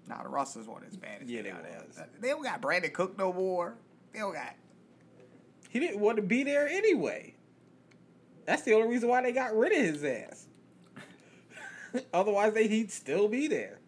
Nah, 0.07 0.23
the 0.23 0.29
roster's 0.29 0.67
one 0.67 0.83
as 0.85 0.97
bad 0.97 1.23
as 1.23 1.31
Yeah, 1.31 1.43
they 1.43 1.51
they. 1.51 2.05
They 2.21 2.29
don't 2.29 2.43
got 2.43 2.63
Brandin 2.63 2.93
Cook 2.93 3.19
no 3.19 3.33
more. 3.33 3.75
They 4.13 4.21
don't 4.21 4.33
got. 4.33 4.55
He 5.69 5.81
didn't 5.81 6.01
want 6.01 6.17
to 6.17 6.23
be 6.23 6.45
there 6.45 6.67
anyway. 6.67 7.35
That's 8.47 8.63
the 8.63 8.73
only 8.73 8.89
reason 8.89 9.11
why 9.11 9.23
they 9.23 9.33
got 9.33 9.55
rid 9.55 9.73
of 9.73 9.79
his 9.79 10.03
ass. 10.03 10.48
Otherwise, 12.13 12.55
they, 12.55 12.69
he'd 12.69 12.91
still 12.91 13.29
be 13.29 13.49
there. 13.49 13.79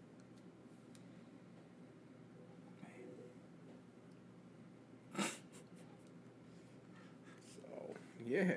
So 7.54 7.94
yeah, 8.26 8.52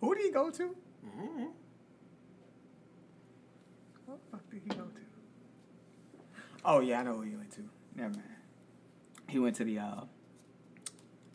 Who 0.00 0.14
did 0.14 0.24
he 0.24 0.30
go 0.30 0.50
to? 0.50 0.62
mm-hmm. 1.06 1.44
What 4.06 4.18
the 4.24 4.30
fuck 4.36 4.50
did 4.50 4.62
he 4.62 4.68
go 4.70 4.84
to? 4.84 4.90
Oh 6.64 6.80
yeah, 6.80 7.00
I 7.00 7.02
know 7.04 7.14
who 7.14 7.22
he 7.22 7.36
went 7.36 7.50
to. 7.52 7.62
Never 7.94 8.10
mind. 8.14 8.24
He 9.28 9.38
went 9.38 9.56
to 9.56 9.64
the 9.64 9.78
uh 9.78 10.00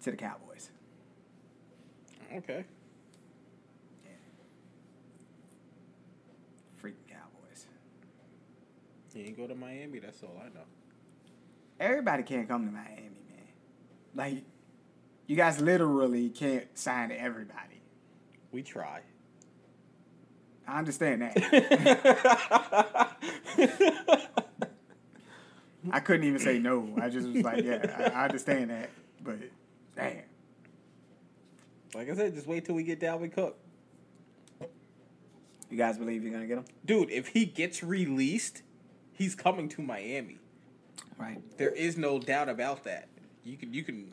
to 0.03 0.11
the 0.11 0.17
Cowboys. 0.17 0.69
okay. 2.35 2.65
Freaking 6.81 7.07
Cowboys. 7.09 7.65
He 9.15 9.21
ain't 9.27 9.37
go 9.37 9.47
to 9.47 9.55
Miami. 9.55 9.99
That's 9.99 10.21
all 10.23 10.37
I 10.39 10.49
know. 10.49 10.65
Everybody 11.79 12.23
can't 12.23 12.49
come 12.49 12.65
to 12.65 12.71
Miami, 12.71 13.21
man. 13.29 13.47
Like, 14.13 14.43
you 15.25 15.37
guys 15.37 15.61
literally 15.61 16.29
can't 16.29 16.65
sign 16.77 17.13
everybody. 17.13 17.81
We 18.51 18.61
try. 18.61 18.99
I 20.67 20.79
understand 20.79 21.21
that. 21.21 21.33
I 25.91 25.99
couldn't 26.01 26.25
even 26.25 26.39
say 26.39 26.59
no. 26.59 26.93
I 27.01 27.09
just 27.09 27.27
was 27.29 27.43
like, 27.43 27.63
yeah, 27.63 28.11
I, 28.13 28.19
I 28.19 28.23
understand 28.25 28.69
that. 28.71 28.89
But, 29.23 29.37
damn. 29.95 30.23
Like 31.93 32.09
I 32.09 32.15
said, 32.15 32.33
just 32.33 32.47
wait 32.47 32.65
till 32.65 32.75
we 32.75 32.83
get 32.83 32.99
Dalvin 32.99 33.33
Cook. 33.33 33.57
You 35.69 35.77
guys 35.77 35.97
believe 35.97 36.21
you're 36.21 36.31
going 36.31 36.43
to 36.43 36.47
get 36.47 36.57
him? 36.57 36.65
Dude, 36.83 37.09
if 37.11 37.29
he 37.29 37.45
gets 37.45 37.81
released, 37.81 38.61
he's 39.15 39.35
coming 39.35 39.69
to 39.69 39.81
Miami. 39.81 40.37
Right. 41.17 41.41
There 41.57 41.71
is 41.71 41.97
no 41.97 42.19
doubt 42.19 42.49
about 42.49 42.83
that. 42.83 43.07
You 43.43 43.57
can 43.57 43.73
you 43.73 43.83
can. 43.83 44.11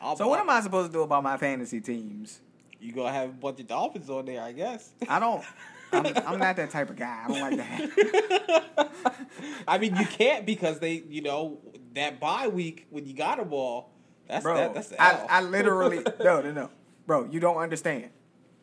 I'll 0.00 0.16
So, 0.16 0.28
what 0.28 0.40
am 0.40 0.50
I 0.50 0.60
supposed 0.60 0.92
to 0.92 0.98
do 0.98 1.02
about 1.02 1.22
my 1.22 1.36
fantasy 1.36 1.80
teams? 1.80 2.40
You 2.80 2.92
gonna 2.92 3.12
have 3.12 3.28
a 3.28 3.32
bunch 3.32 3.60
of 3.60 3.68
Dolphins 3.68 4.10
on 4.10 4.26
there, 4.26 4.42
I 4.42 4.52
guess. 4.52 4.90
I 5.08 5.18
don't. 5.18 5.44
I'm, 5.92 6.06
I'm 6.26 6.38
not 6.38 6.56
that 6.56 6.70
type 6.70 6.88
of 6.88 6.96
guy. 6.96 7.24
I 7.24 7.28
don't 7.28 7.40
like 7.40 7.56
that. 7.58 8.90
I 9.68 9.76
mean, 9.76 9.94
you 9.96 10.06
can't 10.06 10.46
because 10.46 10.78
they, 10.78 11.02
you 11.06 11.20
know, 11.20 11.58
that 11.94 12.18
bye 12.18 12.48
week 12.48 12.86
when 12.90 13.06
you 13.06 13.14
got 13.14 13.38
them 13.38 13.52
all. 13.52 13.90
That's 14.26 14.42
Bro, 14.42 14.56
that, 14.56 14.74
that's 14.74 14.88
the 14.88 15.02
I, 15.02 15.42
literally 15.42 15.98
no 16.20 16.40
no 16.40 16.52
no, 16.52 16.70
bro. 17.06 17.28
You 17.30 17.40
don't 17.40 17.58
understand. 17.58 18.10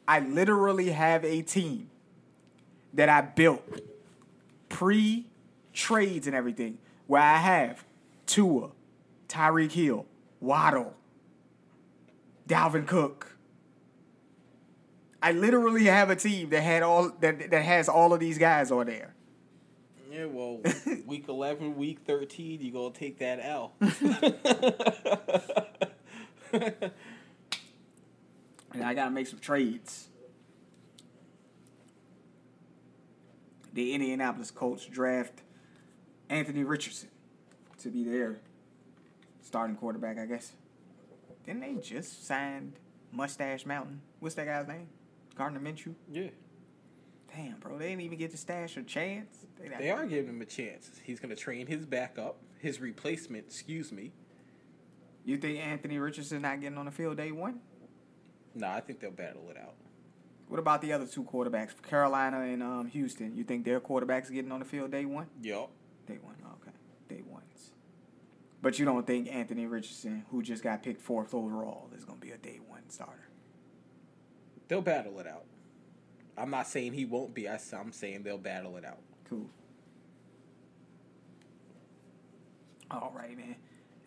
I 0.07 0.22
literally 0.22 0.89
have 0.89 1.24
a 1.24 1.43
team 1.43 1.89
that 2.93 3.10
I 3.10 3.22
built 3.22 3.62
pre 4.70 5.28
trades 5.74 6.28
and 6.28 6.36
everything, 6.36 6.78
where 7.07 7.22
I 7.22 7.38
have 7.38 7.84
Tua, 8.26 8.72
Tyreek 9.28 9.72
Hill, 9.72 10.05
Waddle, 10.39 10.95
Dalvin 12.47 12.88
Cook. 12.88 13.36
I 15.22 15.32
literally 15.34 15.86
have 15.86 16.09
a 16.09 16.15
team 16.15 16.49
that 16.49 16.61
had 16.61 16.82
all 16.82 17.11
that 17.20 17.51
that 17.51 17.63
has 17.63 17.89
all 17.89 18.13
of 18.13 18.20
these 18.20 18.38
guys 18.38 18.72
on 18.72 18.86
there. 18.88 19.13
yeah, 20.09 20.26
well, 20.26 20.61
week 21.05 21.28
eleven, 21.28 21.76
week 21.76 21.99
thirteen, 22.05 22.61
you 22.61 22.72
gonna 22.72 22.93
take 22.93 23.20
that 23.20 23.39
L. 23.41 23.74
And 28.74 28.84
I 28.84 28.93
gotta 28.93 29.11
make 29.11 29.28
some 29.28 29.39
trades. 29.39 30.09
The 33.74 33.93
Indianapolis 33.93 34.51
Colts 34.51 34.86
draft 34.86 35.41
Anthony 36.30 36.63
Richardson 36.63 37.09
to 37.80 37.89
be 37.89 38.03
their 38.03 38.39
starting 39.41 39.75
quarterback, 39.75 40.17
I 40.19 40.25
guess. 40.25 40.53
Didn't 41.45 41.61
they 41.61 41.73
just 41.82 42.25
sign 42.27 42.73
Mustache 43.11 43.65
Mountain? 43.65 44.01
What's 44.19 44.36
that 44.36 44.45
guy's 44.45 44.67
name? 44.67 44.88
Gardner 45.36 45.59
Minshew? 45.59 45.95
yeah, 46.11 46.27
Damn, 47.36 47.59
bro, 47.59 47.77
they 47.77 47.89
didn't 47.89 48.01
even 48.01 48.17
get 48.17 48.32
the 48.32 48.38
stash 48.38 48.75
a 48.77 48.84
chance. 48.84 49.45
not- 49.63 49.80
they 49.80 49.89
are 49.91 50.05
giving 50.05 50.30
him 50.30 50.41
a 50.41 50.45
chance. 50.45 50.89
He's 51.03 51.19
gonna 51.19 51.36
train 51.36 51.67
his 51.67 51.86
backup, 51.86 52.38
his 52.59 52.82
replacement. 52.82 53.45
Excuse 53.45 53.91
me. 53.91 54.11
You 55.23 55.38
think 55.38 55.59
Anthony 55.59 55.99
Richardson 55.99 56.41
not 56.41 56.59
getting 56.59 56.77
on 56.77 56.86
the 56.86 56.91
field 56.91 57.17
day 57.17 57.32
one? 57.32 57.59
No, 58.55 58.67
I 58.67 58.82
think 58.82 58.99
they'll 58.99 59.11
battle 59.11 59.49
it 59.49 59.57
out. 59.57 59.75
What 60.47 60.59
about 60.59 60.82
the 60.82 60.91
other 60.91 61.05
two 61.05 61.23
quarterbacks, 61.23 61.80
Carolina 61.84 62.41
and 62.41 62.63
um, 62.63 62.88
Houston? 62.88 63.38
You 63.38 63.43
think 63.43 63.63
their 63.63 63.80
quarterbacks 63.80 64.32
getting 64.32 64.51
on 64.51 64.59
the 64.59 64.65
field 64.65 64.89
day 64.91 65.05
one? 65.05 65.27
Yup. 65.41 65.69
Day 66.10 66.18
one, 66.24 66.36
okay. 66.62 66.76
Day 67.07 67.22
ones. 67.22 67.72
But 68.64 68.80
you 68.80 68.86
don't 68.86 69.05
think 69.05 69.30
Anthony 69.32 69.68
Richardson, 69.68 70.26
who 70.32 70.41
just 70.41 70.64
got 70.64 70.82
picked 70.82 71.01
fourth 71.01 71.36
overall, 71.36 71.89
is 71.95 72.03
going 72.03 72.20
to 72.20 72.26
be 72.26 72.32
a 72.32 72.38
day 72.38 72.60
one 72.68 72.89
starter? 72.89 73.30
They'll 74.68 74.82
battle 74.82 75.20
it 75.20 75.28
out. 75.28 75.45
I'm 76.36 76.49
not 76.49 76.68
saying 76.68 76.93
he 76.93 77.05
won't 77.05 77.36
be. 77.36 77.47
I'm 77.47 77.91
saying 77.91 78.24
they'll 78.24 78.39
battle 78.39 78.76
it 78.78 78.86
out. 78.86 79.01
Cool. 79.30 79.49
All 82.89 83.14
right, 83.16 83.38
man. 83.38 83.55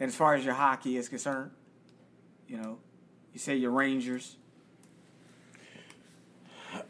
And 0.01 0.09
as 0.09 0.17
far 0.17 0.35
as 0.35 0.45
your 0.45 0.55
hockey 0.55 0.97
is 0.97 1.09
concerned, 1.09 1.53
you 2.49 2.57
know, 2.57 2.79
you 3.33 3.39
say 3.39 3.55
your 3.55 3.71
Rangers. 3.71 4.37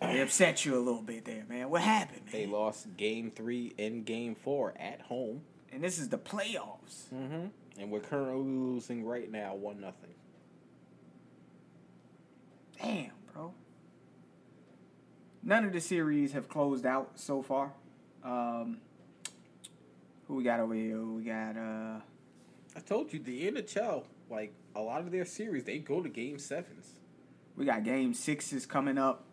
They 0.01 0.21
upset 0.21 0.65
you 0.65 0.77
a 0.77 0.81
little 0.81 1.03
bit 1.03 1.25
there, 1.25 1.45
man. 1.49 1.71
What 1.71 1.83
happened, 1.83 2.23
man? 2.27 2.33
They 2.33 2.47
lost 2.47 2.97
game 2.97 3.33
three 3.35 3.75
and 3.79 4.05
game 4.05 4.35
four 4.35 4.75
at 4.79 5.01
home. 5.03 5.43
And 5.73 5.83
this 5.83 5.99
is 5.99 6.09
the 6.09 6.19
playoffs. 6.19 7.09
Mm-hmm. 7.15 7.47
And 7.79 7.91
we're 7.91 8.01
currently 8.01 8.45
losing 8.45 9.05
right 9.05 9.31
now, 9.31 9.55
one 9.55 9.81
nothing. 9.81 10.15
Damn, 12.81 13.13
bro. 13.33 13.55
None 15.43 15.65
of 15.65 15.73
the 15.73 15.81
series 15.81 16.33
have 16.33 16.49
closed 16.49 16.85
out 16.85 17.13
so 17.15 17.43
far. 17.43 17.73
Um, 18.23 18.79
who 20.29 20.37
we 20.37 20.45
got 20.45 20.61
over 20.61 20.75
here? 20.75 21.03
We 21.03 21.25
got 21.25 21.57
uh, 21.57 22.01
I 22.77 22.81
told 22.81 23.13
you 23.13 23.19
the 23.19 23.51
NHL, 23.51 24.05
like 24.31 24.53
a 24.75 24.81
lot 24.81 25.01
of 25.01 25.11
their 25.11 25.25
series, 25.25 25.65
they 25.65 25.79
go 25.79 26.03
to 26.03 26.09
game 26.09 26.39
sevens. 26.39 26.95
we 27.57 27.65
got 27.65 27.85
game 27.85 28.15
sixes 28.15 28.65
coming 28.67 28.99
up 28.99 29.25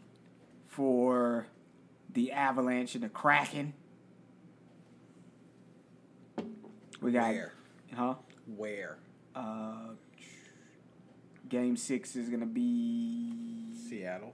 the 2.14 2.32
Avalanche 2.32 2.95
and 2.95 3.03
the 3.03 3.10
Kraken. 3.10 3.74
We 7.01 7.12
got 7.12 7.30
Where? 7.32 7.53
huh? 7.95 8.16
Where? 8.57 8.97
Uh, 9.36 9.91
game 11.47 11.78
six 11.78 12.16
is 12.16 12.30
gonna 12.30 12.45
be 12.45 13.74
Seattle. 13.89 14.34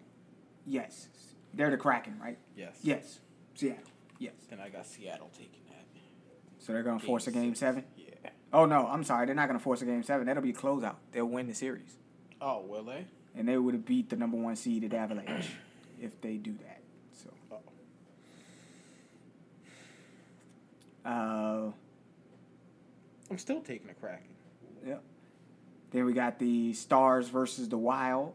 yes. 0.65 1.07
They're 1.53 1.69
the 1.71 1.77
Kraken, 1.77 2.19
right? 2.21 2.37
Yes. 2.57 2.77
Yes. 2.81 3.19
Seattle. 3.53 3.83
Yes. 4.19 4.33
And 4.51 4.59
I 4.59 4.67
got 4.69 4.85
Seattle 4.85 5.29
taking 5.31 5.61
that. 5.69 5.85
So 6.59 6.73
they're 6.73 6.83
gonna 6.83 6.99
force 6.99 7.27
a 7.27 7.31
game 7.31 7.51
six. 7.51 7.59
seven. 7.59 7.83
Yeah. 7.95 8.29
Oh 8.51 8.65
no, 8.65 8.87
I'm 8.87 9.03
sorry. 9.03 9.25
They're 9.25 9.35
not 9.35 9.47
gonna 9.47 9.59
force 9.59 9.81
a 9.81 9.85
game 9.85 10.03
seven. 10.03 10.25
That'll 10.25 10.43
be 10.43 10.49
a 10.49 10.53
closeout. 10.53 10.95
They'll 11.11 11.25
win 11.27 11.47
the 11.47 11.53
series, 11.53 11.95
Oh, 12.41 12.61
will 12.67 12.83
they? 12.83 13.05
and 13.35 13.47
they 13.47 13.57
would 13.57 13.73
have 13.73 13.85
beat 13.85 14.09
the 14.09 14.15
number 14.15 14.37
one 14.37 14.55
seeded 14.55 14.93
Avalanche 14.93 15.47
if 16.01 16.19
they 16.21 16.35
do 16.37 16.53
that. 16.63 16.81
So 17.13 17.29
Uh-oh. 17.51 17.59
Uh, 21.05 21.71
I'm 23.29 23.37
still 23.37 23.61
taking 23.61 23.89
a 23.89 23.93
Kraken. 23.93 24.35
Yep. 24.85 25.03
Then 25.91 26.05
we 26.05 26.13
got 26.13 26.39
the 26.39 26.73
Stars 26.73 27.29
versus 27.29 27.69
the 27.69 27.77
Wild. 27.77 28.33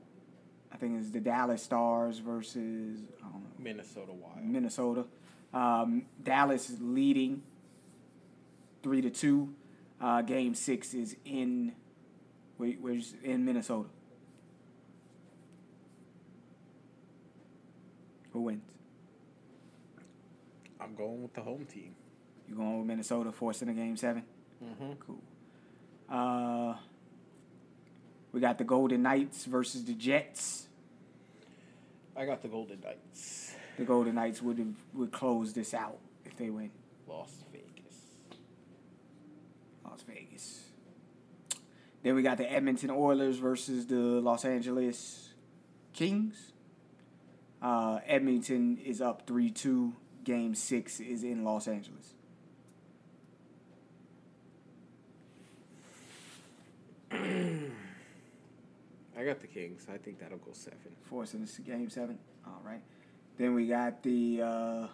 I 0.72 0.76
think 0.76 1.00
it's 1.00 1.10
the 1.10 1.20
Dallas 1.20 1.62
Stars 1.62 2.18
versus 2.18 3.00
I 3.18 3.22
don't 3.22 3.42
know, 3.42 3.48
Minnesota 3.58 4.12
Wild. 4.12 4.44
Minnesota. 4.44 5.04
Um, 5.52 6.06
Dallas 6.22 6.70
is 6.70 6.80
leading 6.80 7.42
three 8.82 9.02
to 9.02 9.10
two. 9.10 9.54
Uh, 10.00 10.22
game 10.22 10.54
six 10.54 10.94
is 10.94 11.16
in 11.24 11.72
where's 12.56 13.14
in 13.22 13.44
Minnesota. 13.44 13.88
Who 18.32 18.42
wins? 18.42 18.70
I'm 20.80 20.94
going 20.94 21.22
with 21.22 21.34
the 21.34 21.42
home 21.42 21.66
team. 21.66 21.94
You 22.50 22.56
going 22.56 22.78
with 22.78 22.86
Minnesota 22.86 23.30
forcing 23.30 23.68
a 23.68 23.72
game 23.72 23.96
seven? 23.96 24.24
Mm-hmm. 24.62 24.92
Cool. 25.06 25.22
Uh, 26.08 26.74
we 28.32 28.40
got 28.40 28.58
the 28.58 28.64
Golden 28.64 29.02
Knights 29.02 29.44
versus 29.44 29.84
the 29.84 29.94
Jets. 29.94 30.66
I 32.16 32.26
got 32.26 32.42
the 32.42 32.48
Golden 32.48 32.80
Knights. 32.80 33.54
The 33.78 33.84
Golden 33.84 34.16
Knights 34.16 34.42
would 34.42 34.58
have 34.58 34.74
would 34.92 35.12
close 35.12 35.52
this 35.52 35.72
out 35.72 35.98
if 36.24 36.36
they 36.36 36.50
win. 36.50 36.72
Las 37.06 37.44
Vegas. 37.52 37.96
Las 39.84 40.02
Vegas. 40.02 40.64
Then 42.02 42.16
we 42.16 42.22
got 42.22 42.38
the 42.38 42.50
Edmonton 42.50 42.90
Oilers 42.90 43.38
versus 43.38 43.86
the 43.86 43.94
Los 43.94 44.44
Angeles 44.44 45.30
Kings. 45.92 46.52
Uh, 47.62 48.00
Edmonton 48.06 48.76
is 48.78 49.00
up 49.00 49.26
3 49.28 49.50
2. 49.50 49.92
Game 50.24 50.54
6 50.54 51.00
is 51.00 51.22
in 51.22 51.44
Los 51.44 51.66
Angeles. 51.68 52.14
I 59.20 59.24
got 59.24 59.40
the 59.40 59.46
Kings. 59.46 59.86
I 59.92 59.98
think 59.98 60.20
that'll 60.20 60.38
go 60.38 60.52
seven. 60.52 60.78
Forcing 61.02 61.40
this 61.40 61.56
to 61.56 61.62
game 61.62 61.90
7. 61.90 62.18
All 62.46 62.62
right. 62.64 62.82
Then 63.36 63.54
we 63.54 63.66
got 63.66 64.02
the 64.02 64.42
uh, 64.42 64.86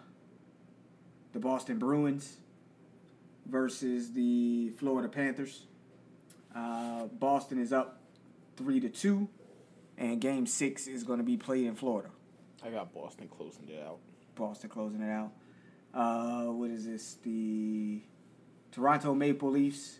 the 1.33 1.39
Boston 1.39 1.77
Bruins 1.79 2.37
versus 3.45 4.11
the 4.13 4.71
Florida 4.77 5.07
Panthers. 5.07 5.67
Uh, 6.55 7.05
Boston 7.05 7.59
is 7.59 7.71
up 7.71 8.01
3 8.57 8.79
to 8.81 8.89
2. 8.89 9.29
And 9.99 10.21
game 10.21 10.45
6 10.45 10.87
is 10.87 11.03
going 11.03 11.19
to 11.19 11.25
be 11.25 11.37
played 11.37 11.65
in 11.65 11.75
Florida. 11.75 12.09
I 12.63 12.69
got 12.69 12.93
Boston 12.93 13.27
closing 13.27 13.67
it 13.67 13.83
out. 13.83 13.97
Boston 14.35 14.69
closing 14.69 15.01
it 15.01 15.09
out. 15.09 15.31
Uh, 15.93 16.51
what 16.51 16.69
is 16.69 16.85
this? 16.85 17.17
The 17.23 18.01
Toronto 18.71 19.15
Maple 19.15 19.49
Leafs 19.49 19.99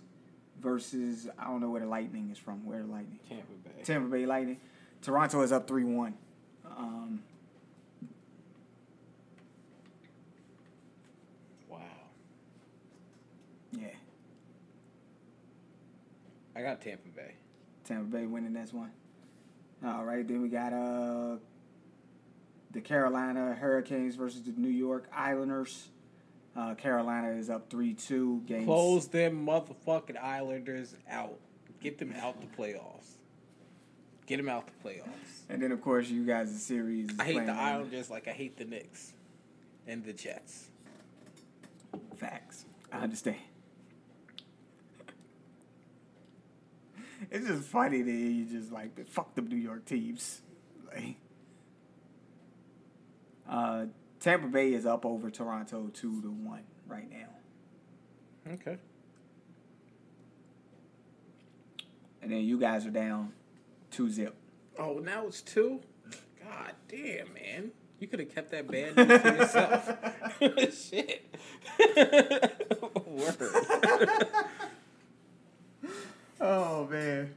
versus 0.62 1.28
I 1.38 1.45
don't 1.45 1.62
know 1.62 1.70
where 1.70 1.82
the 1.82 1.88
Lightning 1.88 2.30
is 2.32 2.38
from. 2.38 2.66
Where 2.66 2.82
the 2.82 2.88
Lightning? 2.88 3.20
Tampa 3.28 3.53
Bay. 3.64 3.84
Tampa 3.84 4.10
Bay 4.10 4.26
Lightning. 4.26 4.60
Toronto 5.01 5.41
is 5.41 5.51
up 5.51 5.68
three 5.68 5.84
one. 5.84 6.16
Um, 6.66 7.24
wow. 11.68 11.80
yeah, 13.72 13.88
I 16.55 16.62
got 16.62 16.82
Tampa 16.82 17.10
Bay. 17.10 17.36
Tampa 17.84 18.05
Bay 18.18 18.26
winning 18.26 18.53
this 18.53 18.74
one. 18.74 18.91
All 19.86 20.03
right, 20.03 20.28
then 20.28 20.41
we 20.41 20.49
got 20.49 20.74
uh 20.74 21.38
the 22.72 22.82
Carolina 22.82 23.53
Hurricanes 23.53 24.16
versus 24.16 24.43
the 24.43 24.51
New 24.58 24.70
York 24.70 25.08
Islanders. 25.14 25.89
Uh, 26.58 26.74
Carolina 26.74 27.30
is 27.34 27.51
up 27.51 27.70
three 27.70 27.93
two. 27.93 28.41
Games 28.47 28.66
Close 28.66 29.08
them 29.08 29.45
motherfucking 29.45 30.18
Islanders 30.22 30.95
out. 31.08 31.38
Get 31.80 31.99
them 31.99 32.12
out 32.20 32.41
the 32.41 32.47
playoffs. 32.47 33.18
Get 34.26 34.38
them 34.38 34.49
out 34.49 34.66
the 34.66 34.89
playoffs. 34.89 35.45
And 35.49 35.62
then 35.62 35.72
of 35.72 35.82
course 35.84 36.10
you 36.10 36.26
guys 36.26 36.51
the 36.51 36.60
series. 36.60 37.12
I 37.20 37.26
hate 37.26 37.45
the 37.45 37.51
Islanders 37.51 38.10
like 38.10 38.28
I 38.28 38.32
hate 38.32 38.58
the 38.58 38.66
Knicks 38.66 39.14
and 39.86 40.03
the 40.03 40.14
Jets. 40.14 40.70
Facts. 42.18 42.66
I 42.91 42.99
understand. 42.99 43.38
It's 47.32 47.47
just 47.47 47.64
funny 47.64 48.03
that 48.03 48.12
you 48.12 48.45
just 48.45 48.72
like 48.72 49.08
fuck 49.10 49.34
the 49.34 49.41
New 49.41 49.55
York 49.55 49.86
teams. 49.86 50.43
Like, 50.93 51.16
uh, 53.49 53.86
Tampa 54.20 54.47
Bay 54.47 54.74
is 54.74 54.86
up 54.86 55.05
over 55.05 55.30
Toronto 55.30 55.89
two 55.93 56.22
to 56.22 56.32
one 56.32 56.63
right 56.88 57.09
now, 57.09 58.53
Okay. 58.53 58.78
and 62.22 62.32
then 62.32 62.41
you 62.41 62.59
guys 62.59 62.86
are 62.86 62.89
down 62.91 63.32
two 63.91 64.09
zip. 64.09 64.36
Oh, 64.80 64.95
now 64.99 65.28
it's 65.28 65.41
two? 65.41 65.82
God 66.43 66.74
damn, 66.88 67.34
man. 67.34 67.72
You 67.99 68.07
could 68.07 68.20
have 68.20 68.34
kept 68.34 68.51
that 68.51 68.68
bad 68.70 68.95
news 68.95 69.22
to 69.22 69.34
yourself. 69.34 69.89
Shit. 70.89 71.36
Word. 73.07 74.28
Oh 76.39 76.86
man. 76.88 77.34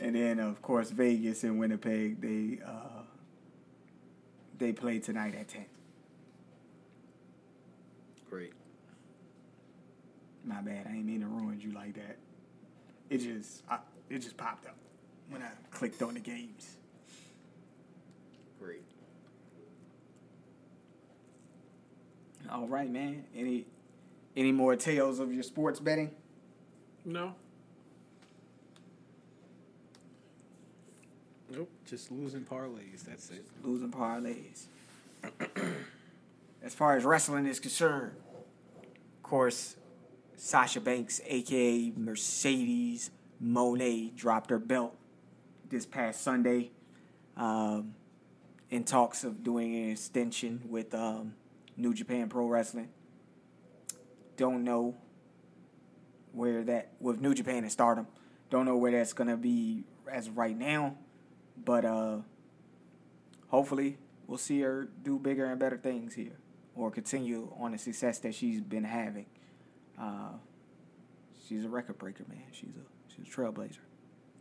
and 0.00 0.14
then 0.16 0.38
of 0.40 0.62
course 0.62 0.90
Vegas 0.90 1.44
and 1.44 1.58
Winnipeg 1.58 2.20
they 2.20 2.60
uh, 2.64 3.02
they 4.64 4.72
play 4.72 4.98
tonight 4.98 5.34
at 5.38 5.48
ten. 5.48 5.66
Great. 8.30 8.52
My 10.44 10.62
bad. 10.62 10.86
I 10.88 10.94
ain't 10.94 11.04
mean 11.04 11.20
to 11.20 11.26
ruin 11.26 11.60
you 11.60 11.72
like 11.72 11.94
that. 11.94 12.16
It 13.10 13.18
just, 13.18 13.62
I, 13.68 13.78
it 14.08 14.20
just 14.20 14.36
popped 14.36 14.66
up 14.66 14.76
when 15.28 15.42
I 15.42 15.50
clicked 15.70 16.02
on 16.02 16.14
the 16.14 16.20
games. 16.20 16.76
Great. 18.58 18.82
All 22.50 22.66
right, 22.66 22.90
man. 22.90 23.24
Any, 23.36 23.66
any 24.34 24.52
more 24.52 24.76
tales 24.76 25.18
of 25.18 25.32
your 25.32 25.42
sports 25.42 25.78
betting? 25.78 26.10
No. 27.04 27.34
Nope. 31.56 31.70
Just 31.86 32.10
losing 32.10 32.42
parlays. 32.42 33.04
That's 33.04 33.30
it. 33.30 33.44
Losing 33.62 33.90
parlays. 33.90 34.66
as 36.62 36.74
far 36.74 36.96
as 36.96 37.04
wrestling 37.04 37.46
is 37.46 37.60
concerned, 37.60 38.12
of 38.82 39.22
course, 39.22 39.76
Sasha 40.36 40.80
Banks, 40.80 41.20
aka 41.26 41.92
Mercedes 41.96 43.10
Moné, 43.42 44.14
dropped 44.14 44.50
her 44.50 44.58
belt 44.58 44.96
this 45.68 45.86
past 45.86 46.22
Sunday. 46.22 46.70
Um, 47.36 47.94
in 48.70 48.82
talks 48.82 49.22
of 49.22 49.44
doing 49.44 49.74
an 49.76 49.90
extension 49.90 50.60
with 50.68 50.92
um, 50.94 51.34
New 51.76 51.94
Japan 51.94 52.28
Pro 52.28 52.46
Wrestling. 52.46 52.88
Don't 54.36 54.64
know 54.64 54.96
where 56.32 56.64
that 56.64 56.92
with 56.98 57.20
New 57.20 57.34
Japan 57.34 57.58
and 57.58 57.70
Stardom. 57.70 58.08
Don't 58.50 58.64
know 58.64 58.76
where 58.76 58.90
that's 58.90 59.12
gonna 59.12 59.36
be 59.36 59.84
as 60.10 60.26
of 60.26 60.36
right 60.36 60.58
now, 60.58 60.96
but 61.62 61.84
uh, 61.84 62.18
hopefully 63.48 63.98
we'll 64.26 64.38
see 64.38 64.60
her 64.60 64.88
do 65.02 65.18
bigger 65.18 65.46
and 65.46 65.58
better 65.58 65.76
things 65.76 66.14
here, 66.14 66.38
or 66.74 66.90
continue 66.90 67.52
on 67.58 67.72
the 67.72 67.78
success 67.78 68.18
that 68.20 68.34
she's 68.34 68.60
been 68.60 68.84
having. 68.84 69.26
Uh, 70.00 70.32
she's 71.46 71.64
a 71.64 71.68
record 71.68 71.98
breaker, 71.98 72.24
man. 72.28 72.44
She's 72.52 72.70
a 72.76 73.14
she's 73.14 73.32
a 73.32 73.36
trailblazer. 73.36 73.78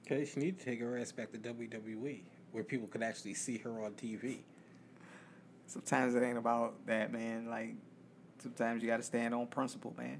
Okay, 0.05 0.25
she 0.25 0.39
need 0.39 0.59
to 0.59 0.65
take 0.65 0.81
her 0.81 0.97
ass 0.97 1.11
back 1.11 1.31
to 1.31 1.37
WWE, 1.37 2.21
where 2.51 2.63
people 2.63 2.87
could 2.87 3.03
actually 3.03 3.33
see 3.33 3.57
her 3.59 3.83
on 3.83 3.91
TV. 3.93 4.39
Sometimes 5.65 6.13
it 6.15 6.23
ain't 6.23 6.37
about 6.37 6.85
that, 6.87 7.11
man. 7.11 7.47
Like 7.49 7.75
sometimes 8.39 8.81
you 8.81 8.89
got 8.89 8.97
to 8.97 9.03
stand 9.03 9.33
on 9.33 9.47
principle, 9.47 9.93
man. 9.97 10.19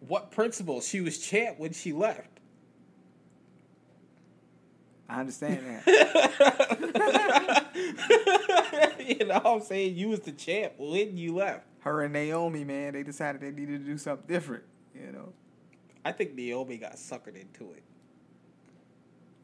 What 0.00 0.30
principle? 0.30 0.80
She 0.80 1.00
was 1.00 1.18
champ 1.18 1.58
when 1.58 1.72
she 1.72 1.92
left. 1.92 2.40
I 5.08 5.20
understand 5.20 5.82
that. 5.84 5.86
you 8.98 9.26
know 9.26 9.34
what 9.34 9.46
I'm 9.46 9.60
saying? 9.60 9.96
You 9.96 10.08
was 10.08 10.20
the 10.20 10.32
champ 10.32 10.74
when 10.78 11.16
you 11.16 11.34
left. 11.34 11.66
Her 11.80 12.02
and 12.02 12.12
Naomi, 12.12 12.64
man, 12.64 12.92
they 12.94 13.02
decided 13.02 13.40
they 13.40 13.50
needed 13.50 13.84
to 13.84 13.86
do 13.90 13.98
something 13.98 14.26
different. 14.26 14.64
You 14.94 15.12
know, 15.12 15.32
I 16.04 16.12
think 16.12 16.34
Naomi 16.34 16.76
got 16.78 16.94
suckered 16.94 17.34
into 17.34 17.72
it. 17.72 17.82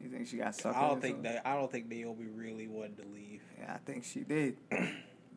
you 0.01 0.09
think 0.09 0.27
she 0.27 0.37
got 0.37 0.55
sucked? 0.55 0.77
I 0.77 0.81
don't 0.87 0.95
into 0.95 1.01
think 1.01 1.17
it? 1.17 1.23
that 1.23 1.47
I 1.47 1.55
don't 1.55 1.71
think 1.71 1.87
Naomi 1.89 2.25
really 2.33 2.67
wanted 2.67 2.97
to 2.97 3.05
leave. 3.13 3.41
Yeah, 3.59 3.73
I 3.73 3.77
think 3.79 4.03
she 4.05 4.21
did. 4.21 4.57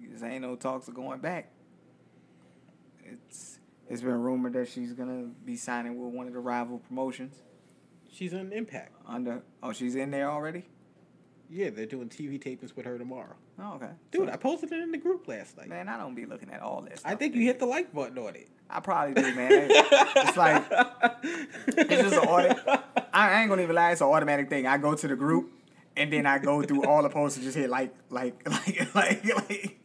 Because 0.02 0.24
ain't 0.24 0.42
no 0.42 0.56
talks 0.56 0.88
of 0.88 0.94
going 0.94 1.20
back. 1.20 1.52
It's 3.04 3.60
it's 3.88 4.02
been 4.02 4.20
rumored 4.20 4.54
that 4.54 4.68
she's 4.68 4.92
gonna 4.92 5.30
be 5.44 5.56
signing 5.56 5.96
with 6.02 6.12
one 6.12 6.26
of 6.26 6.32
the 6.32 6.40
rival 6.40 6.78
promotions. 6.78 7.36
She's 8.12 8.32
on 8.34 8.52
Impact. 8.52 8.92
Under 9.06 9.42
oh, 9.62 9.72
she's 9.72 9.96
in 9.96 10.10
there 10.10 10.30
already. 10.30 10.64
Yeah, 11.50 11.70
they're 11.70 11.86
doing 11.86 12.08
TV 12.08 12.42
tapings 12.42 12.74
with 12.76 12.86
her 12.86 12.96
tomorrow. 12.96 13.34
Oh, 13.58 13.74
okay. 13.74 13.90
Dude, 14.10 14.28
So- 14.28 14.32
I 14.32 14.36
posted 14.36 14.72
it 14.72 14.80
in 14.80 14.90
the 14.92 14.98
group 14.98 15.26
last 15.28 15.56
night. 15.58 15.68
man, 15.68 15.88
I 15.88 15.98
don't 15.98 16.14
be 16.14 16.24
looking 16.24 16.50
at 16.50 16.62
all 16.62 16.80
this. 16.82 17.02
I 17.04 17.14
think 17.14 17.34
you 17.34 17.42
nigga. 17.42 17.44
hit 17.44 17.58
the 17.58 17.66
like 17.66 17.92
button 17.92 18.16
on 18.18 18.36
it. 18.36 18.48
I 18.70 18.80
probably 18.80 19.14
do, 19.14 19.34
man. 19.34 19.66
it's 19.70 20.36
like 20.36 20.64
it's 21.66 22.02
just 22.02 22.14
an 22.14 22.28
audit. 22.28 22.56
I, 22.66 22.80
I 23.12 23.40
ain't 23.40 23.50
gonna 23.50 23.62
even 23.62 23.74
lie. 23.76 23.92
It's 23.92 24.00
an 24.00 24.06
automatic 24.06 24.48
thing. 24.48 24.66
I 24.66 24.78
go 24.78 24.94
to 24.94 25.08
the 25.08 25.16
group 25.16 25.50
and 25.96 26.10
then 26.10 26.24
I 26.24 26.38
go 26.38 26.62
through 26.62 26.84
all 26.86 27.02
the 27.02 27.10
posts 27.10 27.36
and 27.36 27.44
just 27.44 27.56
hit 27.56 27.68
like, 27.68 27.94
like, 28.08 28.48
like, 28.48 28.94
like, 28.94 29.24
like. 29.36 29.78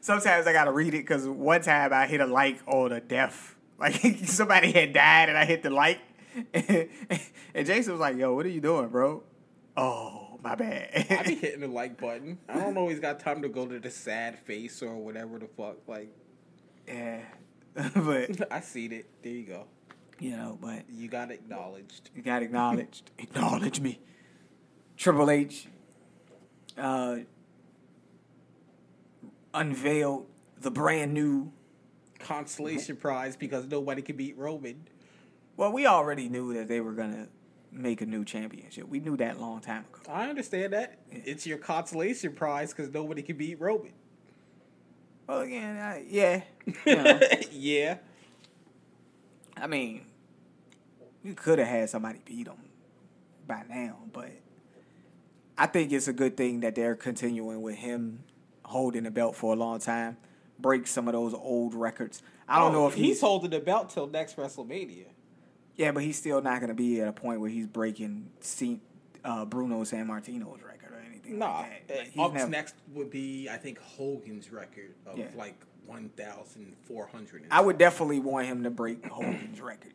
Sometimes 0.00 0.46
I 0.46 0.52
gotta 0.54 0.72
read 0.72 0.94
it 0.94 0.98
because 1.02 1.26
one 1.28 1.60
time 1.60 1.92
I 1.92 2.06
hit 2.06 2.20
a 2.20 2.26
like 2.26 2.58
on 2.66 2.92
a 2.92 3.00
death. 3.00 3.54
Like 3.78 3.94
somebody 4.24 4.72
had 4.72 4.94
died 4.94 5.28
and 5.28 5.36
I 5.36 5.44
hit 5.44 5.62
the 5.62 5.68
like, 5.68 6.00
and, 6.54 7.66
Jason 7.66 7.92
was 7.92 8.00
like, 8.00 8.16
"Yo, 8.16 8.34
what 8.34 8.46
are 8.46 8.50
you 8.50 8.60
doing, 8.60 8.88
bro?" 8.88 9.22
Oh, 9.76 10.38
my 10.42 10.54
bad. 10.54 11.06
I 11.10 11.22
be 11.22 11.34
hitting 11.36 11.60
the 11.60 11.68
like 11.68 12.00
button. 12.00 12.38
I 12.48 12.58
don't 12.58 12.76
always 12.76 12.98
got 13.00 13.20
time 13.20 13.42
to 13.42 13.48
go 13.48 13.66
to 13.66 13.78
the 13.78 13.90
sad 13.90 14.38
face 14.40 14.82
or 14.82 14.94
whatever 14.96 15.38
the 15.38 15.48
fuck. 15.48 15.76
Like, 15.86 16.10
yeah, 16.86 17.20
but 17.74 18.52
I 18.52 18.60
seen 18.60 18.92
it. 18.92 19.06
There 19.22 19.32
you 19.32 19.44
go. 19.44 19.64
you 20.18 20.30
know, 20.36 20.58
but 20.60 20.84
You 20.90 21.08
got 21.08 21.30
acknowledged. 21.30 22.10
You 22.14 22.22
got 22.22 22.42
acknowledged. 22.42 23.10
Acknowledge 23.18 23.80
me. 23.80 24.00
Triple 24.96 25.30
H 25.30 25.68
uh, 26.78 27.16
unveiled 29.54 30.26
the 30.60 30.70
brand 30.70 31.12
new. 31.14 31.52
Consolation 32.18 32.96
prize 32.96 33.36
because 33.36 33.66
nobody 33.66 34.00
can 34.02 34.16
beat 34.16 34.36
Roman. 34.38 34.88
Well, 35.56 35.72
we 35.72 35.86
already 35.86 36.28
knew 36.28 36.52
that 36.54 36.68
they 36.68 36.80
were 36.80 36.92
gonna 36.92 37.28
make 37.72 38.00
a 38.00 38.06
new 38.06 38.24
championship. 38.24 38.88
We 38.88 39.00
knew 39.00 39.16
that 39.16 39.36
a 39.36 39.40
long 39.40 39.60
time 39.60 39.84
ago. 39.92 40.12
I 40.12 40.28
understand 40.28 40.72
that. 40.72 40.98
It's 41.10 41.46
your 41.46 41.58
consolation 41.58 42.32
prize 42.34 42.72
because 42.72 42.92
nobody 42.92 43.22
can 43.22 43.36
beat 43.36 43.60
Roman. 43.60 43.92
Well, 45.26 45.40
again, 45.40 45.76
uh, 45.76 45.98
yeah. 46.06 46.42
You 46.84 46.96
know, 46.96 47.20
yeah. 47.50 47.98
I 49.56 49.66
mean, 49.66 50.06
you 51.24 51.34
could 51.34 51.58
have 51.58 51.68
had 51.68 51.90
somebody 51.90 52.20
beat 52.24 52.46
him 52.46 52.56
by 53.46 53.62
now, 53.68 53.96
but 54.12 54.30
I 55.58 55.66
think 55.66 55.92
it's 55.92 56.08
a 56.08 56.12
good 56.12 56.36
thing 56.36 56.60
that 56.60 56.74
they're 56.74 56.94
continuing 56.94 57.62
with 57.62 57.76
him 57.76 58.24
holding 58.64 59.04
the 59.04 59.10
belt 59.10 59.34
for 59.36 59.52
a 59.52 59.56
long 59.56 59.78
time, 59.78 60.16
break 60.58 60.86
some 60.86 61.08
of 61.08 61.12
those 61.12 61.32
old 61.34 61.74
records. 61.74 62.22
I 62.48 62.58
don't 62.58 62.70
Oh, 62.74 62.80
know 62.80 62.86
if 62.88 62.94
he's 62.94 63.06
he's, 63.06 63.20
holding 63.20 63.50
the 63.50 63.60
belt 63.60 63.90
till 63.90 64.06
next 64.06 64.36
WrestleMania. 64.36 65.06
Yeah, 65.76 65.92
but 65.92 66.02
he's 66.02 66.16
still 66.18 66.40
not 66.40 66.60
going 66.60 66.68
to 66.68 66.74
be 66.74 67.00
at 67.00 67.08
a 67.08 67.12
point 67.12 67.40
where 67.40 67.50
he's 67.50 67.66
breaking 67.66 68.30
C, 68.40 68.80
uh, 69.24 69.44
Bruno 69.44 69.82
Sammartino's 69.82 70.62
record 70.62 70.92
or 70.92 71.02
anything. 71.06 71.38
Nah, 71.38 71.60
like 71.60 71.86
that. 71.88 71.98
Like, 71.98 72.08
he's 72.12 72.22
up 72.22 72.32
never- 72.34 72.50
next 72.50 72.74
would 72.94 73.10
be 73.10 73.48
I 73.50 73.56
think 73.58 73.78
Hogan's 73.80 74.50
record 74.50 74.94
of 75.06 75.18
Yeah. 75.18 75.26
like 75.36 75.54
one 75.86 76.08
thousand 76.16 76.74
four 76.86 77.06
hundred. 77.06 77.44
I 77.50 77.60
would 77.60 77.78
definitely 77.78 78.20
want 78.20 78.46
him 78.46 78.62
to 78.64 78.70
break 78.70 79.04
Hogan's 79.06 79.60
record. 79.60 79.92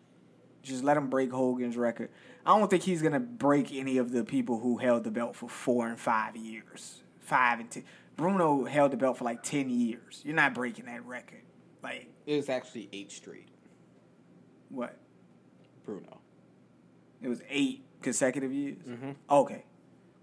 Just 0.61 0.83
let 0.83 0.95
him 0.97 1.09
break 1.09 1.31
Hogan's 1.31 1.75
record. 1.75 2.09
I 2.45 2.57
don't 2.57 2.69
think 2.69 2.83
he's 2.83 3.01
gonna 3.01 3.19
break 3.19 3.73
any 3.73 3.97
of 3.97 4.11
the 4.11 4.23
people 4.23 4.59
who 4.59 4.77
held 4.77 5.03
the 5.03 5.11
belt 5.11 5.35
for 5.35 5.49
four 5.49 5.87
and 5.87 5.99
five 5.99 6.35
years. 6.37 7.01
Five 7.19 7.59
and 7.59 7.71
ten. 7.71 7.83
Bruno 8.15 8.65
held 8.65 8.91
the 8.91 8.97
belt 8.97 9.17
for 9.17 9.23
like 9.23 9.41
ten 9.41 9.69
years. 9.69 10.21
You're 10.23 10.35
not 10.35 10.53
breaking 10.53 10.85
that 10.85 11.03
record. 11.05 11.41
Like 11.81 12.07
It 12.27 12.35
was 12.37 12.49
actually 12.49 12.87
eight 12.93 13.11
straight. 13.11 13.47
what? 14.69 14.97
Bruno. 15.85 16.19
It 17.21 17.27
was 17.27 17.41
eight 17.49 17.83
consecutive 18.01 18.51
years. 18.51 18.77
Mhm. 18.87 19.15
Okay, 19.29 19.63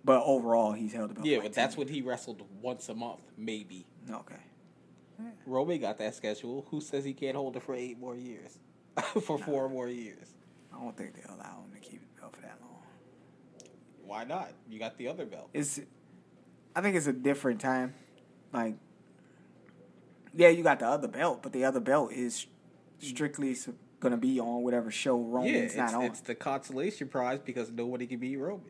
but 0.04 0.22
overall 0.24 0.72
he's 0.72 0.92
held 0.92 1.10
the 1.10 1.14
belt. 1.14 1.26
Yeah, 1.26 1.38
but 1.42 1.52
that's 1.52 1.74
10 1.74 1.78
what 1.84 1.88
he 1.90 2.02
wrestled 2.02 2.42
once 2.60 2.88
a 2.88 2.94
month, 2.94 3.20
maybe. 3.36 3.86
Okay. 4.10 4.36
Roman 5.46 5.80
got 5.80 5.98
that 5.98 6.14
schedule. 6.14 6.64
Who 6.70 6.80
says 6.80 7.04
he 7.04 7.12
can't 7.12 7.36
hold 7.36 7.56
it 7.56 7.62
for 7.62 7.74
eight 7.74 7.98
more 7.98 8.14
years? 8.14 8.58
for 9.22 9.36
four 9.38 9.68
more 9.68 9.88
years. 9.88 10.34
I 10.72 10.80
don't 10.80 10.96
think 10.96 11.14
they'll 11.14 11.34
allow 11.34 11.62
him 11.64 11.72
to 11.72 11.80
keep 11.80 12.00
the 12.00 12.20
belt 12.20 12.36
for 12.36 12.42
that 12.42 12.58
long. 12.60 12.82
Why 14.04 14.24
not? 14.24 14.50
You 14.68 14.78
got 14.78 14.96
the 14.96 15.08
other 15.08 15.24
belt. 15.26 15.48
it's 15.52 15.80
I 16.76 16.80
think 16.80 16.94
it's 16.96 17.06
a 17.08 17.12
different 17.12 17.60
time. 17.60 17.94
Like 18.52 18.76
yeah, 20.34 20.48
you 20.48 20.62
got 20.62 20.78
the 20.78 20.86
other 20.86 21.08
belt, 21.08 21.42
but 21.42 21.52
the 21.52 21.64
other 21.64 21.80
belt 21.80 22.12
is 22.12 22.46
strictly 22.98 23.52
s- 23.52 23.68
gonna 24.00 24.16
be 24.16 24.38
on 24.40 24.62
whatever 24.62 24.90
show 24.90 25.18
yeah, 25.18 25.26
Roman's 25.36 25.56
it's, 25.72 25.76
not 25.76 25.94
on. 25.94 26.02
it's 26.04 26.20
the 26.20 26.34
consolation 26.34 27.08
prize 27.08 27.38
because 27.44 27.70
nobody 27.70 28.06
can 28.06 28.18
beat 28.18 28.36
Roman. 28.36 28.62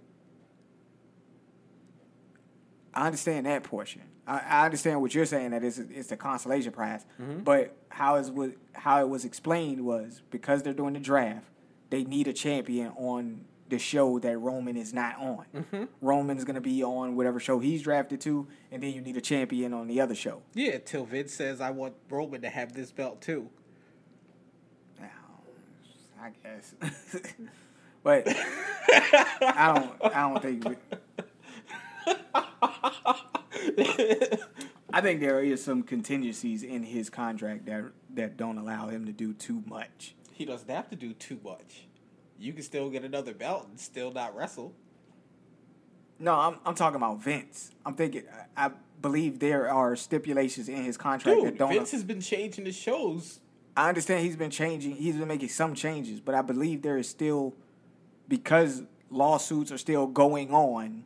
I 2.94 3.06
understand 3.06 3.46
that 3.46 3.62
portion. 3.64 4.02
I, 4.26 4.38
I 4.40 4.64
understand 4.64 5.00
what 5.00 5.14
you're 5.14 5.26
saying 5.26 5.50
that 5.50 5.62
it's 5.62 5.78
it's 5.78 6.08
the 6.08 6.16
consolation 6.16 6.72
prize, 6.72 7.04
Mm-hmm. 7.20 7.40
but 7.40 7.76
how 7.90 8.16
is 8.16 8.30
what 8.30 8.52
how 8.72 9.00
it 9.00 9.08
was 9.08 9.24
explained 9.24 9.84
was 9.84 10.22
because 10.30 10.62
they're 10.62 10.72
doing 10.72 10.94
the 10.94 11.00
draft, 11.00 11.46
they 11.90 12.04
need 12.04 12.26
a 12.28 12.32
champion 12.32 12.88
on 12.96 13.44
the 13.68 13.78
show 13.78 14.18
that 14.18 14.38
Roman 14.38 14.76
is 14.78 14.94
not 14.94 15.18
on. 15.18 15.44
Mm-hmm. 15.54 15.84
Roman's 16.00 16.44
gonna 16.44 16.60
be 16.60 16.82
on 16.82 17.14
whatever 17.16 17.38
show 17.38 17.58
he's 17.58 17.82
drafted 17.82 18.20
to, 18.22 18.48
and 18.72 18.82
then 18.82 18.92
you 18.94 19.00
need 19.02 19.16
a 19.16 19.20
champion 19.20 19.74
on 19.74 19.86
the 19.86 20.00
other 20.00 20.14
show. 20.14 20.40
Yeah, 20.54 20.78
till 20.78 21.04
Vince 21.04 21.34
says 21.34 21.60
I 21.60 21.70
want 21.70 21.94
Roman 22.08 22.40
to 22.42 22.48
have 22.48 22.72
this 22.72 22.90
belt 22.90 23.20
too. 23.20 23.50
I 26.20 26.30
guess. 26.42 26.74
but 28.02 28.24
I 28.26 29.72
don't. 29.74 30.14
I 30.14 30.20
don't 30.28 30.42
think. 30.42 30.78
I 34.92 35.00
think 35.00 35.20
there 35.20 35.40
is 35.40 35.62
some 35.62 35.82
contingencies 35.82 36.62
in 36.62 36.82
his 36.82 37.10
contract 37.10 37.66
that 37.66 37.84
that 38.14 38.36
don't 38.36 38.58
allow 38.58 38.88
him 38.88 39.06
to 39.06 39.12
do 39.12 39.32
too 39.32 39.62
much. 39.66 40.14
He 40.32 40.44
doesn't 40.44 40.68
have 40.70 40.88
to 40.90 40.96
do 40.96 41.12
too 41.12 41.40
much. 41.44 41.86
You 42.38 42.52
can 42.52 42.62
still 42.62 42.88
get 42.90 43.04
another 43.04 43.34
belt 43.34 43.66
and 43.68 43.78
still 43.78 44.12
not 44.12 44.34
wrestle. 44.34 44.74
No, 46.18 46.34
I'm 46.34 46.56
I'm 46.64 46.74
talking 46.74 46.96
about 46.96 47.20
Vince. 47.20 47.72
I'm 47.84 47.94
thinking. 47.94 48.24
I, 48.56 48.66
I 48.66 48.70
believe 49.00 49.38
there 49.38 49.70
are 49.70 49.94
stipulations 49.96 50.68
in 50.68 50.82
his 50.82 50.96
contract 50.96 51.42
that 51.44 51.58
don't. 51.58 51.72
Vince 51.72 51.92
has 51.92 52.04
been 52.04 52.20
changing 52.20 52.64
the 52.64 52.72
shows. 52.72 53.40
I 53.78 53.88
understand 53.88 54.24
he's 54.24 54.34
been 54.34 54.50
changing. 54.50 54.96
He's 54.96 55.14
been 55.14 55.28
making 55.28 55.50
some 55.50 55.72
changes, 55.72 56.18
but 56.18 56.34
I 56.34 56.42
believe 56.42 56.82
there 56.82 56.98
is 56.98 57.08
still 57.08 57.54
because 58.26 58.82
lawsuits 59.08 59.70
are 59.70 59.78
still 59.78 60.08
going 60.08 60.52
on. 60.52 61.04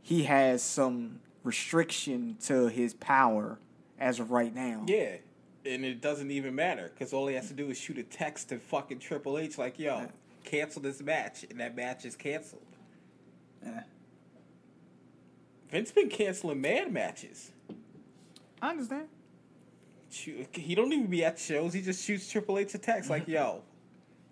He 0.00 0.22
has 0.22 0.62
some 0.62 1.18
restriction 1.42 2.36
to 2.44 2.68
his 2.68 2.94
power 2.94 3.58
as 3.98 4.20
of 4.20 4.30
right 4.30 4.54
now. 4.54 4.84
Yeah. 4.86 5.16
And 5.66 5.84
it 5.84 6.00
doesn't 6.00 6.30
even 6.30 6.54
matter 6.54 6.92
because 6.94 7.12
all 7.12 7.26
he 7.26 7.34
has 7.34 7.48
to 7.48 7.54
do 7.54 7.70
is 7.70 7.76
shoot 7.76 7.98
a 7.98 8.04
text 8.04 8.50
to 8.50 8.60
fucking 8.60 9.00
Triple 9.00 9.36
H 9.36 9.58
like, 9.58 9.80
yo, 9.80 10.06
cancel 10.44 10.80
this 10.80 11.02
match. 11.02 11.44
And 11.50 11.58
that 11.58 11.74
match 11.74 12.04
is 12.04 12.14
canceled. 12.14 12.62
Yeah. 13.64 13.82
Vince 15.70 15.90
been 15.90 16.08
canceling 16.08 16.60
mad 16.60 16.92
matches. 16.92 17.50
I 18.62 18.70
understand. 18.70 19.08
Shoot- 20.10 20.48
He 20.56 20.74
don't 20.74 20.92
even 20.92 21.06
be 21.06 21.24
at 21.24 21.38
shows. 21.38 21.72
He 21.72 21.82
just 21.82 22.04
shoots 22.04 22.30
Triple 22.30 22.58
H 22.58 22.74
a 22.74 22.78
text 22.78 23.10
like, 23.10 23.28
yo, 23.28 23.62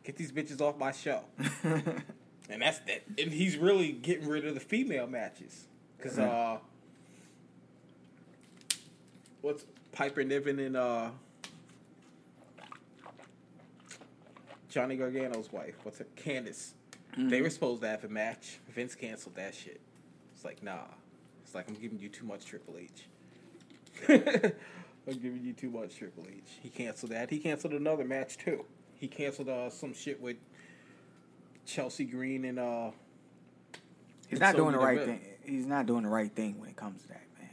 get 0.05 0.17
these 0.17 0.33
bitches 0.33 0.61
off 0.61 0.79
my 0.79 0.93
show. 0.93 1.23
and 1.65 2.63
that's 2.63 2.79
that. 2.81 3.03
And 3.19 3.33
he's 3.33 3.57
really 3.57 3.93
getting 3.93 4.27
rid 4.29 4.47
of 4.47 4.55
the 4.55 4.61
female 4.61 5.07
matches. 5.07 5.67
Because, 5.97 6.19
uh, 6.19 6.59
what's 9.43 9.65
Piper 9.93 10.25
Niven 10.25 10.59
and, 10.61 10.77
uh, 10.77 11.11
Johnny 14.69 14.97
Gargano's 14.97 15.51
wife, 15.53 15.75
what's 15.85 15.99
her, 15.99 16.07
Candice. 16.17 16.73
They 17.19 17.41
were 17.41 17.49
supposed 17.49 17.81
to 17.81 17.89
have 17.89 18.05
a 18.05 18.09
match. 18.09 18.59
Vince 18.69 18.95
canceled 18.95 19.37
that 19.37 19.55
shit. 19.55 19.81
It's 20.35 20.45
like, 20.45 20.63
nah. 20.63 20.81
It's 21.43 21.55
like, 21.55 21.67
I'm 21.67 21.75
giving 21.75 21.99
you 21.99 22.11
too 22.11 22.27
much 22.27 22.45
Triple 22.45 22.77
H. 22.77 23.07
I'm 25.09 25.19
giving 25.19 25.43
you 25.45 25.53
too 25.53 25.71
much 25.71 25.97
Triple 25.97 26.25
H. 26.29 26.43
He 26.63 26.69
canceled 26.69 27.13
that. 27.13 27.31
He 27.31 27.39
canceled 27.39 27.75
another 27.75 28.05
match 28.05 28.37
too. 28.39 28.65
He 28.99 29.09
canceled 29.09 29.49
uh, 29.49 29.71
some 29.71 29.95
shit 29.95 30.21
with 30.21 30.37
Chelsea 31.65 32.05
Green 32.05 32.45
and 32.45 32.59
uh 32.59 32.91
He's 34.29 34.41
not 34.41 34.57
doing 34.57 34.73
the 34.73 34.79
right 34.79 34.97
done 34.99 35.07
thing. 35.07 35.21
He's 35.45 35.67
not 35.67 35.87
doing 35.87 36.03
the 36.03 36.09
right 36.09 36.33
thing 36.35 36.59
when 36.59 36.69
it 36.69 36.77
comes 36.77 37.03
to 37.03 37.09
that, 37.09 37.23
man. 37.39 37.49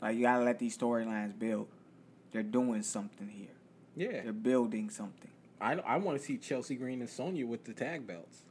Like 0.00 0.16
you 0.16 0.22
gotta 0.22 0.44
let 0.44 0.58
these 0.58 0.76
storylines 0.78 1.36
build. 1.38 1.68
They're 2.32 2.42
doing 2.42 2.82
something 2.82 3.28
here. 3.28 3.48
yeah. 3.96 4.22
They're 4.22 4.32
building 4.32 4.90
something. 4.90 5.30
I 5.60 5.74
I 5.74 5.96
want 5.96 6.18
to 6.18 6.24
see 6.24 6.36
Chelsea 6.36 6.76
Green 6.76 7.00
and 7.00 7.10
Sonya 7.10 7.46
with 7.46 7.64
the 7.64 7.72
tag 7.72 8.06
belts. 8.06 8.42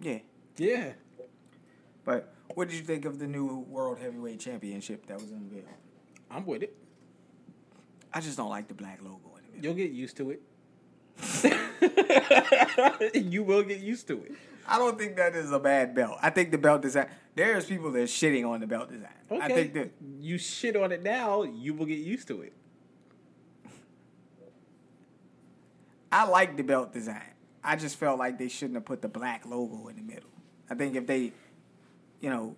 Yeah. 0.00 0.18
Yeah. 0.56 0.92
But 2.04 2.32
what 2.54 2.68
did 2.68 2.76
you 2.76 2.84
think 2.84 3.04
of 3.04 3.18
the 3.18 3.26
new 3.26 3.64
World 3.68 3.98
Heavyweight 3.98 4.40
Championship 4.40 5.06
that 5.06 5.20
was 5.20 5.30
unveiled? 5.30 5.64
I'm 6.30 6.44
with 6.44 6.62
it. 6.62 6.76
I 8.12 8.20
just 8.20 8.36
don't 8.36 8.50
like 8.50 8.68
the 8.68 8.74
black 8.74 9.00
logo 9.02 9.36
in 9.36 9.42
the 9.44 9.56
middle. 9.56 9.64
You'll 9.64 9.74
get 9.74 9.92
used 9.92 10.16
to 10.18 10.30
it. 10.30 10.42
you 13.14 13.42
will 13.42 13.62
get 13.62 13.80
used 13.80 14.06
to 14.08 14.22
it. 14.24 14.32
I 14.66 14.78
don't 14.78 14.98
think 14.98 15.16
that 15.16 15.34
is 15.34 15.50
a 15.50 15.58
bad 15.58 15.94
belt. 15.94 16.18
I 16.22 16.30
think 16.30 16.50
the 16.50 16.58
belt 16.58 16.82
design. 16.82 17.08
There's 17.34 17.64
people 17.64 17.90
that 17.92 18.00
are 18.00 18.04
shitting 18.04 18.48
on 18.48 18.60
the 18.60 18.66
belt 18.66 18.90
design. 18.90 19.08
Okay. 19.30 19.42
I 19.42 19.48
think 19.48 19.74
that 19.74 19.90
you 20.20 20.38
shit 20.38 20.76
on 20.76 20.92
it 20.92 21.02
now, 21.02 21.42
you 21.42 21.74
will 21.74 21.86
get 21.86 21.98
used 21.98 22.28
to 22.28 22.42
it. 22.42 22.52
I 26.10 26.26
like 26.26 26.56
the 26.56 26.62
belt 26.62 26.92
design. 26.92 27.22
I 27.62 27.76
just 27.76 27.96
felt 27.96 28.18
like 28.18 28.38
they 28.38 28.48
shouldn't 28.48 28.76
have 28.76 28.84
put 28.84 29.02
the 29.02 29.08
black 29.08 29.46
logo 29.46 29.88
in 29.88 29.96
the 29.96 30.02
middle. 30.02 30.30
I 30.70 30.74
think 30.74 30.96
if 30.96 31.06
they, 31.06 31.32
you 32.20 32.30
know, 32.30 32.56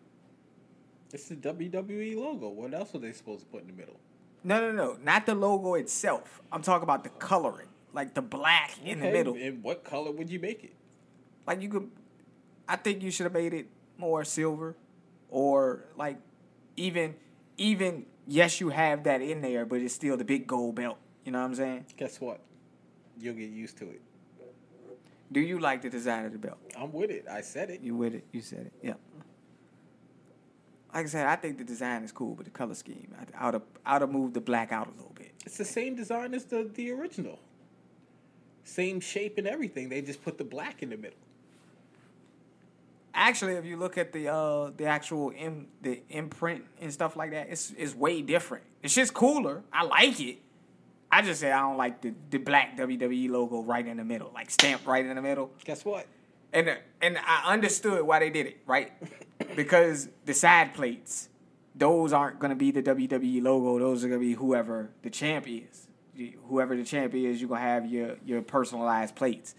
It's 1.13 1.29
the 1.29 1.37
WWE 1.37 2.17
logo. 2.17 2.49
What 2.49 2.73
else 2.75 2.95
are 2.95 2.99
they 2.99 3.13
supposed 3.13 3.41
to 3.41 3.47
put 3.47 3.63
in 3.63 3.69
the 3.69 3.73
middle? 3.75 3.99
no, 4.43 4.61
no, 4.61 4.73
no, 4.73 4.97
not 5.03 5.27
the 5.27 5.35
logo 5.35 5.75
itself. 5.75 6.41
I'm 6.51 6.63
talking 6.63 6.83
about 6.85 7.05
the 7.05 7.11
coloring, 7.11 7.69
like 7.93 8.15
the 8.15 8.23
black 8.23 8.73
in 8.85 9.01
the 9.01 9.11
middle. 9.11 9.35
And 9.35 9.63
what 9.63 9.85
color 9.85 10.11
would 10.13 10.31
you 10.31 10.39
make 10.41 10.65
it? 10.65 10.73
Like 11.47 11.61
you 11.63 11.69
could, 11.69 11.91
I 12.69 12.77
think 12.77 13.03
you 13.03 13.11
should 13.11 13.25
have 13.25 13.35
made 13.35 13.53
it 13.53 13.67
more 13.99 14.25
silver, 14.25 14.77
or 15.29 15.85
like 15.97 16.17
even, 16.77 17.17
even 17.59 18.07
yes, 18.27 18.61
you 18.61 18.71
have 18.71 19.05
that 19.05 19.21
in 19.21 19.43
there, 19.43 19.67
but 19.67 19.81
it's 19.83 19.95
still 19.95 20.17
the 20.17 20.25
big 20.25 20.47
gold 20.47 20.77
belt. 20.77 20.97
You 21.25 21.33
know 21.33 21.41
what 21.41 21.47
I'm 21.47 21.55
saying? 21.55 21.87
Guess 21.99 22.21
what? 22.21 22.41
You'll 23.19 23.35
get 23.35 23.51
used 23.51 23.77
to 23.79 23.91
it. 23.91 24.01
Do 25.33 25.41
you 25.41 25.59
like 25.61 25.83
the 25.83 25.91
design 25.91 26.25
of 26.25 26.33
the 26.33 26.39
belt? 26.39 26.59
I'm 26.77 26.93
with 26.93 27.11
it. 27.11 27.27
I 27.31 27.43
said 27.43 27.71
it. 27.71 27.83
You 27.83 27.95
with 27.95 28.15
it? 28.15 28.25
You 28.33 28.41
said 28.41 28.67
it. 28.67 28.73
Yeah. 28.83 28.95
Like 30.93 31.07
I 31.07 31.09
said, 31.09 31.27
I 31.27 31.37
think 31.37 31.59
the 31.59 31.65
design 31.65 32.03
is 32.03 32.13
cool, 32.13 32.35
but 32.35 32.45
the 32.45 32.51
color 32.51 32.75
scheme, 32.75 33.15
I, 33.39 33.45
would 33.47 33.55
have, 33.55 33.63
I 33.87 33.95
would 33.95 34.03
have 34.03 34.11
moved 34.11 34.35
the 34.35 34.41
black 34.41 34.73
out 34.73 34.89
a 34.89 34.91
little 34.91 35.13
bit. 35.15 35.33
It's 35.47 35.57
the 35.57 35.65
same 35.65 35.95
design 35.95 36.35
as 36.35 36.45
the, 36.47 36.69
the 36.75 36.91
original. 36.91 37.39
Same 38.65 39.01
shape 39.01 39.39
and 39.39 39.47
everything. 39.47 39.89
They 39.89 40.03
just 40.03 40.23
put 40.25 40.39
the 40.39 40.45
black 40.45 40.83
in 40.83 40.91
the 40.91 40.97
middle. 40.97 41.19
Actually, 43.15 43.55
if 43.55 43.65
you 43.65 43.77
look 43.77 43.99
at 43.99 44.13
the 44.13 44.29
uh 44.29 44.71
the 44.77 44.85
actual 44.85 45.33
im, 45.37 45.67
the 45.83 46.01
imprint 46.11 46.65
and 46.81 46.93
stuff 46.93 47.17
like 47.17 47.33
that, 47.33 47.49
it's 47.51 47.73
it's 47.77 47.95
way 47.95 48.23
different. 48.23 48.65
It's 48.83 48.95
just 48.95 49.13
cooler. 49.13 49.63
I 49.73 49.83
like 49.85 50.21
it. 50.21 50.39
I 51.11 51.23
just 51.23 51.41
say 51.41 51.51
I 51.51 51.61
don't 51.61 51.77
like 51.77 52.01
the, 52.03 52.15
the 52.31 52.39
black 52.39 52.77
WWE 52.77 53.29
logo 53.29 53.63
right 53.63 53.85
in 53.85 53.97
the 53.97 54.05
middle, 54.05 54.31
like 54.33 54.49
stamped 54.49 54.87
right 54.87 55.05
in 55.05 55.17
the 55.17 55.23
middle. 55.23 55.51
Guess 55.65 55.85
what? 55.85 56.07
And 56.53 56.79
and 57.01 57.19
I 57.19 57.53
understood 57.53 58.03
why 58.03 58.19
they 58.19 58.31
did 58.31 58.47
it, 58.47 58.59
right? 58.67 58.93
because 59.57 60.09
the 60.25 60.35
side 60.35 60.75
plates, 60.75 61.29
those 61.75 62.13
aren't 62.13 62.39
gonna 62.39 62.57
be 62.57 62.71
the 62.71 62.83
WWE 62.83 63.43
logo. 63.43 63.79
Those 63.79 64.05
are 64.05 64.09
gonna 64.09 64.21
be 64.21 64.35
whoever 64.35 64.91
the 65.03 65.11
champ 65.11 65.47
is. 65.49 65.87
Whoever 66.49 66.77
the 66.77 66.85
champ 66.85 67.15
is, 67.15 67.41
you're 67.41 67.49
gonna 67.49 67.61
have 67.61 67.87
your 67.87 68.17
your 68.25 68.43
personalized 68.43 69.15
plates. 69.15 69.55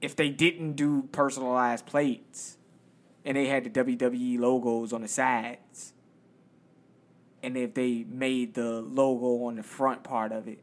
If 0.00 0.16
they 0.16 0.28
didn't 0.28 0.72
do 0.74 1.08
personalized 1.12 1.86
plates, 1.86 2.58
and 3.24 3.36
they 3.36 3.46
had 3.46 3.64
the 3.64 3.70
WWE 3.70 4.38
logos 4.38 4.92
on 4.92 5.02
the 5.02 5.08
sides, 5.08 5.92
and 7.42 7.56
if 7.56 7.74
they 7.74 8.04
made 8.08 8.54
the 8.54 8.80
logo 8.80 9.44
on 9.44 9.56
the 9.56 9.62
front 9.62 10.02
part 10.02 10.32
of 10.32 10.48
it, 10.48 10.60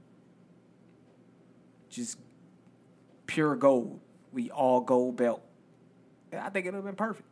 just 1.90 2.18
pure 3.28 3.56
gold. 3.56 4.00
We 4.34 4.50
all 4.50 4.82
gold 4.82 5.16
belt. 5.16 5.42
I 6.38 6.50
think 6.50 6.66
it 6.66 6.70
would 6.74 6.78
have 6.78 6.86
been 6.86 6.96
perfect. 6.96 7.28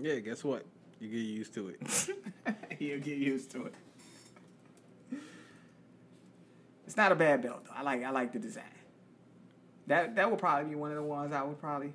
Yeah, 0.00 0.16
guess 0.20 0.44
what? 0.44 0.64
You 1.00 1.08
get 1.08 1.18
used 1.18 1.54
to 1.54 1.68
it. 1.68 2.08
You'll 2.80 3.00
get 3.00 3.18
used 3.18 3.50
to 3.52 3.66
it. 3.66 3.74
It's 6.86 6.96
not 6.96 7.10
a 7.10 7.16
bad 7.16 7.42
belt 7.42 7.64
though. 7.64 7.72
I 7.74 7.82
like 7.82 8.04
I 8.04 8.10
like 8.10 8.32
the 8.32 8.38
design. 8.38 8.64
That 9.88 10.14
that 10.16 10.30
would 10.30 10.38
probably 10.38 10.70
be 10.70 10.76
one 10.76 10.90
of 10.90 10.96
the 10.96 11.02
ones 11.02 11.32
I 11.32 11.42
would 11.42 11.58
probably. 11.60 11.92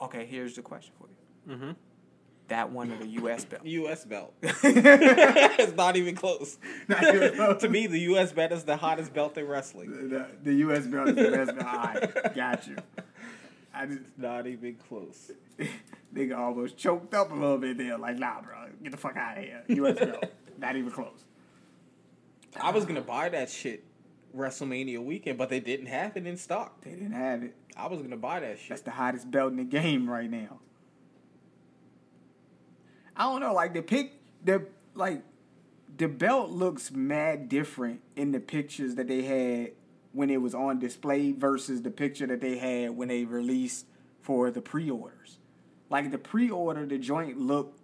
Okay, 0.00 0.26
here's 0.26 0.54
the 0.54 0.62
question 0.62 0.92
for 0.98 1.08
you. 1.08 1.56
mm-hmm. 1.56 1.70
That 2.48 2.70
one 2.70 2.92
or 2.92 2.98
the 2.98 3.06
U.S. 3.06 3.44
belt? 3.44 3.64
U.S. 3.66 4.04
belt. 4.04 4.34
it's 4.42 5.76
not 5.76 5.96
even 5.96 6.14
close. 6.14 6.58
Not 6.88 7.02
even 7.14 7.34
close. 7.36 7.62
to 7.62 7.68
me, 7.70 7.86
the 7.86 8.00
U.S. 8.00 8.32
belt 8.32 8.52
is 8.52 8.64
the 8.64 8.76
hottest 8.76 9.14
belt 9.14 9.38
in 9.38 9.46
wrestling. 9.48 10.10
the, 10.10 10.26
the 10.42 10.52
U.S. 10.56 10.86
belt 10.86 11.08
is 11.08 11.14
the 11.14 11.30
best 11.30 11.56
belt. 11.56 11.66
All 11.66 11.84
right, 11.84 12.34
got 12.34 12.66
you. 12.66 12.76
I 13.72 13.86
just 13.86 14.00
Not 14.18 14.46
even 14.46 14.74
close. 14.88 15.32
nigga 16.14 16.36
almost 16.36 16.76
choked 16.76 17.14
up 17.14 17.30
a 17.30 17.34
little 17.34 17.58
bit 17.58 17.78
there. 17.78 17.96
Like, 17.96 18.18
nah, 18.18 18.42
bro, 18.42 18.66
get 18.82 18.92
the 18.92 18.98
fuck 18.98 19.16
out 19.16 19.38
of 19.38 19.44
here. 19.44 19.62
U.S. 19.68 19.98
belt, 19.98 20.24
not 20.58 20.76
even 20.76 20.90
close. 20.90 21.24
I 22.60 22.70
was 22.70 22.84
gonna 22.84 23.00
buy 23.00 23.30
that 23.30 23.48
shit 23.50 23.84
WrestleMania 24.36 25.02
weekend, 25.02 25.38
but 25.38 25.48
they 25.48 25.60
didn't 25.60 25.86
have 25.86 26.16
it 26.16 26.26
in 26.26 26.36
stock. 26.36 26.82
They 26.82 26.90
didn't 26.90 27.12
have 27.12 27.42
it. 27.42 27.54
I 27.76 27.86
was 27.86 28.02
gonna 28.02 28.16
buy 28.16 28.40
that 28.40 28.58
shit. 28.58 28.68
That's 28.68 28.82
the 28.82 28.90
hottest 28.90 29.30
belt 29.30 29.50
in 29.50 29.56
the 29.56 29.64
game 29.64 30.08
right 30.08 30.30
now. 30.30 30.60
I 33.16 33.24
don't 33.24 33.40
know, 33.40 33.54
like 33.54 33.74
the 33.74 33.82
pic, 33.82 34.12
the 34.44 34.66
like, 34.94 35.22
the 35.96 36.08
belt 36.08 36.50
looks 36.50 36.90
mad 36.90 37.48
different 37.48 38.00
in 38.16 38.32
the 38.32 38.40
pictures 38.40 38.96
that 38.96 39.08
they 39.08 39.22
had 39.22 39.72
when 40.12 40.30
it 40.30 40.40
was 40.40 40.54
on 40.54 40.78
display 40.78 41.32
versus 41.32 41.82
the 41.82 41.90
picture 41.90 42.26
that 42.26 42.40
they 42.40 42.58
had 42.58 42.96
when 42.96 43.08
they 43.08 43.24
released 43.24 43.86
for 44.20 44.50
the 44.50 44.60
pre-orders. 44.60 45.38
Like 45.90 46.10
the 46.10 46.18
pre-order, 46.18 46.86
the 46.86 46.98
joint 46.98 47.38
looked 47.38 47.80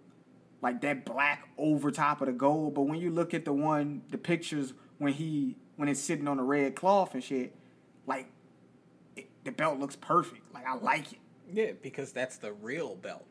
like 0.61 0.81
that 0.81 1.05
black 1.05 1.47
over 1.57 1.91
top 1.91 2.21
of 2.21 2.27
the 2.27 2.33
gold, 2.33 2.73
but 2.73 2.83
when 2.83 2.99
you 2.99 3.11
look 3.11 3.33
at 3.33 3.45
the 3.45 3.53
one, 3.53 4.01
the 4.09 4.17
pictures 4.17 4.73
when 4.97 5.13
he 5.13 5.55
when 5.75 5.87
it's 5.89 5.99
sitting 5.99 6.27
on 6.27 6.37
the 6.37 6.43
red 6.43 6.75
cloth 6.75 7.13
and 7.13 7.23
shit, 7.23 7.55
like 8.05 8.27
it, 9.15 9.29
the 9.43 9.51
belt 9.51 9.79
looks 9.79 9.95
perfect. 9.95 10.53
Like 10.53 10.67
I 10.67 10.75
like 10.75 11.13
it. 11.13 11.19
Yeah, 11.51 11.71
because 11.81 12.11
that's 12.11 12.37
the 12.37 12.53
real 12.53 12.95
belt. 12.95 13.30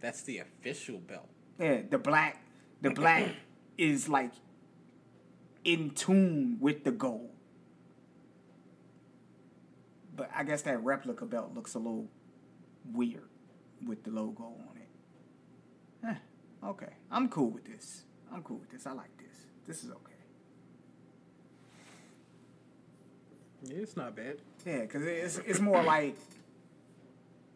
That's 0.00 0.22
the 0.22 0.38
official 0.38 0.98
belt. 0.98 1.28
Yeah, 1.58 1.82
the 1.88 1.98
black, 1.98 2.42
the 2.80 2.90
black 2.90 3.34
is 3.78 4.08
like 4.08 4.32
in 5.64 5.90
tune 5.90 6.58
with 6.60 6.84
the 6.84 6.92
gold. 6.92 7.30
But 10.14 10.30
I 10.34 10.44
guess 10.44 10.62
that 10.62 10.82
replica 10.82 11.26
belt 11.26 11.52
looks 11.54 11.74
a 11.74 11.78
little 11.78 12.08
weird 12.92 13.28
with 13.86 14.02
the 14.04 14.10
logo 14.10 14.44
on 14.44 14.76
it. 14.76 16.08
Eh, 16.08 16.66
okay, 16.68 16.92
I'm 17.10 17.28
cool 17.28 17.50
with 17.50 17.64
this. 17.64 18.02
I'm 18.32 18.42
cool 18.42 18.58
with 18.58 18.70
this. 18.70 18.86
I 18.86 18.92
like 18.92 19.16
this. 19.16 19.36
This 19.66 19.84
is 19.84 19.90
okay. 19.90 20.12
Yeah, 23.64 23.82
it's 23.82 23.96
not 23.96 24.14
bad. 24.14 24.36
Yeah, 24.64 24.80
because 24.82 25.04
it's 25.04 25.38
it's 25.38 25.60
more 25.60 25.82
like 25.82 26.16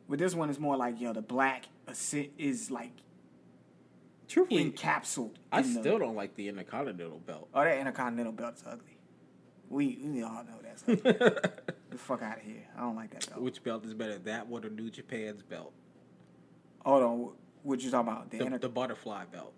with 0.08 0.18
this 0.20 0.34
one, 0.34 0.50
it's 0.50 0.58
more 0.58 0.76
like 0.76 1.00
yo, 1.00 1.12
the 1.12 1.22
black 1.22 1.66
is 2.38 2.70
like 2.70 2.92
Truthfully, 4.28 4.70
encapsulated. 4.72 5.34
I 5.50 5.60
in 5.60 5.74
the- 5.74 5.80
still 5.80 5.98
don't 5.98 6.14
like 6.16 6.34
the 6.36 6.48
Intercontinental 6.48 7.18
belt. 7.20 7.48
Oh, 7.54 7.62
that 7.64 7.78
Intercontinental 7.78 8.32
belt's 8.32 8.62
ugly. 8.66 8.96
We 9.68 9.98
we 10.04 10.22
all 10.22 10.44
know 10.44 10.58
that's 10.62 10.84
ugly. 10.88 11.12
The 11.90 11.98
fuck 11.98 12.22
out 12.22 12.38
of 12.38 12.42
here. 12.42 12.64
I 12.74 12.80
don't 12.80 12.96
like 12.96 13.10
that 13.10 13.28
belt. 13.28 13.42
Which 13.42 13.62
belt 13.62 13.84
is 13.84 13.92
better, 13.92 14.16
that 14.20 14.46
one 14.46 14.64
or 14.64 14.70
New 14.70 14.88
Japan's 14.88 15.42
belt? 15.42 15.74
Hold 16.86 17.02
on. 17.02 17.32
What 17.64 17.82
you 17.82 17.90
talking 17.90 18.10
about? 18.10 18.30
The, 18.30 18.38
The, 18.38 18.46
inter- 18.46 18.58
the 18.58 18.68
butterfly 18.70 19.24
belt. 19.26 19.52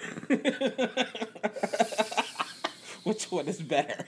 Which 3.04 3.30
one 3.30 3.48
is 3.48 3.60
better? 3.60 4.06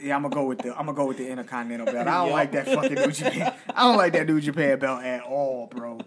Yeah, 0.00 0.16
I'm 0.16 0.22
gonna 0.22 0.34
go 0.34 0.44
with 0.46 0.58
the 0.58 0.70
I'm 0.70 0.86
gonna 0.86 0.96
go 0.96 1.06
with 1.06 1.18
the 1.18 1.28
Intercontinental 1.28 1.86
belt. 1.86 2.08
I 2.08 2.24
don't 2.24 2.30
like 2.32 2.52
that 2.52 2.66
fucking 2.66 2.94
New 2.94 3.12
Japan. 3.12 3.54
I 3.74 3.82
don't 3.82 3.96
like 3.96 4.12
that 4.14 4.26
New 4.26 4.40
Japan 4.40 4.78
belt 4.78 5.02
at 5.02 5.22
all, 5.22 5.66
bro. 5.66 6.00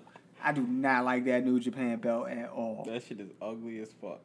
I 0.44 0.52
do 0.52 0.62
not 0.62 1.06
like 1.06 1.26
that 1.26 1.46
New 1.46 1.60
Japan 1.60 1.98
belt 1.98 2.30
at 2.30 2.50
all. 2.50 2.84
that 2.86 3.04
shit 3.04 3.20
is 3.20 3.30
ugly 3.42 3.80
as 3.80 3.92
fuck. 4.02 4.20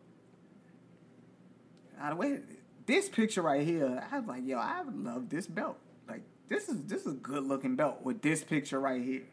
Now, 1.98 2.10
the 2.10 2.16
way 2.16 2.40
this 2.86 3.08
picture 3.08 3.42
right 3.42 3.64
here, 3.66 4.04
I 4.10 4.18
was 4.18 4.28
like, 4.28 4.46
yo, 4.46 4.58
I 4.58 4.82
love 4.92 5.28
this 5.28 5.46
belt. 5.46 5.78
Like 6.08 6.22
this 6.48 6.68
is 6.68 6.82
this 6.84 7.02
is 7.02 7.14
a 7.14 7.16
good 7.16 7.44
looking 7.44 7.76
belt 7.76 8.02
with 8.02 8.22
this 8.22 8.42
picture 8.42 8.80
right 8.80 9.02
here. 9.02 9.24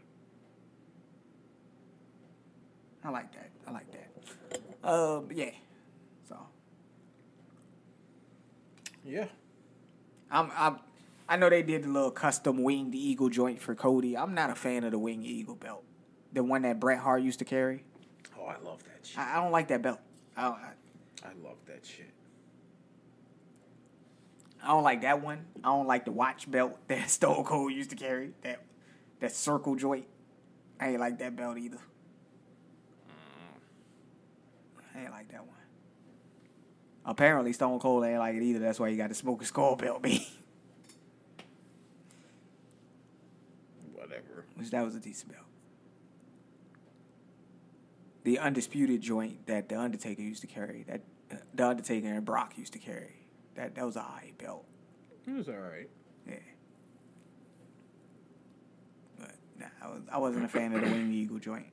I 3.03 3.09
like 3.09 3.31
that. 3.33 3.49
I 3.67 3.71
like 3.71 3.85
that. 3.91 4.87
Um, 4.87 5.29
yeah. 5.31 5.51
So 6.27 6.37
Yeah. 9.03 9.27
I'm 10.35 10.51
I'm 10.55 10.79
I 11.27 11.37
know 11.37 11.49
they 11.49 11.63
did 11.63 11.83
the 11.83 11.87
little 11.87 12.11
custom 12.11 12.61
winged 12.61 12.93
eagle 12.93 13.29
joint 13.29 13.61
for 13.61 13.73
Cody. 13.73 14.17
I'm 14.17 14.35
not 14.35 14.49
a 14.49 14.55
fan 14.55 14.83
of 14.83 14.91
the 14.91 14.99
winged 14.99 15.25
eagle 15.25 15.55
belt, 15.55 15.83
the 16.33 16.43
one 16.43 16.63
that 16.63 16.79
Bret 16.79 16.99
Hart 16.99 17.23
used 17.23 17.39
to 17.39 17.45
carry. 17.45 17.83
Oh, 18.37 18.45
I 18.45 18.57
love 18.59 18.83
that 18.83 19.05
shit. 19.05 19.17
I, 19.17 19.37
I 19.37 19.41
don't 19.41 19.51
like 19.51 19.69
that 19.69 19.81
belt. 19.81 19.99
I 20.35 20.47
I, 20.47 20.71
I 21.23 21.29
love 21.41 21.57
that 21.67 21.85
shit. 21.85 22.11
I 24.61 24.67
don't 24.67 24.83
like 24.83 25.01
that 25.01 25.21
one. 25.23 25.45
I 25.63 25.67
don't 25.69 25.87
like 25.87 26.05
the 26.05 26.11
watch 26.11 26.51
belt 26.51 26.77
that 26.89 27.09
Stone 27.09 27.45
Cold 27.45 27.71
used 27.71 27.91
to 27.91 27.95
carry. 27.95 28.31
That 28.41 28.61
that 29.21 29.33
circle 29.33 29.75
joint. 29.75 30.05
I 30.81 30.89
ain't 30.89 30.99
like 30.99 31.19
that 31.19 31.37
belt 31.37 31.57
either. 31.57 31.77
Mm. 33.07 33.59
I 34.93 35.01
ain't 35.03 35.11
like 35.11 35.31
that 35.31 35.47
one. 35.47 35.54
Apparently, 37.05 37.53
Stone 37.53 37.79
Cold 37.79 38.03
ain't 38.03 38.19
like 38.19 38.35
it 38.35 38.41
either. 38.41 38.59
That's 38.59 38.79
why 38.79 38.89
he 38.89 38.97
got 38.97 39.09
the 39.09 39.15
smoking 39.15 39.45
skull 39.45 39.75
belt 39.75 40.01
me. 40.01 40.27
Whatever. 43.93 44.45
Which 44.55 44.71
that 44.71 44.83
was 44.83 44.95
a 44.95 44.99
decent 44.99 45.31
belt. 45.31 45.45
The 48.23 48.39
undisputed 48.39 49.01
joint 49.01 49.45
that 49.45 49.69
the 49.69 49.79
Undertaker 49.79 50.23
used 50.23 50.41
to 50.41 50.47
carry, 50.47 50.83
that 50.87 51.01
uh, 51.31 51.35
the 51.53 51.67
Undertaker 51.67 52.07
and 52.07 52.25
Brock 52.25 52.57
used 52.57 52.73
to 52.73 52.79
carry. 52.79 53.27
That 53.53 53.75
that 53.75 53.85
was 53.85 53.95
a 53.95 54.01
high 54.01 54.31
belt. 54.39 54.65
It 55.27 55.31
was 55.31 55.47
all 55.47 55.55
right. 55.55 55.89
Yeah. 56.27 56.35
But 59.19 59.35
nah, 59.59 59.67
I, 59.83 59.87
was, 59.87 60.01
I 60.11 60.17
wasn't 60.17 60.45
a 60.45 60.47
fan 60.47 60.73
of 60.73 60.81
the 60.81 60.89
Winged 60.89 61.13
Eagle 61.13 61.37
joint. 61.37 61.67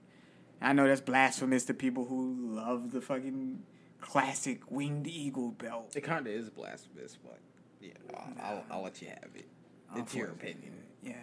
I 0.60 0.74
know 0.74 0.86
that's 0.86 1.00
blasphemous 1.00 1.64
to 1.64 1.74
people 1.74 2.04
who 2.04 2.36
love 2.38 2.92
the 2.92 3.00
fucking 3.00 3.62
classic 4.02 4.70
Winged 4.70 5.06
Eagle 5.06 5.52
belt. 5.52 5.94
It 5.96 6.02
kind 6.02 6.26
of 6.26 6.32
is 6.32 6.50
blasphemous, 6.50 7.16
but 7.24 7.38
yeah, 7.80 7.92
I'll, 8.14 8.32
I'll, 8.42 8.64
I'll 8.70 8.82
let 8.82 9.00
you 9.00 9.08
have 9.08 9.30
it. 9.34 9.46
It's 9.96 10.14
your 10.14 10.28
opinion. 10.28 10.74
Yeah. 11.02 11.14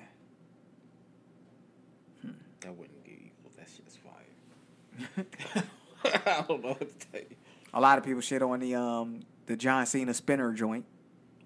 That 2.61 2.75
wouldn't 2.75 3.03
give 3.05 3.13
equal. 3.15 3.51
That 3.57 3.67
shit's 3.73 3.97
fire. 3.97 5.63
I 6.25 6.43
don't 6.47 6.61
know 6.63 6.69
what 6.69 6.99
to 6.99 7.07
tell 7.07 7.21
you. 7.21 7.35
A 7.73 7.79
lot 7.79 7.97
of 7.97 8.03
people 8.03 8.21
shit 8.21 8.41
on 8.41 8.59
the 8.59 8.75
um 8.75 9.21
the 9.45 9.55
John 9.55 9.85
Cena 9.85 10.13
spinner 10.13 10.51
joint, 10.53 10.85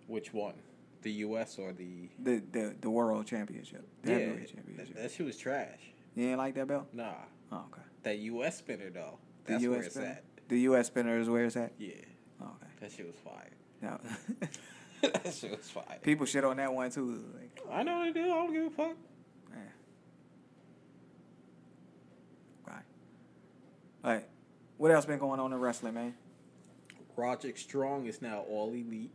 Which 0.08 0.34
one? 0.34 0.56
The 1.04 1.12
U.S. 1.12 1.58
or 1.60 1.74
the? 1.74 2.10
the 2.20 2.42
the, 2.52 2.76
the 2.82 2.90
world 2.90 3.26
championship. 3.28 3.86
The 4.04 4.12
Yeah, 4.12 4.18
heavyweight 4.20 4.78
that, 4.78 4.96
that 4.96 5.12
shit 5.12 5.26
was 5.26 5.38
trash. 5.38 5.80
you 6.16 6.28
ain't 6.30 6.38
like 6.38 6.56
that 6.56 6.68
belt? 6.68 6.88
Nah, 6.94 7.12
Oh, 7.52 7.66
okay. 7.72 7.82
that 8.04 8.18
U.S. 8.20 8.58
spinner 8.58 8.90
though. 8.90 9.18
That's 9.46 9.62
US 9.64 9.70
where 9.70 9.82
it's 9.84 9.96
spinner? 9.96 10.08
at. 10.10 10.24
The 10.54 10.60
US 10.72 10.86
spinner 10.86 11.18
is 11.20 11.28
where 11.28 11.46
it's 11.46 11.56
at? 11.56 11.74
Yeah, 11.80 11.94
Oh, 12.40 12.46
okay. 12.46 12.72
that 12.82 12.92
shit 12.92 13.08
was 13.08 13.16
fire. 13.16 13.50
No. 13.82 14.00
that 15.02 15.34
shit 15.34 15.50
was 15.58 15.68
fire. 15.68 15.98
people 16.04 16.28
shit 16.28 16.44
on 16.44 16.58
that 16.58 16.72
one 16.72 16.92
too. 16.92 17.24
Like, 17.34 17.60
I 17.72 17.82
know 17.82 18.04
they 18.04 18.12
do. 18.12 18.22
I 18.26 18.28
don't 18.28 18.54
give 18.54 18.66
a 18.68 18.70
fuck. 18.70 18.96
man. 19.50 19.72
Right. 22.68 22.84
Alright. 24.06 24.28
What 24.78 24.92
else 24.92 25.06
been 25.08 25.18
going 25.18 25.40
on 25.40 25.52
in 25.52 25.60
wrestling, 25.60 25.96
man? 25.96 26.14
Roderick 27.16 27.58
Strong 27.58 28.06
is 28.06 28.22
now 28.22 28.42
all 28.48 28.70
elite. 28.74 29.12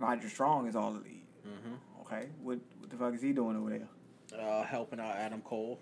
Roger 0.00 0.28
Strong 0.28 0.66
is 0.66 0.74
all 0.74 0.96
elite. 0.96 1.26
Mm-hmm. 1.46 2.00
Okay. 2.00 2.26
What 2.42 2.58
what 2.80 2.90
the 2.90 2.96
fuck 2.96 3.14
is 3.14 3.22
he 3.22 3.32
doing 3.32 3.56
over 3.56 3.70
there? 3.70 3.88
Uh, 4.36 4.64
helping 4.64 4.98
out 4.98 5.14
Adam 5.14 5.42
Cole. 5.42 5.78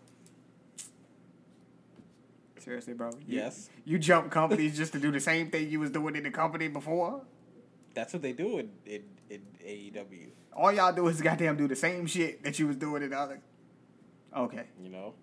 Seriously, 2.60 2.94
bro? 2.94 3.10
You- 3.26 3.38
Yes. 3.38 3.68
You 3.84 3.98
jump 3.98 4.30
companies 4.30 4.76
just 4.76 4.92
to 4.92 4.98
do 5.00 5.10
the 5.10 5.20
same 5.20 5.50
thing 5.50 5.68
you 5.70 5.80
was 5.80 5.90
doing 5.90 6.14
in 6.16 6.22
the 6.24 6.30
company 6.30 6.68
before? 6.68 7.22
That's 7.94 8.12
what 8.12 8.22
they 8.22 8.32
do 8.32 8.58
in, 8.58 8.70
in, 8.86 9.02
in 9.30 9.40
AEW. 9.64 10.28
All 10.54 10.70
y'all 10.72 10.92
do 10.92 11.08
is 11.08 11.20
goddamn 11.20 11.56
do 11.56 11.66
the 11.66 11.76
same 11.76 12.06
shit 12.06 12.42
that 12.44 12.58
you 12.58 12.66
was 12.66 12.76
doing 12.76 13.02
in 13.02 13.10
the 13.10 13.18
other. 13.18 13.40
Okay. 14.36 14.64
You 14.80 14.90
know, 14.90 15.14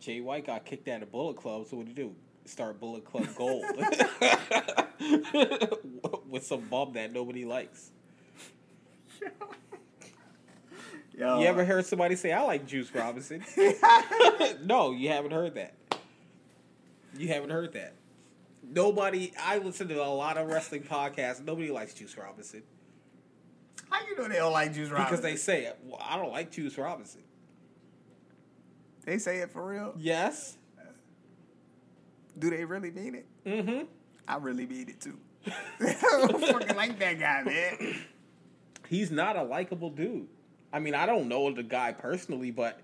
Jay 0.00 0.20
White 0.20 0.46
got 0.46 0.64
kicked 0.64 0.88
out 0.88 1.02
of 1.02 1.12
Bullet 1.12 1.36
Club, 1.36 1.66
so 1.68 1.76
what 1.76 1.84
do 1.86 1.90
you 1.90 1.96
do? 1.96 2.14
Start 2.46 2.80
Bullet 2.80 3.04
Club 3.04 3.28
Gold 3.36 3.64
with 6.28 6.44
some 6.44 6.62
bum 6.70 6.94
that 6.94 7.12
nobody 7.12 7.44
likes. 7.44 7.90
Yo. 11.16 11.40
You 11.40 11.46
ever 11.46 11.64
heard 11.64 11.84
somebody 11.84 12.14
say, 12.16 12.32
"I 12.32 12.42
like 12.42 12.64
Juice 12.66 12.94
Robinson"? 12.94 13.44
no, 14.64 14.92
you 14.92 15.08
haven't 15.08 15.32
heard 15.32 15.54
that. 15.56 15.74
You 17.18 17.28
haven't 17.28 17.50
heard 17.50 17.72
that. 17.74 17.94
Nobody. 18.62 19.32
I 19.40 19.58
listen 19.58 19.88
to 19.88 20.02
a 20.02 20.06
lot 20.06 20.36
of 20.36 20.46
wrestling 20.48 20.82
podcasts. 20.82 21.44
Nobody 21.44 21.70
likes 21.70 21.94
Juice 21.94 22.16
Robinson 22.16 22.62
How 23.90 24.00
you 24.06 24.16
know 24.16 24.28
they 24.28 24.36
don't 24.36 24.52
like 24.52 24.72
Juice 24.74 24.90
Robinson? 24.90 25.10
because 25.10 25.22
they 25.22 25.36
say, 25.36 25.64
it. 25.64 25.78
well, 25.84 26.00
"I 26.04 26.16
don't 26.16 26.32
like 26.32 26.50
Juice 26.50 26.76
Robinson." 26.78 27.22
they 29.04 29.18
say 29.18 29.38
it 29.38 29.50
for 29.50 29.66
real. 29.66 29.94
Yes. 29.96 30.56
Do 32.38 32.50
they 32.50 32.64
really 32.64 32.90
mean 32.90 33.14
it? 33.14 33.26
Mm-hmm. 33.46 33.84
I 34.28 34.36
really 34.36 34.66
mean 34.66 34.90
it 34.90 35.00
too. 35.00 35.18
I 35.46 35.96
don't 36.28 36.40
fucking 36.46 36.76
like 36.76 36.98
that 36.98 37.18
guy, 37.18 37.42
man. 37.42 37.98
he's 38.88 39.10
not 39.10 39.36
a 39.36 39.42
likable 39.42 39.90
dude. 39.90 40.28
I 40.72 40.78
mean, 40.78 40.94
I 40.94 41.06
don't 41.06 41.28
know 41.28 41.50
the 41.50 41.62
guy 41.62 41.92
personally, 41.92 42.50
but 42.50 42.80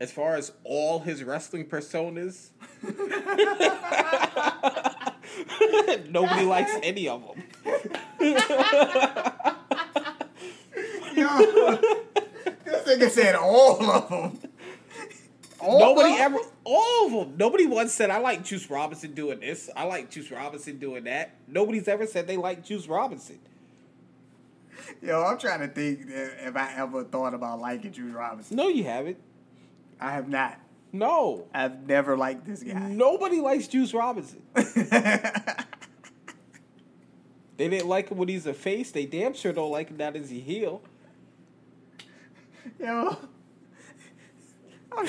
as 0.00 0.12
far 0.12 0.36
as 0.36 0.52
all 0.64 1.00
his 1.00 1.24
wrestling 1.24 1.66
personas, 1.66 2.50
nobody 6.10 6.44
likes 6.44 6.72
any 6.82 7.08
of 7.08 7.22
them. 7.22 7.42
Yo, 11.14 11.26
this 12.64 12.84
nigga 12.86 13.10
said 13.10 13.34
all 13.34 13.82
of 13.90 14.08
them. 14.08 14.38
All 15.60 15.80
Nobody 15.80 16.14
of 16.14 16.20
'em? 16.20 16.32
ever, 16.34 16.38
all 16.62 17.06
of 17.06 17.12
them. 17.12 17.34
Nobody 17.36 17.66
once 17.66 17.92
said, 17.92 18.10
I 18.10 18.18
like 18.18 18.44
Juice 18.44 18.70
Robinson 18.70 19.12
doing 19.12 19.40
this. 19.40 19.68
I 19.74 19.84
like 19.84 20.08
Juice 20.08 20.30
Robinson 20.30 20.78
doing 20.78 21.04
that. 21.04 21.34
Nobody's 21.48 21.88
ever 21.88 22.06
said 22.06 22.28
they 22.28 22.36
like 22.36 22.64
Juice 22.64 22.86
Robinson. 22.86 23.40
Yo, 25.02 25.22
I'm 25.24 25.36
trying 25.36 25.60
to 25.60 25.68
think 25.68 26.02
if 26.08 26.56
I 26.56 26.74
ever 26.76 27.02
thought 27.02 27.34
about 27.34 27.60
liking 27.60 27.90
Juice 27.92 28.14
Robinson. 28.14 28.56
No, 28.56 28.68
you 28.68 28.84
haven't. 28.84 29.18
I 30.00 30.12
have 30.12 30.28
not. 30.28 30.58
No. 30.92 31.46
I've 31.52 31.86
never 31.86 32.16
liked 32.16 32.46
this 32.46 32.62
guy. 32.62 32.88
Nobody 32.90 33.40
likes 33.40 33.68
Juice 33.68 33.92
Robinson. 33.92 34.42
They 37.58 37.68
didn't 37.68 37.88
like 37.88 38.08
him 38.08 38.18
when 38.18 38.28
he's 38.28 38.46
a 38.46 38.54
face. 38.54 38.92
They 38.92 39.04
damn 39.04 39.34
sure 39.34 39.52
don't 39.52 39.72
like 39.72 39.88
him 39.88 39.96
now 39.96 40.10
as 40.10 40.30
a 40.30 40.34
heel. 40.34 40.80
Yo, 42.78 43.16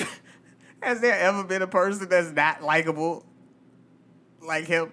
has 0.82 1.00
there 1.00 1.16
ever 1.16 1.44
been 1.44 1.62
a 1.62 1.68
person 1.68 2.08
that's 2.08 2.32
not 2.32 2.60
likable 2.62 3.24
like 4.42 4.64
him? 4.64 4.90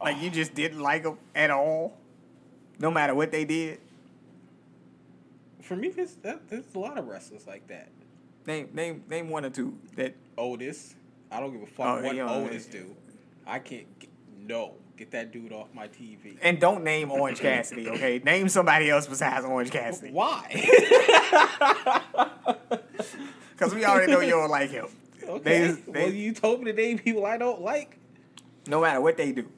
Like 0.00 0.22
you 0.22 0.30
just 0.30 0.54
didn't 0.54 0.80
like 0.80 1.02
them 1.02 1.18
at 1.34 1.50
all, 1.50 1.98
no 2.78 2.92
matter 2.92 3.16
what 3.16 3.32
they 3.32 3.44
did. 3.44 3.80
For 5.68 5.76
me, 5.76 5.90
there's, 5.90 6.14
that, 6.22 6.48
there's 6.48 6.64
a 6.74 6.78
lot 6.78 6.96
of 6.96 7.06
wrestlers 7.06 7.46
like 7.46 7.68
that. 7.68 7.90
Name 8.46 8.70
name 8.72 9.04
name 9.06 9.28
one 9.28 9.44
or 9.44 9.50
two 9.50 9.78
that. 9.96 10.14
Otis, 10.38 10.94
I 11.30 11.40
don't 11.40 11.52
give 11.52 11.60
a 11.60 11.66
fuck 11.66 11.98
Oh, 11.98 12.02
what 12.02 12.16
yeah, 12.16 12.34
Otis 12.34 12.64
do. 12.64 12.96
I 13.46 13.58
can't. 13.58 13.98
Get, 13.98 14.08
no, 14.38 14.76
get 14.96 15.10
that 15.10 15.30
dude 15.30 15.52
off 15.52 15.68
my 15.74 15.86
TV. 15.88 16.38
And 16.40 16.58
don't 16.58 16.84
name 16.84 17.10
Orange 17.10 17.40
Cassidy, 17.40 17.86
okay? 17.90 18.18
Name 18.24 18.48
somebody 18.48 18.88
else 18.88 19.06
besides 19.06 19.44
Orange 19.44 19.70
Cassidy, 19.70 20.10
Why? 20.10 20.48
because 23.52 23.74
we 23.74 23.84
already 23.84 24.10
know 24.10 24.20
you 24.20 24.30
don't 24.30 24.48
like 24.48 24.70
him. 24.70 24.86
okay. 25.22 25.42
They- 25.42 25.72
they- 25.72 26.04
well, 26.04 26.10
you 26.10 26.32
told 26.32 26.60
me 26.60 26.72
to 26.72 26.76
name 26.76 26.98
people 26.98 27.26
I 27.26 27.36
don't 27.36 27.60
like. 27.60 27.98
No 28.66 28.80
matter 28.80 29.02
what 29.02 29.18
they 29.18 29.32
do. 29.32 29.50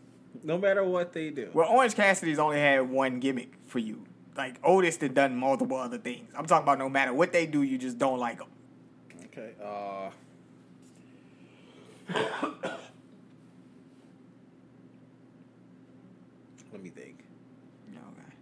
No 0.43 0.59
matter 0.59 0.83
what 0.83 1.13
they 1.13 1.31
do. 1.31 1.51
Well, 1.55 1.69
Orange 1.69 1.95
Cassidy's 1.95 2.41
only 2.41 2.59
had 2.59 2.91
one 2.91 3.21
gimmick 3.21 3.53
for 3.67 3.79
you. 3.79 4.03
Like 4.37 4.57
Otis 4.63 4.97
done 4.97 5.15
done 5.15 5.37
multiple 5.37 5.77
other 5.77 5.99
things. 5.99 6.33
I'm 6.37 6.47
talking 6.47 6.63
about 6.65 6.79
no 6.79 6.89
matter 6.89 7.13
what 7.13 7.33
they 7.33 7.47
do, 7.47 7.63
you 7.63 7.79
just 7.79 7.99
don't 7.99 8.19
like 8.19 8.39
them. 8.39 8.49
Okay. 9.27 9.53
Uh. 9.63 10.11
Let 16.73 16.83
me 16.83 16.91
think. 16.91 17.25
Okay, 17.93 18.33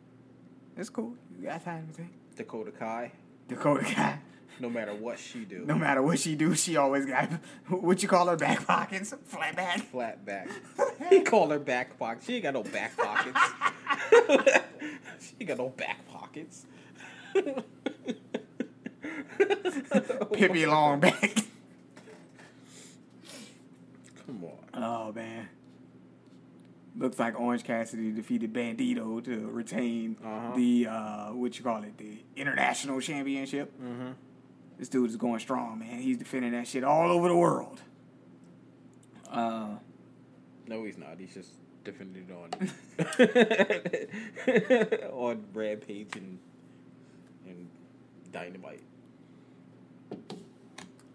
it's 0.76 0.90
cool. 0.90 1.14
You 1.38 1.46
got 1.46 1.64
time 1.64 1.86
to 1.88 1.92
think. 1.92 2.12
Dakota 2.36 2.70
Kai. 2.70 3.12
Dakota 3.48 3.84
guy. 3.94 4.18
No 4.60 4.68
matter 4.68 4.94
what 4.94 5.18
she 5.18 5.44
do, 5.44 5.64
No 5.66 5.76
matter 5.76 6.02
what 6.02 6.18
she 6.18 6.34
do, 6.34 6.54
she 6.54 6.76
always 6.76 7.06
got 7.06 7.30
what 7.68 8.02
you 8.02 8.08
call 8.08 8.26
her 8.28 8.36
back 8.36 8.66
pockets, 8.66 9.14
flat 9.26 9.54
back. 9.56 9.80
flat 9.80 10.24
back. 10.24 10.48
he 11.10 11.20
called 11.20 11.50
her 11.52 11.58
back 11.58 11.98
pockets. 11.98 12.26
She 12.26 12.34
ain't 12.36 12.42
got 12.44 12.54
no 12.54 12.62
back 12.64 12.96
pockets. 12.96 13.38
she 15.20 15.34
ain't 15.40 15.48
got 15.48 15.58
no 15.58 15.68
back 15.68 16.06
pockets. 16.08 16.66
Pippi 20.32 20.66
long 20.66 21.00
back. 21.00 21.34
Come 24.26 24.44
on. 24.44 24.82
Oh 24.82 25.12
man. 25.12 25.48
Looks 26.96 27.18
like 27.18 27.38
Orange 27.38 27.62
Cassidy 27.62 28.10
defeated 28.10 28.52
Bandito 28.52 29.22
to 29.24 29.46
retain 29.48 30.16
Uh-huh. 30.24 30.56
the 30.56 30.86
uh, 30.88 31.26
what 31.32 31.56
you 31.56 31.64
call 31.64 31.82
it, 31.84 31.96
the 31.96 32.18
international 32.34 33.00
championship. 33.00 33.72
Mm-hmm. 33.80 34.10
This 34.78 34.88
dude 34.88 35.10
is 35.10 35.16
going 35.16 35.40
strong, 35.40 35.80
man. 35.80 35.98
He's 35.98 36.18
defending 36.18 36.52
that 36.52 36.68
shit 36.68 36.84
all 36.84 37.10
over 37.10 37.28
the 37.28 37.36
world. 37.36 37.82
Uh, 39.30 39.76
No, 40.66 40.84
he's 40.84 40.96
not. 40.96 41.18
He's 41.18 41.34
just 41.34 41.50
defended 41.84 42.30
on 42.30 42.50
on 45.12 45.44
Rampage 45.52 46.16
and 46.16 46.38
and 47.46 47.68
Dynamite. 48.30 48.82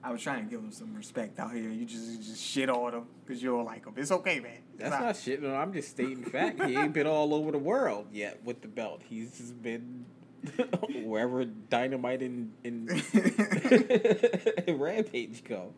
I 0.05 0.11
was 0.11 0.21
trying 0.21 0.43
to 0.43 0.49
give 0.49 0.59
him 0.59 0.71
some 0.71 0.93
respect 0.93 1.39
out 1.39 1.53
here. 1.53 1.69
You 1.69 1.85
just 1.85 2.11
you 2.11 2.17
just 2.17 2.43
shit 2.43 2.69
on 2.69 2.93
him 2.93 3.03
because 3.25 3.41
you 3.41 3.51
don't 3.51 3.63
like 3.65 3.85
him. 3.85 3.93
It's 3.95 4.11
okay, 4.11 4.39
man. 4.41 4.57
It's 4.73 4.89
That's 4.89 5.01
not 5.01 5.15
shit. 5.15 5.41
No, 5.41 5.55
I'm 5.55 5.71
just 5.71 5.89
stating 5.91 6.23
fact. 6.25 6.61
He 6.63 6.75
ain't 6.75 6.93
been 6.93 7.07
all 7.07 7.33
over 7.33 7.51
the 7.51 7.57
world 7.57 8.07
yet 8.11 8.43
with 8.43 8.61
the 8.61 8.67
belt. 8.67 9.01
He's 9.07 9.37
just 9.37 9.61
been 9.61 10.05
Wherever 11.05 11.45
Dynamite 11.45 12.21
and, 12.21 12.51
and 12.63 12.89
Rampage 14.79 15.43
go. 15.43 15.73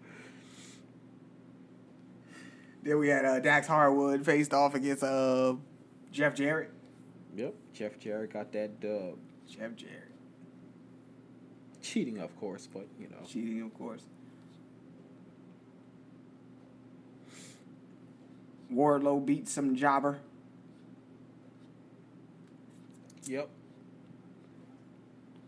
Then 2.83 2.99
we 2.99 3.07
had 3.09 3.25
uh, 3.25 3.39
Dax 3.39 3.67
Harwood 3.67 4.25
faced 4.25 4.53
off 4.53 4.75
against 4.75 5.03
uh, 5.03 5.55
Jeff 6.11 6.35
Jarrett. 6.35 6.71
Yep. 7.35 7.53
Jeff 7.73 7.99
Jarrett 7.99 8.31
got 8.33 8.51
that 8.53 8.79
dub. 8.79 9.17
Jeff 9.47 9.75
Jarrett. 9.75 10.11
Cheating, 11.81 12.19
of 12.19 12.35
course, 12.39 12.67
but 12.71 12.87
you 12.99 13.07
know. 13.07 13.25
Cheating, 13.27 13.61
of 13.61 13.73
course. 13.73 14.03
Wardlow 18.71 19.23
beat 19.23 19.47
some 19.47 19.75
jobber. 19.75 20.19
Yep. 23.25 23.49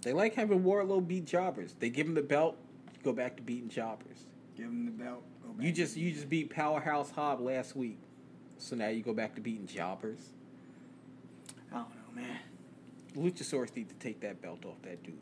They 0.07 0.13
like 0.13 0.35
having 0.35 0.63
Wardlow 0.63 1.05
beat 1.05 1.25
jobbers. 1.25 1.75
They 1.77 1.89
give 1.89 2.07
him 2.07 2.13
the 2.13 2.21
belt, 2.21 2.55
go 3.03 3.11
back 3.11 3.35
to 3.35 3.43
beating 3.43 3.67
jobbers. 3.67 4.23
Give 4.55 4.67
him 4.67 4.85
the 4.85 4.91
belt. 4.91 5.21
go 5.43 5.51
back 5.51 5.65
You 5.65 5.73
just 5.73 5.97
you 5.97 6.13
just 6.13 6.29
beat 6.29 6.49
Powerhouse 6.49 7.11
Hob 7.11 7.41
last 7.41 7.75
week, 7.75 7.97
so 8.57 8.77
now 8.77 8.87
you 8.87 9.03
go 9.03 9.13
back 9.13 9.35
to 9.35 9.41
beating 9.41 9.67
jobbers. 9.67 10.29
I 11.73 11.79
don't 11.79 11.89
know, 11.89 12.21
man. 12.21 12.37
Luchasaurus 13.17 13.75
need 13.75 13.89
to 13.89 13.95
take 13.95 14.21
that 14.21 14.41
belt 14.41 14.63
off 14.63 14.81
that 14.83 15.03
dude. 15.03 15.15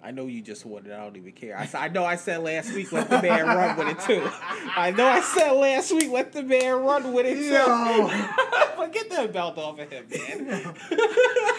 I 0.00 0.12
know 0.12 0.26
you 0.26 0.40
just 0.40 0.64
wanted. 0.64 0.92
it, 0.92 0.94
I 0.94 1.02
don't 1.02 1.16
even 1.16 1.32
care. 1.32 1.58
I, 1.58 1.68
I 1.74 1.88
know 1.88 2.04
I 2.04 2.14
said 2.14 2.36
last 2.44 2.72
week 2.74 2.92
let 2.92 3.10
the 3.10 3.20
man 3.20 3.44
run 3.44 3.76
with 3.76 3.88
it 3.88 4.00
too. 4.06 4.30
I 4.76 4.92
know 4.96 5.04
I 5.04 5.20
said 5.20 5.50
last 5.50 5.90
week 5.90 6.12
let 6.12 6.32
the 6.32 6.44
man 6.44 6.76
run 6.84 7.12
with 7.12 7.26
it 7.26 7.34
too. 7.34 7.42
Yo. 7.42 8.06
but 8.76 8.92
get 8.92 9.10
that 9.10 9.32
belt 9.32 9.58
off 9.58 9.80
of 9.80 9.90
him, 9.90 10.06
man. 10.08 10.74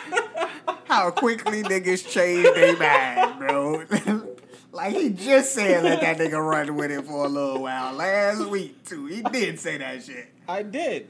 How 0.87 1.11
quickly 1.11 1.63
niggas 1.63 2.07
change 2.09 2.43
their 2.43 2.77
mind, 2.77 3.39
bro. 3.39 3.83
like 4.71 4.95
he 4.95 5.09
just 5.09 5.53
said 5.53 5.83
let 5.83 6.01
that 6.01 6.17
nigga 6.17 6.39
run 6.43 6.75
with 6.75 6.91
it 6.91 7.05
for 7.05 7.25
a 7.25 7.27
little 7.27 7.61
while 7.61 7.93
last 7.93 8.45
week 8.47 8.83
too. 8.85 9.05
He 9.07 9.21
did 9.21 9.59
say 9.59 9.77
that 9.77 10.03
shit. 10.03 10.27
I 10.47 10.63
did. 10.63 11.07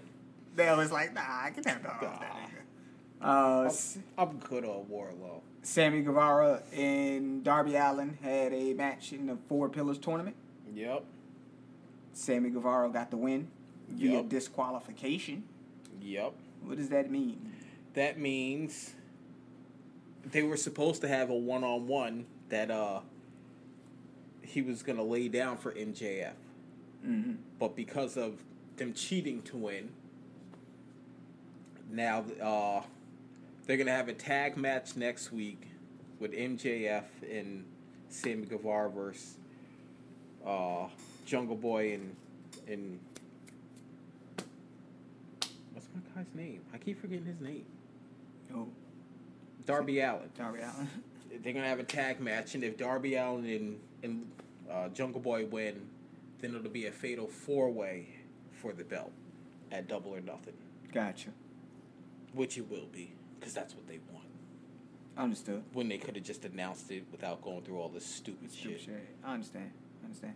They 0.55 0.73
was 0.75 0.91
like, 0.91 1.13
nah, 1.13 1.21
I 1.21 1.51
can 1.51 1.63
have 1.65 1.83
that 1.83 2.01
nigga. 2.01 2.23
Uh, 3.21 3.63
S- 3.65 3.97
I'm 4.17 4.37
good 4.39 4.63
on 4.65 4.85
Wardlow. 4.91 5.41
Sammy 5.61 6.01
Guevara 6.01 6.61
and 6.75 7.43
Darby 7.43 7.75
Allin 7.75 8.17
had 8.23 8.53
a 8.53 8.73
match 8.73 9.11
in 9.13 9.27
the 9.27 9.37
Four 9.49 9.69
Pillars 9.69 9.97
tournament. 9.97 10.35
Yep. 10.73 11.03
Sammy 12.13 12.49
Guevara 12.49 12.89
got 12.89 13.11
the 13.11 13.17
win 13.17 13.47
via 13.89 14.13
Yup. 14.13 14.29
disqualification. 14.29 15.43
Yep. 16.01 16.33
What 16.63 16.77
does 16.77 16.89
that 16.89 17.11
mean? 17.11 17.53
That 17.93 18.17
means 18.19 18.93
they 20.31 20.43
were 20.43 20.57
supposed 20.57 21.01
to 21.01 21.07
have 21.07 21.29
a 21.29 21.35
one 21.35 21.63
on 21.63 21.87
one 21.87 22.25
that 22.49 22.71
uh 22.71 22.99
he 24.41 24.61
was 24.61 24.83
gonna 24.83 25.03
lay 25.03 25.27
down 25.27 25.57
for 25.57 25.71
MJF. 25.73 26.31
Mm-hmm. 27.05 27.33
But 27.59 27.75
because 27.75 28.17
of 28.17 28.41
them 28.77 28.93
cheating 28.93 29.41
to 29.43 29.57
win, 29.57 29.89
now 31.91 32.25
uh 32.41 32.81
they're 33.65 33.77
gonna 33.77 33.91
have 33.91 34.09
a 34.09 34.13
tag 34.13 34.57
match 34.57 34.95
next 34.95 35.31
week 35.31 35.67
with 36.19 36.31
MJF 36.31 37.03
and 37.29 37.65
Sammy 38.09 38.45
Guevara 38.45 38.89
versus 38.89 39.35
uh 40.45 40.87
Jungle 41.25 41.55
Boy 41.55 41.93
and 41.93 42.15
and 42.67 42.99
what's 45.73 45.87
my 45.93 46.01
guy's 46.15 46.33
name? 46.33 46.61
I 46.73 46.77
keep 46.77 46.99
forgetting 46.99 47.25
his 47.25 47.39
name. 47.39 47.65
Oh, 48.55 48.67
Darby 49.67 49.99
Allin. 49.99 50.29
Darby 50.35 50.59
Allin. 50.61 50.87
They're 51.43 51.53
gonna 51.53 51.67
have 51.67 51.79
a 51.79 51.83
tag 51.83 52.19
match, 52.19 52.55
and 52.55 52.63
if 52.63 52.77
Darby 52.77 53.13
Allin 53.15 53.45
and 53.45 53.79
and 54.01 54.31
uh, 54.71 54.87
Jungle 54.89 55.21
Boy 55.21 55.45
win, 55.45 55.87
then 56.41 56.55
it'll 56.55 56.71
be 56.71 56.87
a 56.87 56.91
fatal 56.91 57.27
four 57.27 57.69
way 57.69 58.07
for 58.51 58.73
the 58.73 58.83
belt 58.83 59.11
at 59.71 59.87
Double 59.87 60.15
or 60.15 60.21
Nothing, 60.21 60.55
Gotcha. 60.91 61.29
which 62.33 62.57
it 62.57 62.67
will 62.69 62.87
be 62.91 63.13
because 63.39 63.53
that's 63.53 63.75
what 63.75 63.87
they 63.87 63.99
want. 64.11 64.25
Understood. 65.17 65.63
When 65.73 65.89
they 65.89 65.97
could 65.97 66.15
have 66.15 66.23
just 66.25 66.45
announced 66.45 66.89
it 66.91 67.03
without 67.11 67.41
going 67.41 67.61
through 67.63 67.79
all 67.79 67.89
this 67.89 68.05
stupid, 68.05 68.51
Stupid 68.51 68.79
shit. 68.79 68.85
shit. 68.87 69.07
I 69.23 69.33
understand. 69.33 69.71
I 70.01 70.05
understand. 70.05 70.33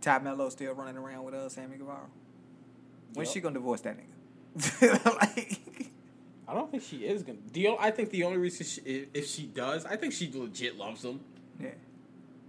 Top 0.00 0.22
Mello 0.22 0.48
still 0.48 0.74
running 0.74 0.96
around 0.96 1.24
with 1.24 1.34
uh, 1.34 1.48
Sammy 1.48 1.76
Guevara. 1.76 2.00
When's 3.14 3.28
Yup. 3.28 3.34
she 3.34 3.40
gonna 3.40 3.54
divorce 3.54 3.80
that 3.82 3.96
nigga? 3.96 5.04
like, 5.20 5.60
I 6.52 6.54
don't 6.54 6.70
think 6.70 6.82
she 6.82 6.98
is 6.98 7.22
gonna. 7.22 7.38
O- 7.68 7.78
I 7.80 7.90
think 7.90 8.10
the 8.10 8.24
only 8.24 8.36
reason 8.36 8.66
she, 8.66 9.06
if 9.14 9.26
she 9.26 9.44
does, 9.46 9.86
I 9.86 9.96
think 9.96 10.12
she 10.12 10.30
legit 10.34 10.76
loves 10.76 11.02
him. 11.02 11.20
yeah, 11.58 11.70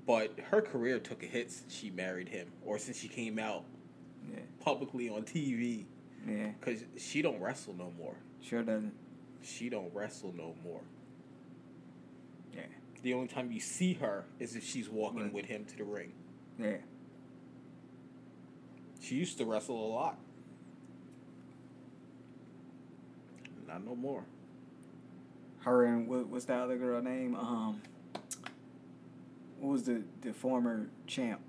But 0.06 0.38
her 0.52 0.62
career 0.62 1.00
took 1.00 1.24
a 1.24 1.26
hit 1.26 1.50
since 1.52 1.74
she 1.74 1.90
married 1.90 2.28
him, 2.28 2.48
or 2.66 2.78
since 2.78 2.98
she 3.00 3.08
came 3.08 3.40
out 3.40 3.64
yeah, 4.30 4.40
publicly 4.60 5.08
on 5.10 5.24
TV. 5.24 5.86
yeah. 6.28 6.50
Cause 6.60 6.84
she 6.98 7.22
don't 7.22 7.40
wrestle 7.40 7.76
no 7.78 7.94
more. 7.98 8.16
Sure 8.42 8.62
doesn't. 8.62 8.94
She 9.42 9.70
don't 9.70 9.94
wrestle 9.94 10.34
no 10.36 10.54
more. 10.66 10.82
Yeah, 12.54 12.64
The 13.04 13.14
only 13.14 13.28
time 13.30 13.54
you 13.54 13.62
see 13.62 13.94
her 13.94 14.26
is 14.38 14.58
if 14.58 14.66
she's 14.66 14.90
walking 14.90 15.22
Right. 15.24 15.34
with 15.34 15.46
him 15.46 15.64
to 15.64 15.78
the 15.78 15.86
ring. 15.86 16.12
yeah. 16.60 16.76
She 19.00 19.16
used 19.16 19.38
to 19.38 19.46
wrestle 19.46 19.76
a 19.78 19.90
lot. 19.94 20.18
Not 23.74 23.86
no 23.86 23.96
more. 23.96 24.24
Her 25.62 25.86
and 25.86 26.08
what, 26.08 26.28
what's 26.28 26.46
the 26.46 26.54
other 26.54 26.78
girl 26.78 27.02
name? 27.02 27.36
Um, 27.36 27.82
what 29.60 29.72
was 29.72 29.84
the 29.84 30.04
the 30.22 30.32
former 30.32 30.90
champ? 31.08 31.42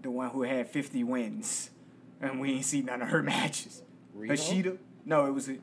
The 0.00 0.10
one 0.10 0.30
who 0.30 0.42
had 0.42 0.68
fifty 0.68 1.04
wins, 1.04 1.70
and 2.22 2.40
we 2.40 2.52
ain't 2.52 2.64
seen 2.64 2.86
none 2.86 3.02
of 3.02 3.08
her 3.08 3.22
matches. 3.34 3.82
Rito? 4.14 4.34
Hashida? 4.34 4.78
No, 5.04 5.26
it 5.26 5.34
was 5.34 5.48
a 5.50 5.56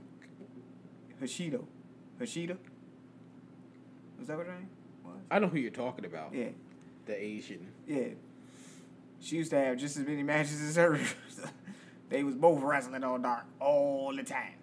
Hashido. 1.22 1.66
Hashida? 2.22 2.58
Was 4.20 4.28
that 4.28 4.38
what 4.38 4.46
her 4.46 4.54
name 4.54 4.70
was? 5.04 5.16
I 5.32 5.40
know 5.40 5.48
who 5.48 5.58
you're 5.58 5.72
talking 5.72 6.06
about. 6.06 6.34
Yeah, 6.36 6.50
The 7.08 7.20
Asian. 7.20 7.68
yeah. 7.88 8.10
She 9.22 9.38
used 9.38 9.50
to 9.52 9.58
have 9.58 9.78
just 9.78 9.98
as 9.98 10.06
many 10.06 10.22
matches 10.22 10.62
as 10.62 10.76
her. 10.76 11.00
they 12.10 12.24
was 12.24 12.36
both 12.36 12.62
wrestling 12.62 13.04
on 13.04 13.24
dark 13.24 13.46
all 13.60 14.14
the 14.16 14.24
time. 14.24 14.54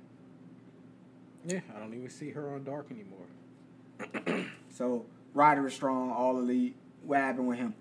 Yeah, 1.46 1.60
I 1.74 1.80
don't 1.80 1.94
even 1.94 2.10
see 2.10 2.30
her 2.30 2.54
on 2.54 2.64
Dark 2.64 2.88
anymore. 2.90 4.46
So 4.74 5.04
Ryder 5.34 5.66
is 5.66 5.74
strong, 5.74 6.10
all 6.10 6.38
elite. 6.38 6.74
What 7.04 7.18
happened 7.18 7.48
with 7.48 7.58
him? 7.58 7.74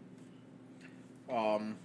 Um, 1.31 1.77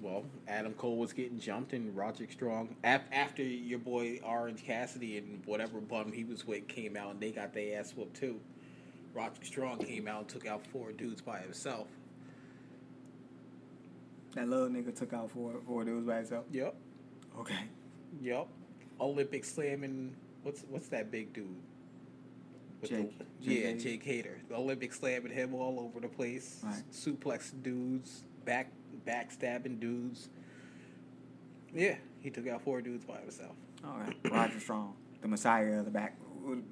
well, 0.00 0.24
Adam 0.48 0.72
Cole 0.72 0.96
was 0.96 1.12
getting 1.12 1.38
jumped 1.38 1.74
and 1.74 1.94
Roderick 1.94 2.32
Strong 2.32 2.74
af- 2.82 3.02
after 3.12 3.42
your 3.42 3.78
boy 3.78 4.18
Orange 4.24 4.64
Cassidy 4.64 5.18
and 5.18 5.42
whatever 5.44 5.78
bum 5.80 6.10
he 6.12 6.24
was 6.24 6.46
with 6.46 6.66
came 6.68 6.96
out 6.96 7.10
and 7.12 7.20
they 7.20 7.30
got 7.30 7.52
their 7.52 7.78
ass 7.78 7.92
whooped 7.94 8.16
too. 8.16 8.40
Roderick 9.12 9.44
Strong 9.44 9.80
came 9.80 10.08
out 10.08 10.20
and 10.20 10.28
took 10.28 10.46
out 10.46 10.66
four 10.68 10.92
dudes 10.92 11.20
by 11.20 11.40
himself. 11.40 11.88
That 14.34 14.48
little 14.48 14.68
nigga 14.68 14.96
took 14.96 15.12
out 15.12 15.30
four 15.30 15.60
four 15.66 15.84
dudes 15.84 16.06
by 16.06 16.16
himself. 16.18 16.46
Yep. 16.50 16.74
Okay. 17.40 17.64
Yep. 18.22 18.46
Olympic 19.00 19.44
slamming. 19.44 20.14
What's 20.50 20.64
what's 20.68 20.88
that 20.88 21.12
big 21.12 21.32
dude? 21.32 21.46
With 22.80 22.90
Jake- 22.90 23.18
the, 23.18 23.24
Jake 23.24 23.28
yeah, 23.40 23.66
Hager. 23.68 23.80
Jake 23.80 24.02
Hager. 24.02 24.40
The 24.48 24.56
Olympic 24.56 24.92
slamming 24.92 25.30
him 25.30 25.54
all 25.54 25.78
over 25.78 26.00
the 26.00 26.08
place. 26.08 26.58
Right. 26.64 26.82
Suplexing 26.92 27.62
dudes, 27.62 28.24
back 28.44 28.72
backstabbing 29.06 29.78
dudes. 29.78 30.28
Yeah, 31.72 31.94
he 32.18 32.30
took 32.30 32.48
out 32.48 32.62
four 32.62 32.80
dudes 32.80 33.04
by 33.04 33.18
himself. 33.18 33.54
All 33.84 33.96
right. 33.96 34.16
Roger 34.32 34.58
Strong, 34.58 34.96
the 35.22 35.28
Messiah 35.28 35.78
of 35.78 35.84
the 35.84 35.90
back. 35.92 36.18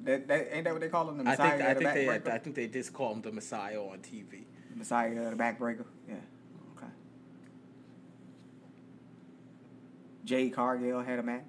That, 0.02 0.26
that 0.26 0.48
ain't 0.50 0.64
that 0.64 0.72
what 0.72 0.80
they 0.80 0.88
call 0.88 1.08
him? 1.08 1.18
The 1.18 1.22
I 1.22 1.30
Messiah 1.30 1.50
think 1.50 1.62
I 1.62 1.70
of 1.70 1.78
the 1.78 1.84
think 1.84 2.24
they. 2.24 2.32
I 2.32 2.38
think 2.38 2.56
they 2.56 2.66
just 2.66 2.92
call 2.92 3.12
him 3.12 3.22
the 3.22 3.30
Messiah 3.30 3.80
on 3.80 3.98
TV. 3.98 4.42
The 4.72 4.76
Messiah 4.76 5.16
of 5.22 5.38
the 5.38 5.40
backbreaker. 5.40 5.84
Yeah. 6.08 6.16
Okay. 6.76 6.90
Jade 10.24 10.52
Cargill 10.52 11.00
had 11.00 11.20
a 11.20 11.22
match. 11.22 11.44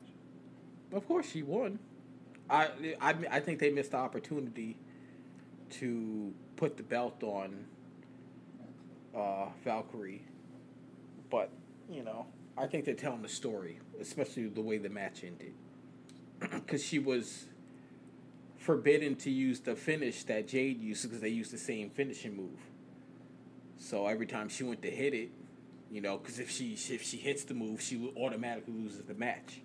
Of 0.94 1.08
course, 1.08 1.28
she 1.32 1.42
won. 1.42 1.80
I, 2.50 2.70
I 3.00 3.16
I 3.32 3.40
think 3.40 3.60
they 3.60 3.70
missed 3.70 3.92
the 3.92 3.98
opportunity 3.98 4.78
to 5.72 6.34
put 6.56 6.78
the 6.78 6.84
belt 6.84 7.22
on 7.24 7.66
uh, 9.16 9.48
Valkyrie, 9.64 10.24
but 11.30 11.52
you 11.90 12.04
know, 12.04 12.26
I 12.58 12.68
think 12.68 12.86
they're 12.86 12.94
telling 12.94 13.22
the 13.22 13.30
story, 13.30 13.80
especially 14.00 14.48
the 14.48 14.62
way 14.62 14.78
the 14.78 14.90
match 14.90 15.24
ended, 15.24 15.54
because 16.40 16.84
she 16.84 17.00
was 17.00 17.46
forbidden 18.58 19.16
to 19.16 19.32
use 19.32 19.62
the 19.62 19.76
finish 19.76 20.24
that 20.24 20.48
Jade 20.48 20.82
used 20.82 21.04
because 21.04 21.22
they 21.22 21.30
used 21.30 21.52
the 21.52 21.58
same 21.58 21.90
finishing 21.90 22.36
move. 22.36 22.60
So 23.78 24.08
every 24.08 24.26
time 24.26 24.50
she 24.50 24.64
went 24.64 24.82
to 24.82 24.92
hit 24.92 25.14
it, 25.14 25.30
you 25.92 26.02
know, 26.02 26.18
because 26.18 26.40
if 26.40 26.52
she 26.52 26.74
if 26.74 27.04
she 27.04 27.18
hits 27.18 27.44
the 27.46 27.54
move, 27.54 27.82
she 27.82 28.12
automatically 28.18 28.74
loses 28.74 29.04
the 29.04 29.14
match. 29.14 29.62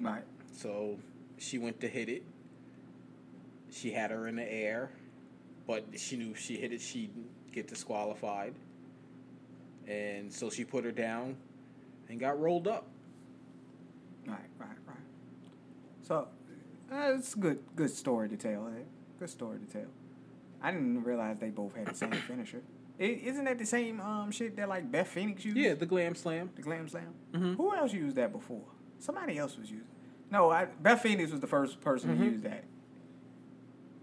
Right. 0.00 0.22
So 0.56 0.98
she 1.42 1.58
went 1.58 1.80
to 1.80 1.88
hit 1.88 2.08
it. 2.08 2.22
She 3.70 3.90
had 3.92 4.10
her 4.10 4.28
in 4.28 4.36
the 4.36 4.50
air, 4.50 4.90
but 5.66 5.84
she 5.96 6.16
knew 6.16 6.30
if 6.32 6.38
she 6.38 6.56
hit 6.56 6.72
it, 6.72 6.80
she'd 6.80 7.10
get 7.52 7.68
disqualified. 7.68 8.54
And 9.88 10.32
so 10.32 10.50
she 10.50 10.64
put 10.64 10.84
her 10.84 10.92
down 10.92 11.36
and 12.08 12.20
got 12.20 12.38
rolled 12.40 12.68
up. 12.68 12.86
Right, 14.26 14.38
right, 14.58 14.68
right. 14.86 14.96
So, 16.02 16.28
uh, 16.92 17.14
it's 17.18 17.34
a 17.34 17.38
good, 17.38 17.58
good 17.74 17.90
story 17.90 18.28
to 18.28 18.36
tell. 18.36 18.68
Eh? 18.68 18.82
Good 19.18 19.30
story 19.30 19.58
to 19.58 19.66
tell. 19.66 19.88
I 20.62 20.70
didn't 20.70 21.02
realize 21.02 21.38
they 21.40 21.48
both 21.48 21.74
had 21.74 21.88
the 21.88 21.94
same 21.94 22.12
finisher. 22.28 22.62
is 22.98 23.32
isn't 23.32 23.44
that 23.46 23.58
the 23.58 23.66
same 23.66 24.00
um 24.00 24.30
shit 24.30 24.54
that 24.56 24.68
like 24.68 24.90
Beth 24.92 25.08
Phoenix 25.08 25.44
used? 25.44 25.56
Yeah, 25.56 25.74
the 25.74 25.86
glam 25.86 26.14
slam. 26.14 26.50
The 26.54 26.62
Glam 26.62 26.88
Slam. 26.88 27.14
Mhm. 27.32 27.56
Who 27.56 27.74
else 27.74 27.92
used 27.92 28.14
that 28.16 28.30
before? 28.32 28.62
Somebody 29.00 29.38
else 29.38 29.58
was 29.58 29.70
using. 29.70 29.86
No, 30.32 30.50
I, 30.50 30.64
Beth 30.64 31.02
Phoenix 31.02 31.30
was 31.30 31.40
the 31.40 31.46
first 31.46 31.78
person 31.82 32.08
to 32.08 32.16
Mhm. 32.16 32.24
use 32.32 32.40
that. 32.40 32.64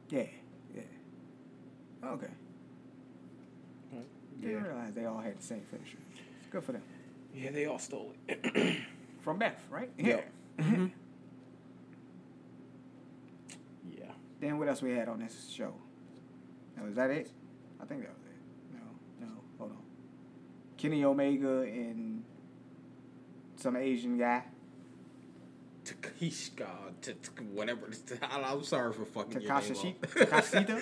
Yeah, 0.09 0.27
yeah. 0.75 0.82
Okay. 2.05 2.27
Didn't 4.39 4.63
realize 4.63 4.93
they 4.93 5.03
all 5.05 5.17
had 5.19 5.38
the 5.39 5.43
same 5.43 5.61
finisher. 5.63 5.97
It's 6.39 6.47
good 6.49 6.63
for 6.63 6.71
them. 6.71 6.84
Yeah, 7.34 7.49
they 7.51 7.65
all 7.65 7.80
stole 7.80 8.13
it. 8.27 8.77
From 9.21 9.38
Beth, 9.39 9.61
right? 9.69 9.89
Yeah. 9.97 10.21
Mhm. 10.57 10.91
yeah. 13.97 14.11
Then 14.39 14.57
what 14.59 14.69
else 14.69 14.82
we 14.82 14.91
had 14.91 15.09
on 15.09 15.19
this 15.19 15.49
show? 15.49 15.73
No, 16.77 16.86
is 16.86 16.95
that 16.95 17.09
it? 17.09 17.32
I 17.82 17.86
think 17.86 18.01
that 18.03 18.13
was 18.15 18.25
it. 18.27 18.80
No, 19.19 19.25
no, 19.27 19.34
hold 19.57 19.71
on. 19.71 19.84
Kenny 20.77 21.03
Omega 21.03 21.61
and 21.63 22.23
some 23.57 23.75
Asian 23.75 24.17
guy. 24.17 24.43
Takeshka, 25.93 26.67
t- 27.01 27.13
t- 27.13 27.43
whatever. 27.51 27.89
I- 28.21 28.41
I'm 28.51 28.63
sorry 28.63 28.93
for 28.93 29.05
fucking 29.05 29.41
your 29.41 29.59
name 29.59 29.71
up. 29.71 30.01
Takeshita? 30.01 30.81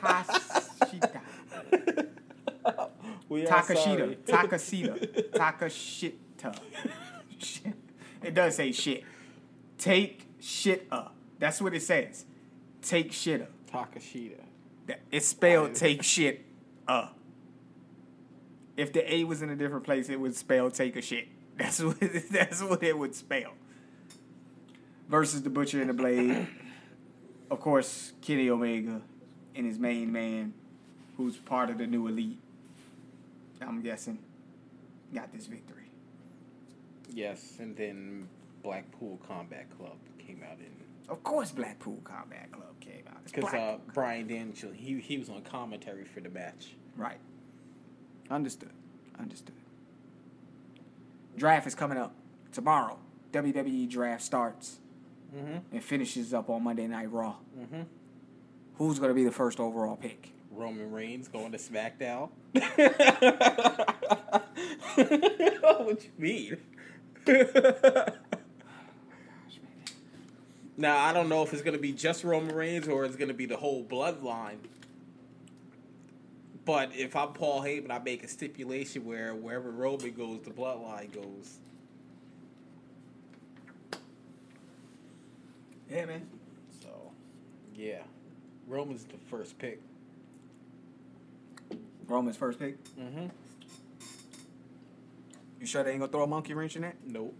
Takeshita. 0.00 1.20
We 3.28 3.44
Takeshita. 3.44 4.16
Takeshita. 4.24 5.30
Takeshita. 5.32 6.58
Shit. 7.38 7.74
It 8.22 8.34
does 8.34 8.56
say 8.56 8.72
shit. 8.72 9.04
Take 9.78 10.26
shit 10.40 10.86
up. 10.90 11.14
That's 11.38 11.60
what 11.60 11.74
it 11.74 11.82
says. 11.82 12.24
Take 12.80 13.12
shit 13.12 13.42
up. 13.42 13.50
Takeshita. 13.70 14.40
It's 15.10 15.26
spelled 15.26 15.74
take 15.74 16.02
shit 16.02 16.44
up. 16.86 17.18
If 18.76 18.92
the 18.92 19.14
A 19.14 19.24
was 19.24 19.42
in 19.42 19.50
a 19.50 19.56
different 19.56 19.84
place, 19.84 20.08
it 20.08 20.18
would 20.18 20.34
spell 20.34 20.70
take 20.70 20.96
a 20.96 21.02
shit. 21.02 21.28
That's 21.56 21.80
what 21.82 21.96
that's 22.30 22.62
what 22.62 22.82
it 22.82 22.98
would 22.98 23.14
spell. 23.14 23.52
Versus 25.08 25.42
the 25.42 25.50
Butcher 25.50 25.80
and 25.80 25.90
the 25.90 25.94
Blade. 25.94 26.46
Of 27.50 27.60
course, 27.60 28.12
Kenny 28.22 28.48
Omega 28.48 29.02
and 29.54 29.66
his 29.66 29.78
main 29.78 30.10
man, 30.10 30.54
who's 31.16 31.36
part 31.36 31.70
of 31.70 31.78
the 31.78 31.86
new 31.86 32.08
elite. 32.08 32.38
I'm 33.60 33.82
guessing, 33.82 34.18
got 35.14 35.32
this 35.32 35.46
victory. 35.46 35.90
Yes, 37.12 37.56
and 37.60 37.76
then 37.76 38.28
Blackpool 38.62 39.20
Combat 39.28 39.66
Club 39.76 39.96
came 40.18 40.42
out 40.42 40.58
in 40.58 40.72
Of 41.08 41.22
course, 41.22 41.52
Blackpool 41.52 42.00
Combat 42.02 42.50
Club 42.50 42.80
came 42.80 43.04
out. 43.08 43.24
Because 43.24 43.52
uh, 43.54 43.78
Brian 43.92 44.26
Daniel 44.26 44.72
he 44.72 44.98
he 45.00 45.18
was 45.18 45.28
on 45.28 45.42
commentary 45.42 46.04
for 46.04 46.20
the 46.20 46.30
match. 46.30 46.74
Right. 46.96 47.20
Understood. 48.30 48.72
Understood. 49.18 49.54
Draft 51.36 51.66
is 51.66 51.74
coming 51.74 51.98
up 51.98 52.14
tomorrow. 52.52 52.98
WWE 53.32 53.88
draft 53.88 54.22
starts 54.22 54.78
Mm-hmm. 55.34 55.74
and 55.74 55.82
finishes 55.82 56.32
up 56.32 56.48
on 56.48 56.62
Monday 56.62 56.86
Night 56.86 57.10
Raw. 57.10 57.34
Mm-hmm. 57.58 57.82
Who's 58.76 59.00
going 59.00 59.10
to 59.10 59.14
be 59.14 59.24
the 59.24 59.32
first 59.32 59.58
overall 59.58 59.96
pick? 59.96 60.30
Roman 60.52 60.92
Reigns 60.92 61.26
going 61.28 61.50
to 61.52 61.58
SmackDown. 61.58 62.30
what 65.84 66.04
you 66.04 66.10
mean? 66.18 66.56
now 70.76 70.98
I 70.98 71.12
don't 71.12 71.28
know 71.28 71.42
if 71.42 71.52
it's 71.52 71.62
gonna 71.62 71.78
be 71.78 71.92
just 71.92 72.22
Roman 72.22 72.54
Reigns 72.54 72.86
or 72.86 73.04
it's 73.04 73.16
gonna 73.16 73.34
be 73.34 73.46
the 73.46 73.56
whole 73.56 73.84
bloodline. 73.84 74.58
But 76.64 76.90
if 76.94 77.14
I'm 77.16 77.32
Paul 77.32 77.62
Heyman, 77.62 77.90
I 77.90 77.98
make 77.98 78.24
a 78.24 78.28
stipulation 78.28 79.04
where 79.04 79.34
wherever 79.34 79.70
Roman 79.70 80.12
goes, 80.12 80.40
the 80.42 80.50
bloodline 80.50 81.12
goes. 81.12 81.58
Yeah, 85.90 86.06
man. 86.06 86.26
So, 86.82 86.88
yeah, 87.74 88.02
Roman's 88.66 89.04
the 89.04 89.18
first 89.30 89.58
pick. 89.58 89.80
Roman's 92.06 92.36
first 92.36 92.58
pick. 92.58 92.82
Mm-hmm. 92.94 93.26
You 95.60 95.66
sure 95.66 95.82
they 95.82 95.92
ain't 95.92 96.02
to 96.02 96.08
throw 96.08 96.24
a 96.24 96.26
monkey 96.26 96.52
wrench 96.52 96.76
in 96.76 96.82
that? 96.82 96.96
Nope. 97.06 97.34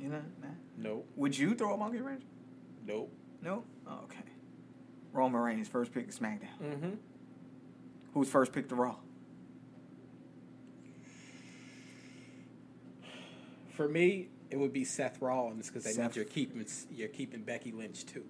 You 0.00 0.08
know? 0.08 0.22
Nah. 0.42 0.48
Nope. 0.76 1.08
Would 1.16 1.38
you 1.38 1.54
throw 1.54 1.74
a 1.74 1.76
monkey 1.76 2.00
wrench? 2.00 2.22
Nope. 2.86 3.12
Nope. 3.42 3.64
Oh, 3.86 4.00
okay. 4.04 4.18
Roman 5.12 5.40
Reigns, 5.40 5.68
first 5.68 5.92
pick 5.92 6.10
to 6.10 6.16
SmackDown. 6.16 6.58
Mm-hmm. 6.62 6.90
Who's 8.14 8.28
first 8.28 8.52
pick 8.52 8.68
to 8.68 8.74
Raw? 8.74 8.96
For 13.74 13.88
me, 13.88 14.28
it 14.50 14.58
would 14.58 14.72
be 14.72 14.84
Seth 14.84 15.20
Rollins 15.20 15.68
because 15.68 15.84
that 15.84 15.94
Seth. 15.94 16.04
means 16.04 16.16
you're 16.16 16.24
keeping 16.24 16.66
you're 16.90 17.08
keeping 17.08 17.42
Becky 17.42 17.72
Lynch 17.72 18.06
too. 18.06 18.24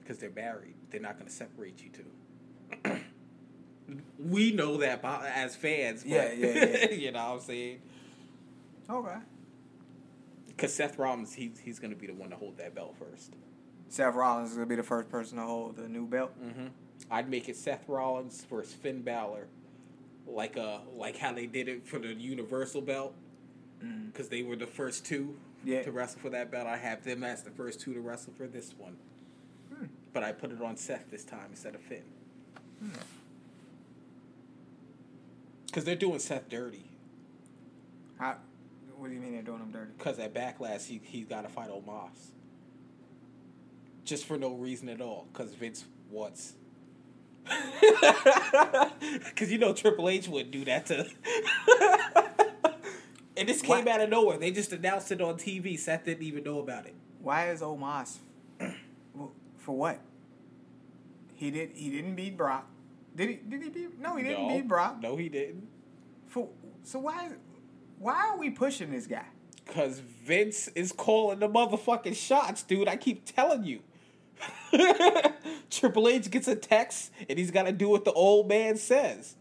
Because 0.00 0.18
they're 0.18 0.30
married, 0.30 0.76
they're 0.90 1.00
not 1.00 1.14
going 1.14 1.26
to 1.26 1.32
separate 1.32 1.82
you 1.82 1.90
two. 1.90 3.00
we 4.18 4.52
know 4.52 4.76
that 4.78 5.02
by, 5.02 5.28
as 5.34 5.56
fans. 5.56 6.02
But, 6.02 6.10
Yeah, 6.10 6.32
yeah, 6.32 6.64
yeah. 6.64 6.90
you 6.92 7.12
know 7.12 7.30
what 7.30 7.34
I'm 7.34 7.40
saying? 7.40 7.80
All 8.88 9.02
right. 9.02 9.22
Because 10.46 10.72
Seth 10.72 10.98
Rollins, 10.98 11.34
he's 11.34 11.58
he's 11.58 11.78
going 11.78 11.90
to 11.90 11.96
be 11.96 12.06
the 12.06 12.14
one 12.14 12.30
to 12.30 12.36
hold 12.36 12.56
that 12.58 12.74
belt 12.74 12.94
first. 12.98 13.34
Seth 13.88 14.14
Rollins 14.14 14.50
is 14.50 14.56
going 14.56 14.68
to 14.68 14.70
be 14.70 14.76
the 14.76 14.86
first 14.86 15.08
person 15.08 15.38
to 15.38 15.44
hold 15.44 15.76
the 15.76 15.88
new 15.88 16.06
belt. 16.06 16.32
Mm-hmm. 16.42 16.66
I'd 17.10 17.28
make 17.28 17.48
it 17.48 17.56
Seth 17.56 17.88
Rollins 17.88 18.44
versus 18.48 18.72
Finn 18.72 19.02
Balor, 19.02 19.48
like 20.26 20.56
uh 20.56 20.78
like 20.94 21.16
how 21.16 21.32
they 21.32 21.46
did 21.46 21.68
it 21.68 21.86
for 21.86 21.98
the 21.98 22.14
Universal 22.14 22.82
belt, 22.82 23.14
Mm. 23.84 24.06
because 24.12 24.28
they 24.30 24.42
were 24.42 24.56
the 24.56 24.66
first 24.66 25.04
two 25.04 25.36
Yeah. 25.64 25.82
to 25.82 25.92
wrestle 25.92 26.20
for 26.20 26.30
that 26.30 26.50
belt. 26.50 26.66
I 26.66 26.76
have 26.78 27.04
them 27.04 27.22
as 27.24 27.42
the 27.42 27.50
first 27.50 27.80
two 27.80 27.92
to 27.94 28.00
wrestle 28.00 28.32
for 28.36 28.46
this 28.46 28.72
one, 28.78 28.96
Hmm. 29.74 29.86
but 30.12 30.22
I 30.24 30.32
put 30.32 30.50
it 30.52 30.62
on 30.62 30.76
Seth 30.76 31.10
this 31.10 31.24
time 31.24 31.48
instead 31.50 31.74
of 31.74 31.80
Finn, 31.82 32.02
because 35.66 35.84
they're 35.84 35.94
doing 35.96 36.18
Seth 36.18 36.48
dirty. 36.48 36.84
How, 38.18 38.36
what 38.96 39.08
do 39.08 39.14
you 39.14 39.20
mean 39.20 39.32
they're 39.32 39.42
doing 39.42 39.58
him 39.60 39.70
dirty? 39.72 39.90
Because 39.98 40.18
at 40.18 40.32
Backlash, 40.32 40.86
he 40.86 41.00
he 41.04 41.20
got 41.22 41.42
to 41.42 41.48
fight 41.48 41.68
Omos. 41.70 42.30
Just 44.04 44.24
for 44.24 44.38
no 44.38 44.54
reason 44.54 44.88
at 44.88 45.00
all, 45.00 45.26
because 45.32 45.52
Vince 45.54 45.84
wants. 46.10 46.54
Because 49.24 49.52
you 49.52 49.58
know 49.58 49.72
Triple 49.74 50.08
H 50.08 50.28
wouldn't 50.28 50.50
do 50.50 50.64
that 50.64 50.86
to. 50.86 51.06
and 53.36 53.48
this 53.48 53.62
came 53.62 53.84
Why- 53.84 53.92
out 53.92 54.00
of 54.00 54.10
nowhere. 54.10 54.38
They 54.38 54.50
just 54.50 54.72
announced 54.72 55.12
it 55.12 55.20
on 55.20 55.34
TV. 55.34 55.78
Seth 55.78 56.04
didn't 56.04 56.22
even 56.22 56.44
know 56.44 56.58
about 56.60 56.86
it. 56.86 56.94
Why 57.20 57.50
is 57.50 57.60
Omos? 57.60 58.18
For 59.58 59.76
what? 59.76 60.00
He 61.34 61.50
did. 61.50 61.72
He 61.74 61.90
didn't 61.90 62.14
beat 62.14 62.36
Brock. 62.36 62.66
Did 63.14 63.28
he? 63.30 63.34
Did 63.36 63.62
he 63.62 63.68
beat? 63.70 64.00
No, 64.00 64.16
he 64.16 64.24
didn't 64.24 64.48
no, 64.48 64.54
beat 64.54 64.68
Brock. 64.68 65.00
No, 65.00 65.16
he 65.16 65.28
didn't. 65.28 65.68
For 66.26 66.48
so 66.82 67.00
why? 67.00 67.30
Why 67.98 68.28
are 68.28 68.38
we 68.38 68.50
pushing 68.50 68.90
this 68.90 69.06
guy? 69.06 69.26
Because 69.66 70.00
Vince 70.00 70.68
is 70.68 70.92
calling 70.92 71.40
the 71.40 71.48
motherfucking 71.48 72.14
shots, 72.14 72.62
dude. 72.62 72.88
I 72.88 72.96
keep 72.96 73.24
telling 73.24 73.64
you. 73.64 73.80
Triple 75.70 76.08
H 76.08 76.30
gets 76.30 76.46
a 76.46 76.54
text 76.54 77.10
and 77.28 77.38
he's 77.38 77.50
got 77.50 77.64
to 77.64 77.72
do 77.72 77.88
what 77.88 78.04
the 78.04 78.12
old 78.12 78.48
man 78.48 78.76
says. 78.76 79.34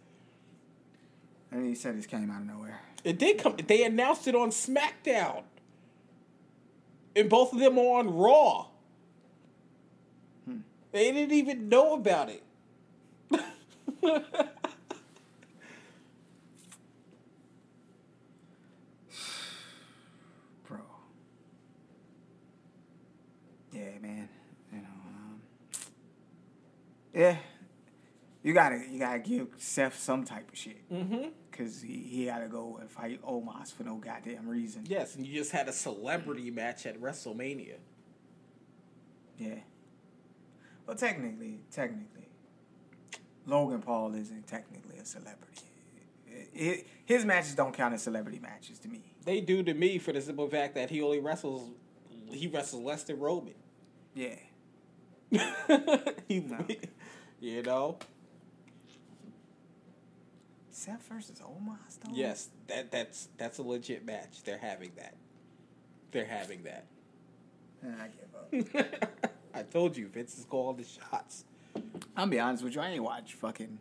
And 1.52 1.66
he 1.66 1.76
said 1.76 1.98
this 1.98 2.08
came 2.08 2.32
out 2.32 2.42
of 2.42 2.48
nowhere. 2.48 2.82
It 3.06 3.19
did 3.19 3.38
come. 3.38 3.56
They 3.68 3.84
announced 3.84 4.27
it 4.27 4.34
on 4.36 4.49
SmackDown, 4.49 5.44
and 7.15 7.30
both 7.30 7.53
of 7.53 7.60
them 7.60 7.77
are 7.77 7.99
on 7.99 8.11
Raw. 8.11 8.65
Hmm. 10.45 10.57
They 10.91 11.11
didn't 11.11 11.34
even 11.34 11.69
know 11.69 11.94
about 11.94 12.30
it. 12.32 12.41
Bro. 20.68 20.80
Yeah, 23.72 23.82
man. 24.02 24.30
You 24.73 24.80
know. 24.80 24.88
Um, 25.06 25.41
yeah. 27.14 27.38
You 28.41 28.53
gotta 28.53 28.82
you 28.90 28.98
gotta 28.99 29.19
give 29.19 29.48
Seth 29.57 29.99
some 29.99 30.23
type 30.23 30.52
of 30.52 30.57
shit. 30.57 30.91
mm-hmm. 30.91 31.30
Cause 31.57 31.82
he, 31.82 31.94
he 31.99 32.26
gotta 32.26 32.48
go 32.48 32.77
and 32.82 32.90
fight 32.90 33.22
Omos 33.23 33.72
for 33.73 33.84
no 33.84 33.95
goddamn 33.95 34.48
reason. 34.49 34.84
Yes, 34.88 35.15
and 35.15 35.26
you 35.26 35.34
just 35.34 35.52
had 35.52 35.69
a 35.69 35.73
celebrity 35.73 36.52
match 36.52 36.86
at 36.86 36.99
WrestleMania. 36.99 37.76
Yeah. 39.38 39.56
Well, 40.86 40.98
technically, 40.98 41.61
technically, 41.72 42.27
Logan 43.45 43.82
Paul 43.82 44.14
isn't 44.15 44.48
technically 44.48 44.98
a 44.98 45.06
celebrity. 45.06 45.61
Hi- 46.57 46.84
His 47.06 47.23
matches 47.26 47.56
don't 47.56 47.73
count 47.73 47.94
as 47.94 48.03
celebrity 48.03 48.40
matches 48.40 48.77
to 48.80 48.90
me. 48.90 49.02
They 49.23 49.40
do 49.41 49.64
to 49.64 49.73
me 49.73 49.98
for 49.98 50.11
the 50.11 50.22
simple 50.22 50.48
fact 50.49 50.76
that 50.76 50.90
he 50.90 51.02
only 51.02 51.19
wrestles. 51.19 51.69
He 52.30 52.48
wrestles 52.48 52.84
less 52.84 53.03
than 53.03 53.19
Roman. 53.19 53.53
Yeah. 54.14 54.36
he, 56.27 56.40
No. 56.41 56.65
you 57.40 57.64
know. 57.64 57.98
Seth 60.76 61.07
versus 61.07 61.39
Omos, 61.39 61.99
though? 62.03 62.11
Yes, 62.14 62.49
that 62.68 62.91
that's 62.91 63.30
that's 63.38 63.60
a 63.60 63.64
legit 63.64 64.06
match. 64.06 64.43
They're 64.43 64.57
having 64.57 64.91
that. 64.97 65.15
They're 66.11 66.26
having 66.26 66.64
that. 66.64 66.85
I 67.81 68.60
give 68.60 68.76
up. 68.84 69.22
I 69.53 69.64
told 69.64 69.95
you, 69.95 70.10
Vince 70.10 70.38
is 70.38 70.43
calling 70.43 70.76
the 70.76 70.84
shots. 70.84 71.45
I'll 72.18 72.27
be 72.27 72.41
honest 72.41 72.61
with 72.61 72.76
you, 72.76 72.81
I 72.81 72.89
ain't 72.89 73.03
watched 73.03 73.34
fucking. 73.35 73.80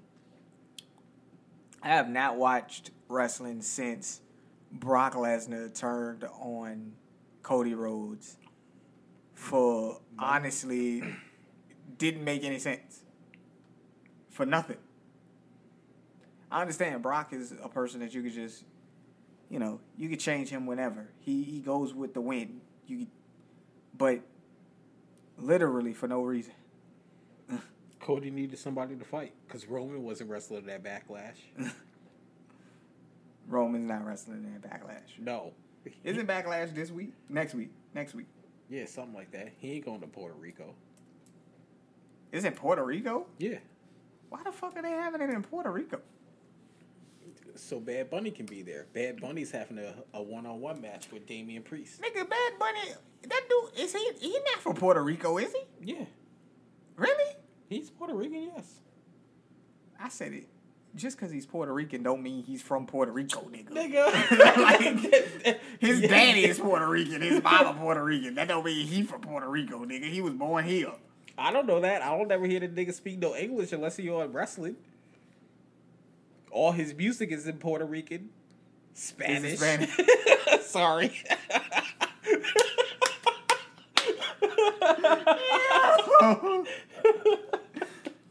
I 1.83 1.89
have 1.89 2.09
not 2.09 2.37
watched 2.37 2.93
wrestling 3.09 3.61
since 3.63 4.21
Brock 4.71 5.15
Lesnar 5.15 5.75
turned 5.75 6.23
on 6.41 6.93
Cody 7.43 7.75
Rhodes. 7.75 8.37
For 9.35 10.01
honestly, 10.17 11.03
didn't 11.99 12.23
make 12.23 12.45
any 12.45 12.61
sense. 12.61 13.03
For 14.31 14.47
nothing. 14.47 14.79
I 16.55 16.61
understand 16.61 17.03
Brock 17.03 17.33
is 17.33 17.53
a 17.61 17.69
person 17.69 17.99
that 17.99 18.15
you 18.15 18.23
could 18.23 18.33
just, 18.33 18.63
you 19.51 19.59
know, 19.59 19.81
you 19.99 20.09
could 20.09 20.21
change 20.21 20.51
him 20.51 20.67
whenever. 20.67 21.09
He 21.19 21.43
he 21.43 21.59
goes 21.59 21.93
with 21.93 22.15
the 22.15 22.21
wind. 22.21 22.61
You, 22.87 22.99
could- 22.99 23.09
but 23.99 24.21
literally 25.37 25.93
for 25.93 26.07
no 26.07 26.23
reason. 26.23 26.53
Cody 28.01 28.31
needed 28.31 28.57
somebody 28.61 28.95
to 28.95 29.05
fight 29.05 29.33
because 29.49 29.67
Roman 29.67 30.05
wasn't 30.05 30.31
wrestling 30.31 30.67
that 30.67 30.85
backlash. 30.85 31.39
Roman's 33.49 33.89
not 33.89 34.07
wrestling 34.07 34.45
in 34.45 34.61
Backlash. 34.71 35.19
No. 35.19 35.53
Isn't 36.03 36.27
Backlash 36.27 36.75
this 36.75 36.91
week? 36.91 37.13
Next 37.29 37.55
week? 37.55 37.71
Next 37.95 38.15
week? 38.15 38.27
Yeah, 38.71 38.87
something 38.87 39.13
like 39.13 39.31
that. 39.33 39.53
He 39.59 39.73
ain't 39.73 39.85
going 39.85 40.01
to 40.01 40.07
Puerto 40.07 40.35
Rico. 40.35 40.75
Isn't 42.33 42.57
Puerto 42.57 42.83
Rico? 42.83 43.27
Yeah. 43.39 43.59
Why 44.31 44.43
the 44.45 44.51
fuck 44.53 44.77
are 44.77 44.83
they 44.83 44.93
having 44.93 45.21
it 45.21 45.29
in 45.29 45.43
Puerto 45.43 45.71
Rico? 45.71 46.01
So 47.57 47.79
Bad 47.81 48.11
Bunny 48.11 48.31
can 48.31 48.47
be 48.47 48.63
there. 48.63 48.87
Bad 48.93 49.21
Bunny's 49.21 49.51
having 49.51 49.79
a, 49.79 49.95
a 50.13 50.23
one-on-one 50.23 50.81
match 50.81 51.07
with 51.13 51.27
Damian 51.27 51.63
Priest. 51.63 52.01
Nigga, 52.01 52.29
Bad 52.29 52.53
Bunny, 52.59 52.81
that 53.29 53.43
dude 53.49 53.81
is 53.85 53.93
he? 53.93 54.11
He 54.21 54.31
not 54.53 54.61
from 54.61 54.75
Puerto 54.75 55.03
Rico, 55.03 55.39
is 55.39 55.53
he? 55.53 55.93
Yeah. 55.93 56.05
Really? 56.97 57.35
He's 57.69 57.91
Puerto 57.91 58.15
Rican, 58.15 58.51
yes. 58.55 58.81
I 60.01 60.09
said 60.09 60.33
it. 60.33 60.49
Just 60.97 61.17
because 61.17 61.33
he's 61.33 61.45
Puerto 61.47 61.73
Rican 61.73 62.03
don't 62.05 62.23
mean 62.23 62.43
he's 62.45 62.63
from 62.63 62.87
Puerto 62.87 63.11
Rico, 63.11 63.41
nigga. 63.51 63.71
Nigga. 63.71 64.57
Like, 64.57 65.61
His 65.81 66.01
Yeah. 66.01 66.09
daddy 66.09 66.45
is 66.45 66.59
Puerto 66.61 66.87
Rican. 66.89 67.21
His 67.23 67.43
mama 67.43 67.77
Puerto 67.79 68.05
Rican. 68.05 68.35
That 68.37 68.49
don't 68.49 68.65
mean 68.65 68.87
he 68.87 69.03
from 69.03 69.21
Puerto 69.21 69.49
Rico, 69.49 69.85
nigga. 69.85 70.05
He 70.11 70.21
was 70.21 70.35
born 70.35 70.65
here. 70.65 70.93
I 71.37 71.53
don't 71.53 71.67
know 71.67 71.81
that. 71.81 72.03
I 72.03 72.17
don't 72.17 72.31
ever 72.31 72.47
hear 72.47 72.61
the 72.61 72.69
nigga 72.69 72.93
speak 72.95 73.19
no 73.19 73.35
English 73.35 73.73
unless 73.73 73.97
he 73.97 74.09
on 74.09 74.33
wrestling. 74.33 74.77
All 76.55 76.71
his 76.71 76.95
music 76.95 77.33
is 77.33 77.49
in 77.49 77.59
Puerto 77.59 77.85
Rican, 77.85 78.31
Spanish. 78.93 79.59
Spanish? 79.59 79.91
Sorry. 80.63 81.13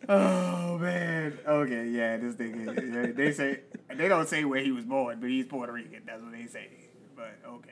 Oh 0.07 0.77
man. 0.79 1.37
Okay, 1.45 1.87
yeah, 1.89 2.15
this 2.15 2.35
nigga. 2.35 3.13
They 3.13 3.33
say 3.33 3.59
they 3.93 4.07
don't 4.07 4.27
say 4.27 4.45
where 4.45 4.61
he 4.61 4.71
was 4.71 4.85
born, 4.85 5.19
but 5.19 5.29
he's 5.29 5.45
Puerto 5.45 5.73
Rican. 5.73 6.03
That's 6.05 6.21
what 6.21 6.31
they 6.31 6.45
say. 6.45 6.69
But 7.17 7.37
okay. 7.45 7.71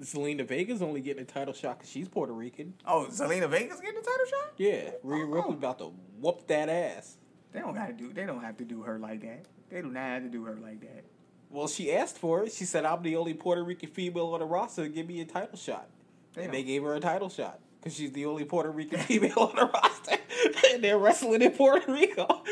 Zelina 0.00 0.48
Vega's 0.48 0.80
only 0.80 1.02
getting 1.02 1.22
a 1.22 1.26
title 1.26 1.52
shot 1.52 1.78
because 1.78 1.90
she's 1.90 2.08
Puerto 2.08 2.32
Rican. 2.32 2.74
Oh, 2.86 3.08
Zelina 3.10 3.48
Vega's 3.48 3.80
getting 3.80 3.98
a 3.98 4.02
title 4.02 4.26
shot? 4.26 4.52
Yeah, 4.56 4.90
Rhea 5.02 5.26
Ripley 5.26 5.50
oh. 5.50 5.58
about 5.58 5.78
to 5.80 5.92
whoop 6.18 6.46
that 6.48 6.70
ass. 6.70 7.18
They 7.54 7.60
don't 7.60 7.74
gotta 7.74 7.92
do. 7.92 8.12
They 8.12 8.26
don't 8.26 8.42
have 8.42 8.56
to 8.58 8.64
do 8.64 8.82
her 8.82 8.98
like 8.98 9.20
that. 9.22 9.46
They 9.70 9.80
do 9.80 9.88
not 9.88 10.02
have 10.02 10.24
to 10.24 10.28
do 10.28 10.44
her 10.44 10.56
like 10.60 10.80
that. 10.80 11.04
Well, 11.50 11.68
she 11.68 11.92
asked 11.92 12.18
for 12.18 12.42
it. 12.42 12.52
She 12.52 12.64
said, 12.64 12.84
"I'm 12.84 13.02
the 13.02 13.14
only 13.14 13.32
Puerto 13.32 13.62
Rican 13.62 13.90
female 13.90 14.26
on 14.34 14.40
the 14.40 14.46
roster 14.46 14.88
give 14.88 15.06
me 15.06 15.20
a 15.20 15.24
title 15.24 15.56
shot," 15.56 15.88
They 16.34 16.44
and 16.44 16.52
they 16.52 16.64
gave 16.64 16.82
her 16.82 16.96
a 16.96 17.00
title 17.00 17.28
shot 17.28 17.60
because 17.78 17.94
she's 17.96 18.10
the 18.10 18.26
only 18.26 18.44
Puerto 18.44 18.72
Rican 18.72 18.98
female 19.06 19.38
on 19.38 19.54
the 19.54 19.66
roster, 19.66 20.16
and 20.72 20.82
they're 20.82 20.98
wrestling 20.98 21.42
in 21.42 21.52
Puerto 21.52 21.92
Rico. 21.92 22.26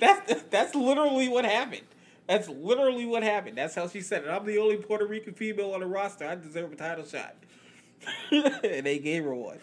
that's 0.00 0.42
that's 0.44 0.74
literally 0.74 1.28
what 1.28 1.44
happened. 1.44 1.82
That's 2.26 2.48
literally 2.48 3.04
what 3.04 3.22
happened. 3.22 3.58
That's 3.58 3.74
how 3.74 3.86
she 3.86 4.00
said 4.00 4.24
it. 4.24 4.30
I'm 4.30 4.46
the 4.46 4.56
only 4.56 4.78
Puerto 4.78 5.04
Rican 5.06 5.34
female 5.34 5.74
on 5.74 5.80
the 5.80 5.86
roster. 5.86 6.26
I 6.26 6.36
deserve 6.36 6.72
a 6.72 6.76
title 6.76 7.04
shot, 7.04 7.34
and 8.30 8.86
they 8.86 8.98
gave 8.98 9.24
her 9.24 9.34
one. 9.34 9.58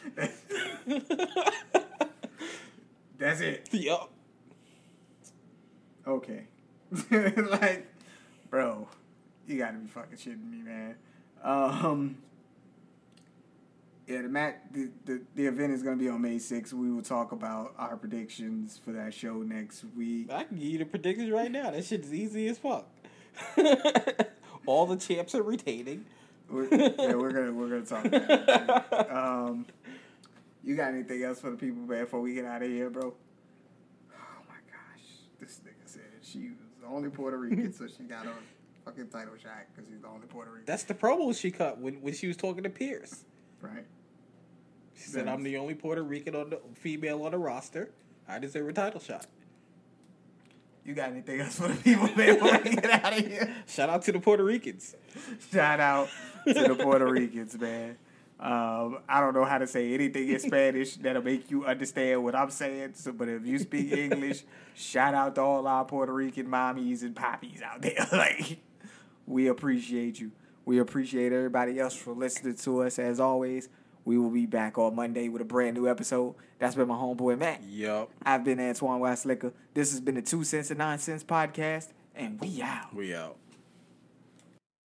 That's 3.20 3.42
it. 3.42 3.68
yup. 3.72 4.10
Okay. 6.08 6.46
like, 7.12 7.86
bro, 8.50 8.88
you 9.46 9.58
gotta 9.60 9.78
be 9.78 9.88
fucking 9.88 10.18
shitting 10.18 10.50
me, 10.50 10.64
man. 10.64 10.96
Um. 11.44 12.18
Yeah, 14.08 14.24
the 14.24 14.30
mat 14.30 14.64
the, 14.74 14.90
the 15.06 15.22
the 15.36 15.46
event 15.46 15.72
is 15.74 15.84
gonna 15.84 15.98
be 15.98 16.10
on 16.10 16.22
May 16.22 16.38
6th. 16.38 16.74
We 16.74 16.90
will 16.90 17.04
talk 17.04 17.32
about 17.32 17.76
our 17.78 17.96
predictions 17.96 18.80
for 18.84 18.92
that 18.94 19.14
show 19.14 19.44
next 19.44 19.84
week. 19.96 20.32
I 20.32 20.46
can 20.46 20.58
give 20.58 20.66
you 20.66 20.78
the 20.80 20.86
predictions 20.86 21.30
right 21.30 21.52
now. 21.52 21.70
That 21.70 21.86
shit's 21.86 22.12
easy 22.12 22.48
as 22.48 22.58
fuck. 22.58 22.88
All 24.66 24.88
the 24.88 24.96
champs 24.96 25.36
are 25.36 25.44
retaining. 25.44 26.06
We're, 26.50 26.68
yeah, 26.74 27.14
we're 27.14 27.32
gonna 27.32 27.54
we're 27.54 27.70
gonna 27.70 27.86
talk 27.86 28.06
about 28.06 28.28
that. 28.28 29.10
Um, 29.16 29.68
you 30.70 30.76
got 30.76 30.94
anything 30.94 31.24
else 31.24 31.42
for 31.42 31.50
the 31.50 31.58
people, 31.58 31.82
man? 31.82 32.04
Before 32.04 32.22
we 32.22 32.36
get 32.36 32.46
out 32.46 32.62
of 32.62 32.70
here, 32.70 32.92
bro. 32.92 33.12
Oh 34.14 34.42
my 34.48 34.56
gosh, 34.72 35.04
this 35.40 35.60
nigga 35.66 35.88
said 35.88 36.04
she 36.22 36.50
was 36.50 36.70
the 36.80 36.86
only 36.88 37.10
Puerto 37.10 37.38
Rican, 37.40 37.74
so 37.74 37.88
she 37.88 38.04
got 38.04 38.28
a 38.28 38.34
fucking 38.86 39.08
title 39.08 39.34
shot 39.42 39.66
because 39.74 39.90
she's 39.90 40.00
the 40.00 40.08
only 40.08 40.28
Puerto 40.28 40.52
Rican. 40.52 40.66
That's 40.68 40.84
the 40.84 40.94
promo 40.94 41.36
she 41.36 41.50
cut 41.50 41.80
when, 41.80 41.96
when 42.04 42.14
she 42.14 42.28
was 42.28 42.38
talking 42.38 42.62
to 42.62 42.70
Pierce. 42.70 43.26
right. 43.62 43.84
She 44.96 45.10
said. 45.10 45.28
"I'm 45.28 45.42
the 45.42 45.58
only 45.58 45.74
Puerto 45.74 46.04
Rican 46.04 46.36
on 46.36 46.52
the 46.52 46.60
female 46.76 47.24
on 47.24 47.32
the 47.32 47.40
roster. 47.40 47.90
I 48.28 48.38
deserve 48.38 48.70
a 48.70 48.74
title 48.74 49.00
shot." 49.00 49.26
You 50.86 50.94
got 50.94 51.10
anything 51.10 51.42
else 51.42 51.56
for 51.56 51.68
the 51.68 51.76
people, 51.76 52.10
man? 52.16 52.36
Before 52.36 52.60
we 52.64 52.76
get 52.76 53.06
out 53.06 53.18
of 53.18 53.26
here. 53.26 53.56
Shout 53.68 53.90
out 53.90 54.04
to 54.04 54.12
the 54.12 54.20
Puerto 54.20 54.44
Ricans. 54.44 54.96
Shout 55.52 55.80
out 55.80 56.10
to 56.48 56.54
the 56.54 56.76
Puerto 56.76 57.08
Ricans, 57.08 57.58
man. 57.60 57.98
Um, 58.40 59.00
I 59.10 59.20
don't 59.20 59.34
know 59.34 59.44
how 59.44 59.58
to 59.58 59.68
say 59.68 59.94
anything 59.94 60.30
in 60.30 60.40
Spanish 60.40 60.96
that'll 60.96 61.22
make 61.22 61.52
you 61.52 61.66
understand 61.66 62.24
what 62.24 62.36
I'm 62.36 62.50
saying. 62.50 62.92
So, 62.94 63.12
but 63.12 63.28
if 63.28 63.46
you 63.46 63.60
speak 63.60 63.92
English, 63.98 64.46
shout 64.76 65.14
out 65.14 65.36
to 65.36 65.42
all 65.42 65.68
our 65.68 65.84
Puerto 65.84 66.14
Rican 66.14 66.48
mommies 66.48 67.02
and 67.02 67.14
poppies 67.14 67.62
out 67.62 67.82
there. 67.82 68.08
like, 68.14 68.60
we 69.28 69.48
appreciate 69.48 70.22
you. 70.22 70.32
We 70.64 70.80
appreciate 70.80 71.34
everybody 71.34 71.80
else 71.80 71.96
for 71.96 72.14
listening 72.14 72.56
to 72.56 72.84
us. 72.84 72.98
As 72.98 73.20
always, 73.20 73.68
we 74.06 74.18
will 74.18 74.30
be 74.30 74.46
back 74.46 74.78
on 74.78 74.96
Monday 74.96 75.28
with 75.28 75.42
a 75.42 75.46
brand 75.46 75.76
new 75.76 75.90
episode. 75.90 76.36
That's 76.60 76.76
been 76.76 76.88
my 76.88 76.96
homeboy 76.96 77.38
Matt. 77.38 77.62
Yup. 77.64 78.10
I've 78.24 78.46
been 78.46 78.60
Antoine 78.60 79.02
Westlicker. 79.02 79.52
This 79.74 79.92
has 79.92 80.00
been 80.00 80.16
the 80.16 80.22
Two 80.22 80.46
Cents 80.46 80.70
and 80.70 80.78
Nine 80.78 81.00
Cents 81.00 81.24
podcast, 81.24 81.90
and 82.16 82.40
we 82.40 82.62
out. 82.62 82.96
We 82.96 83.14
out. 83.14 83.36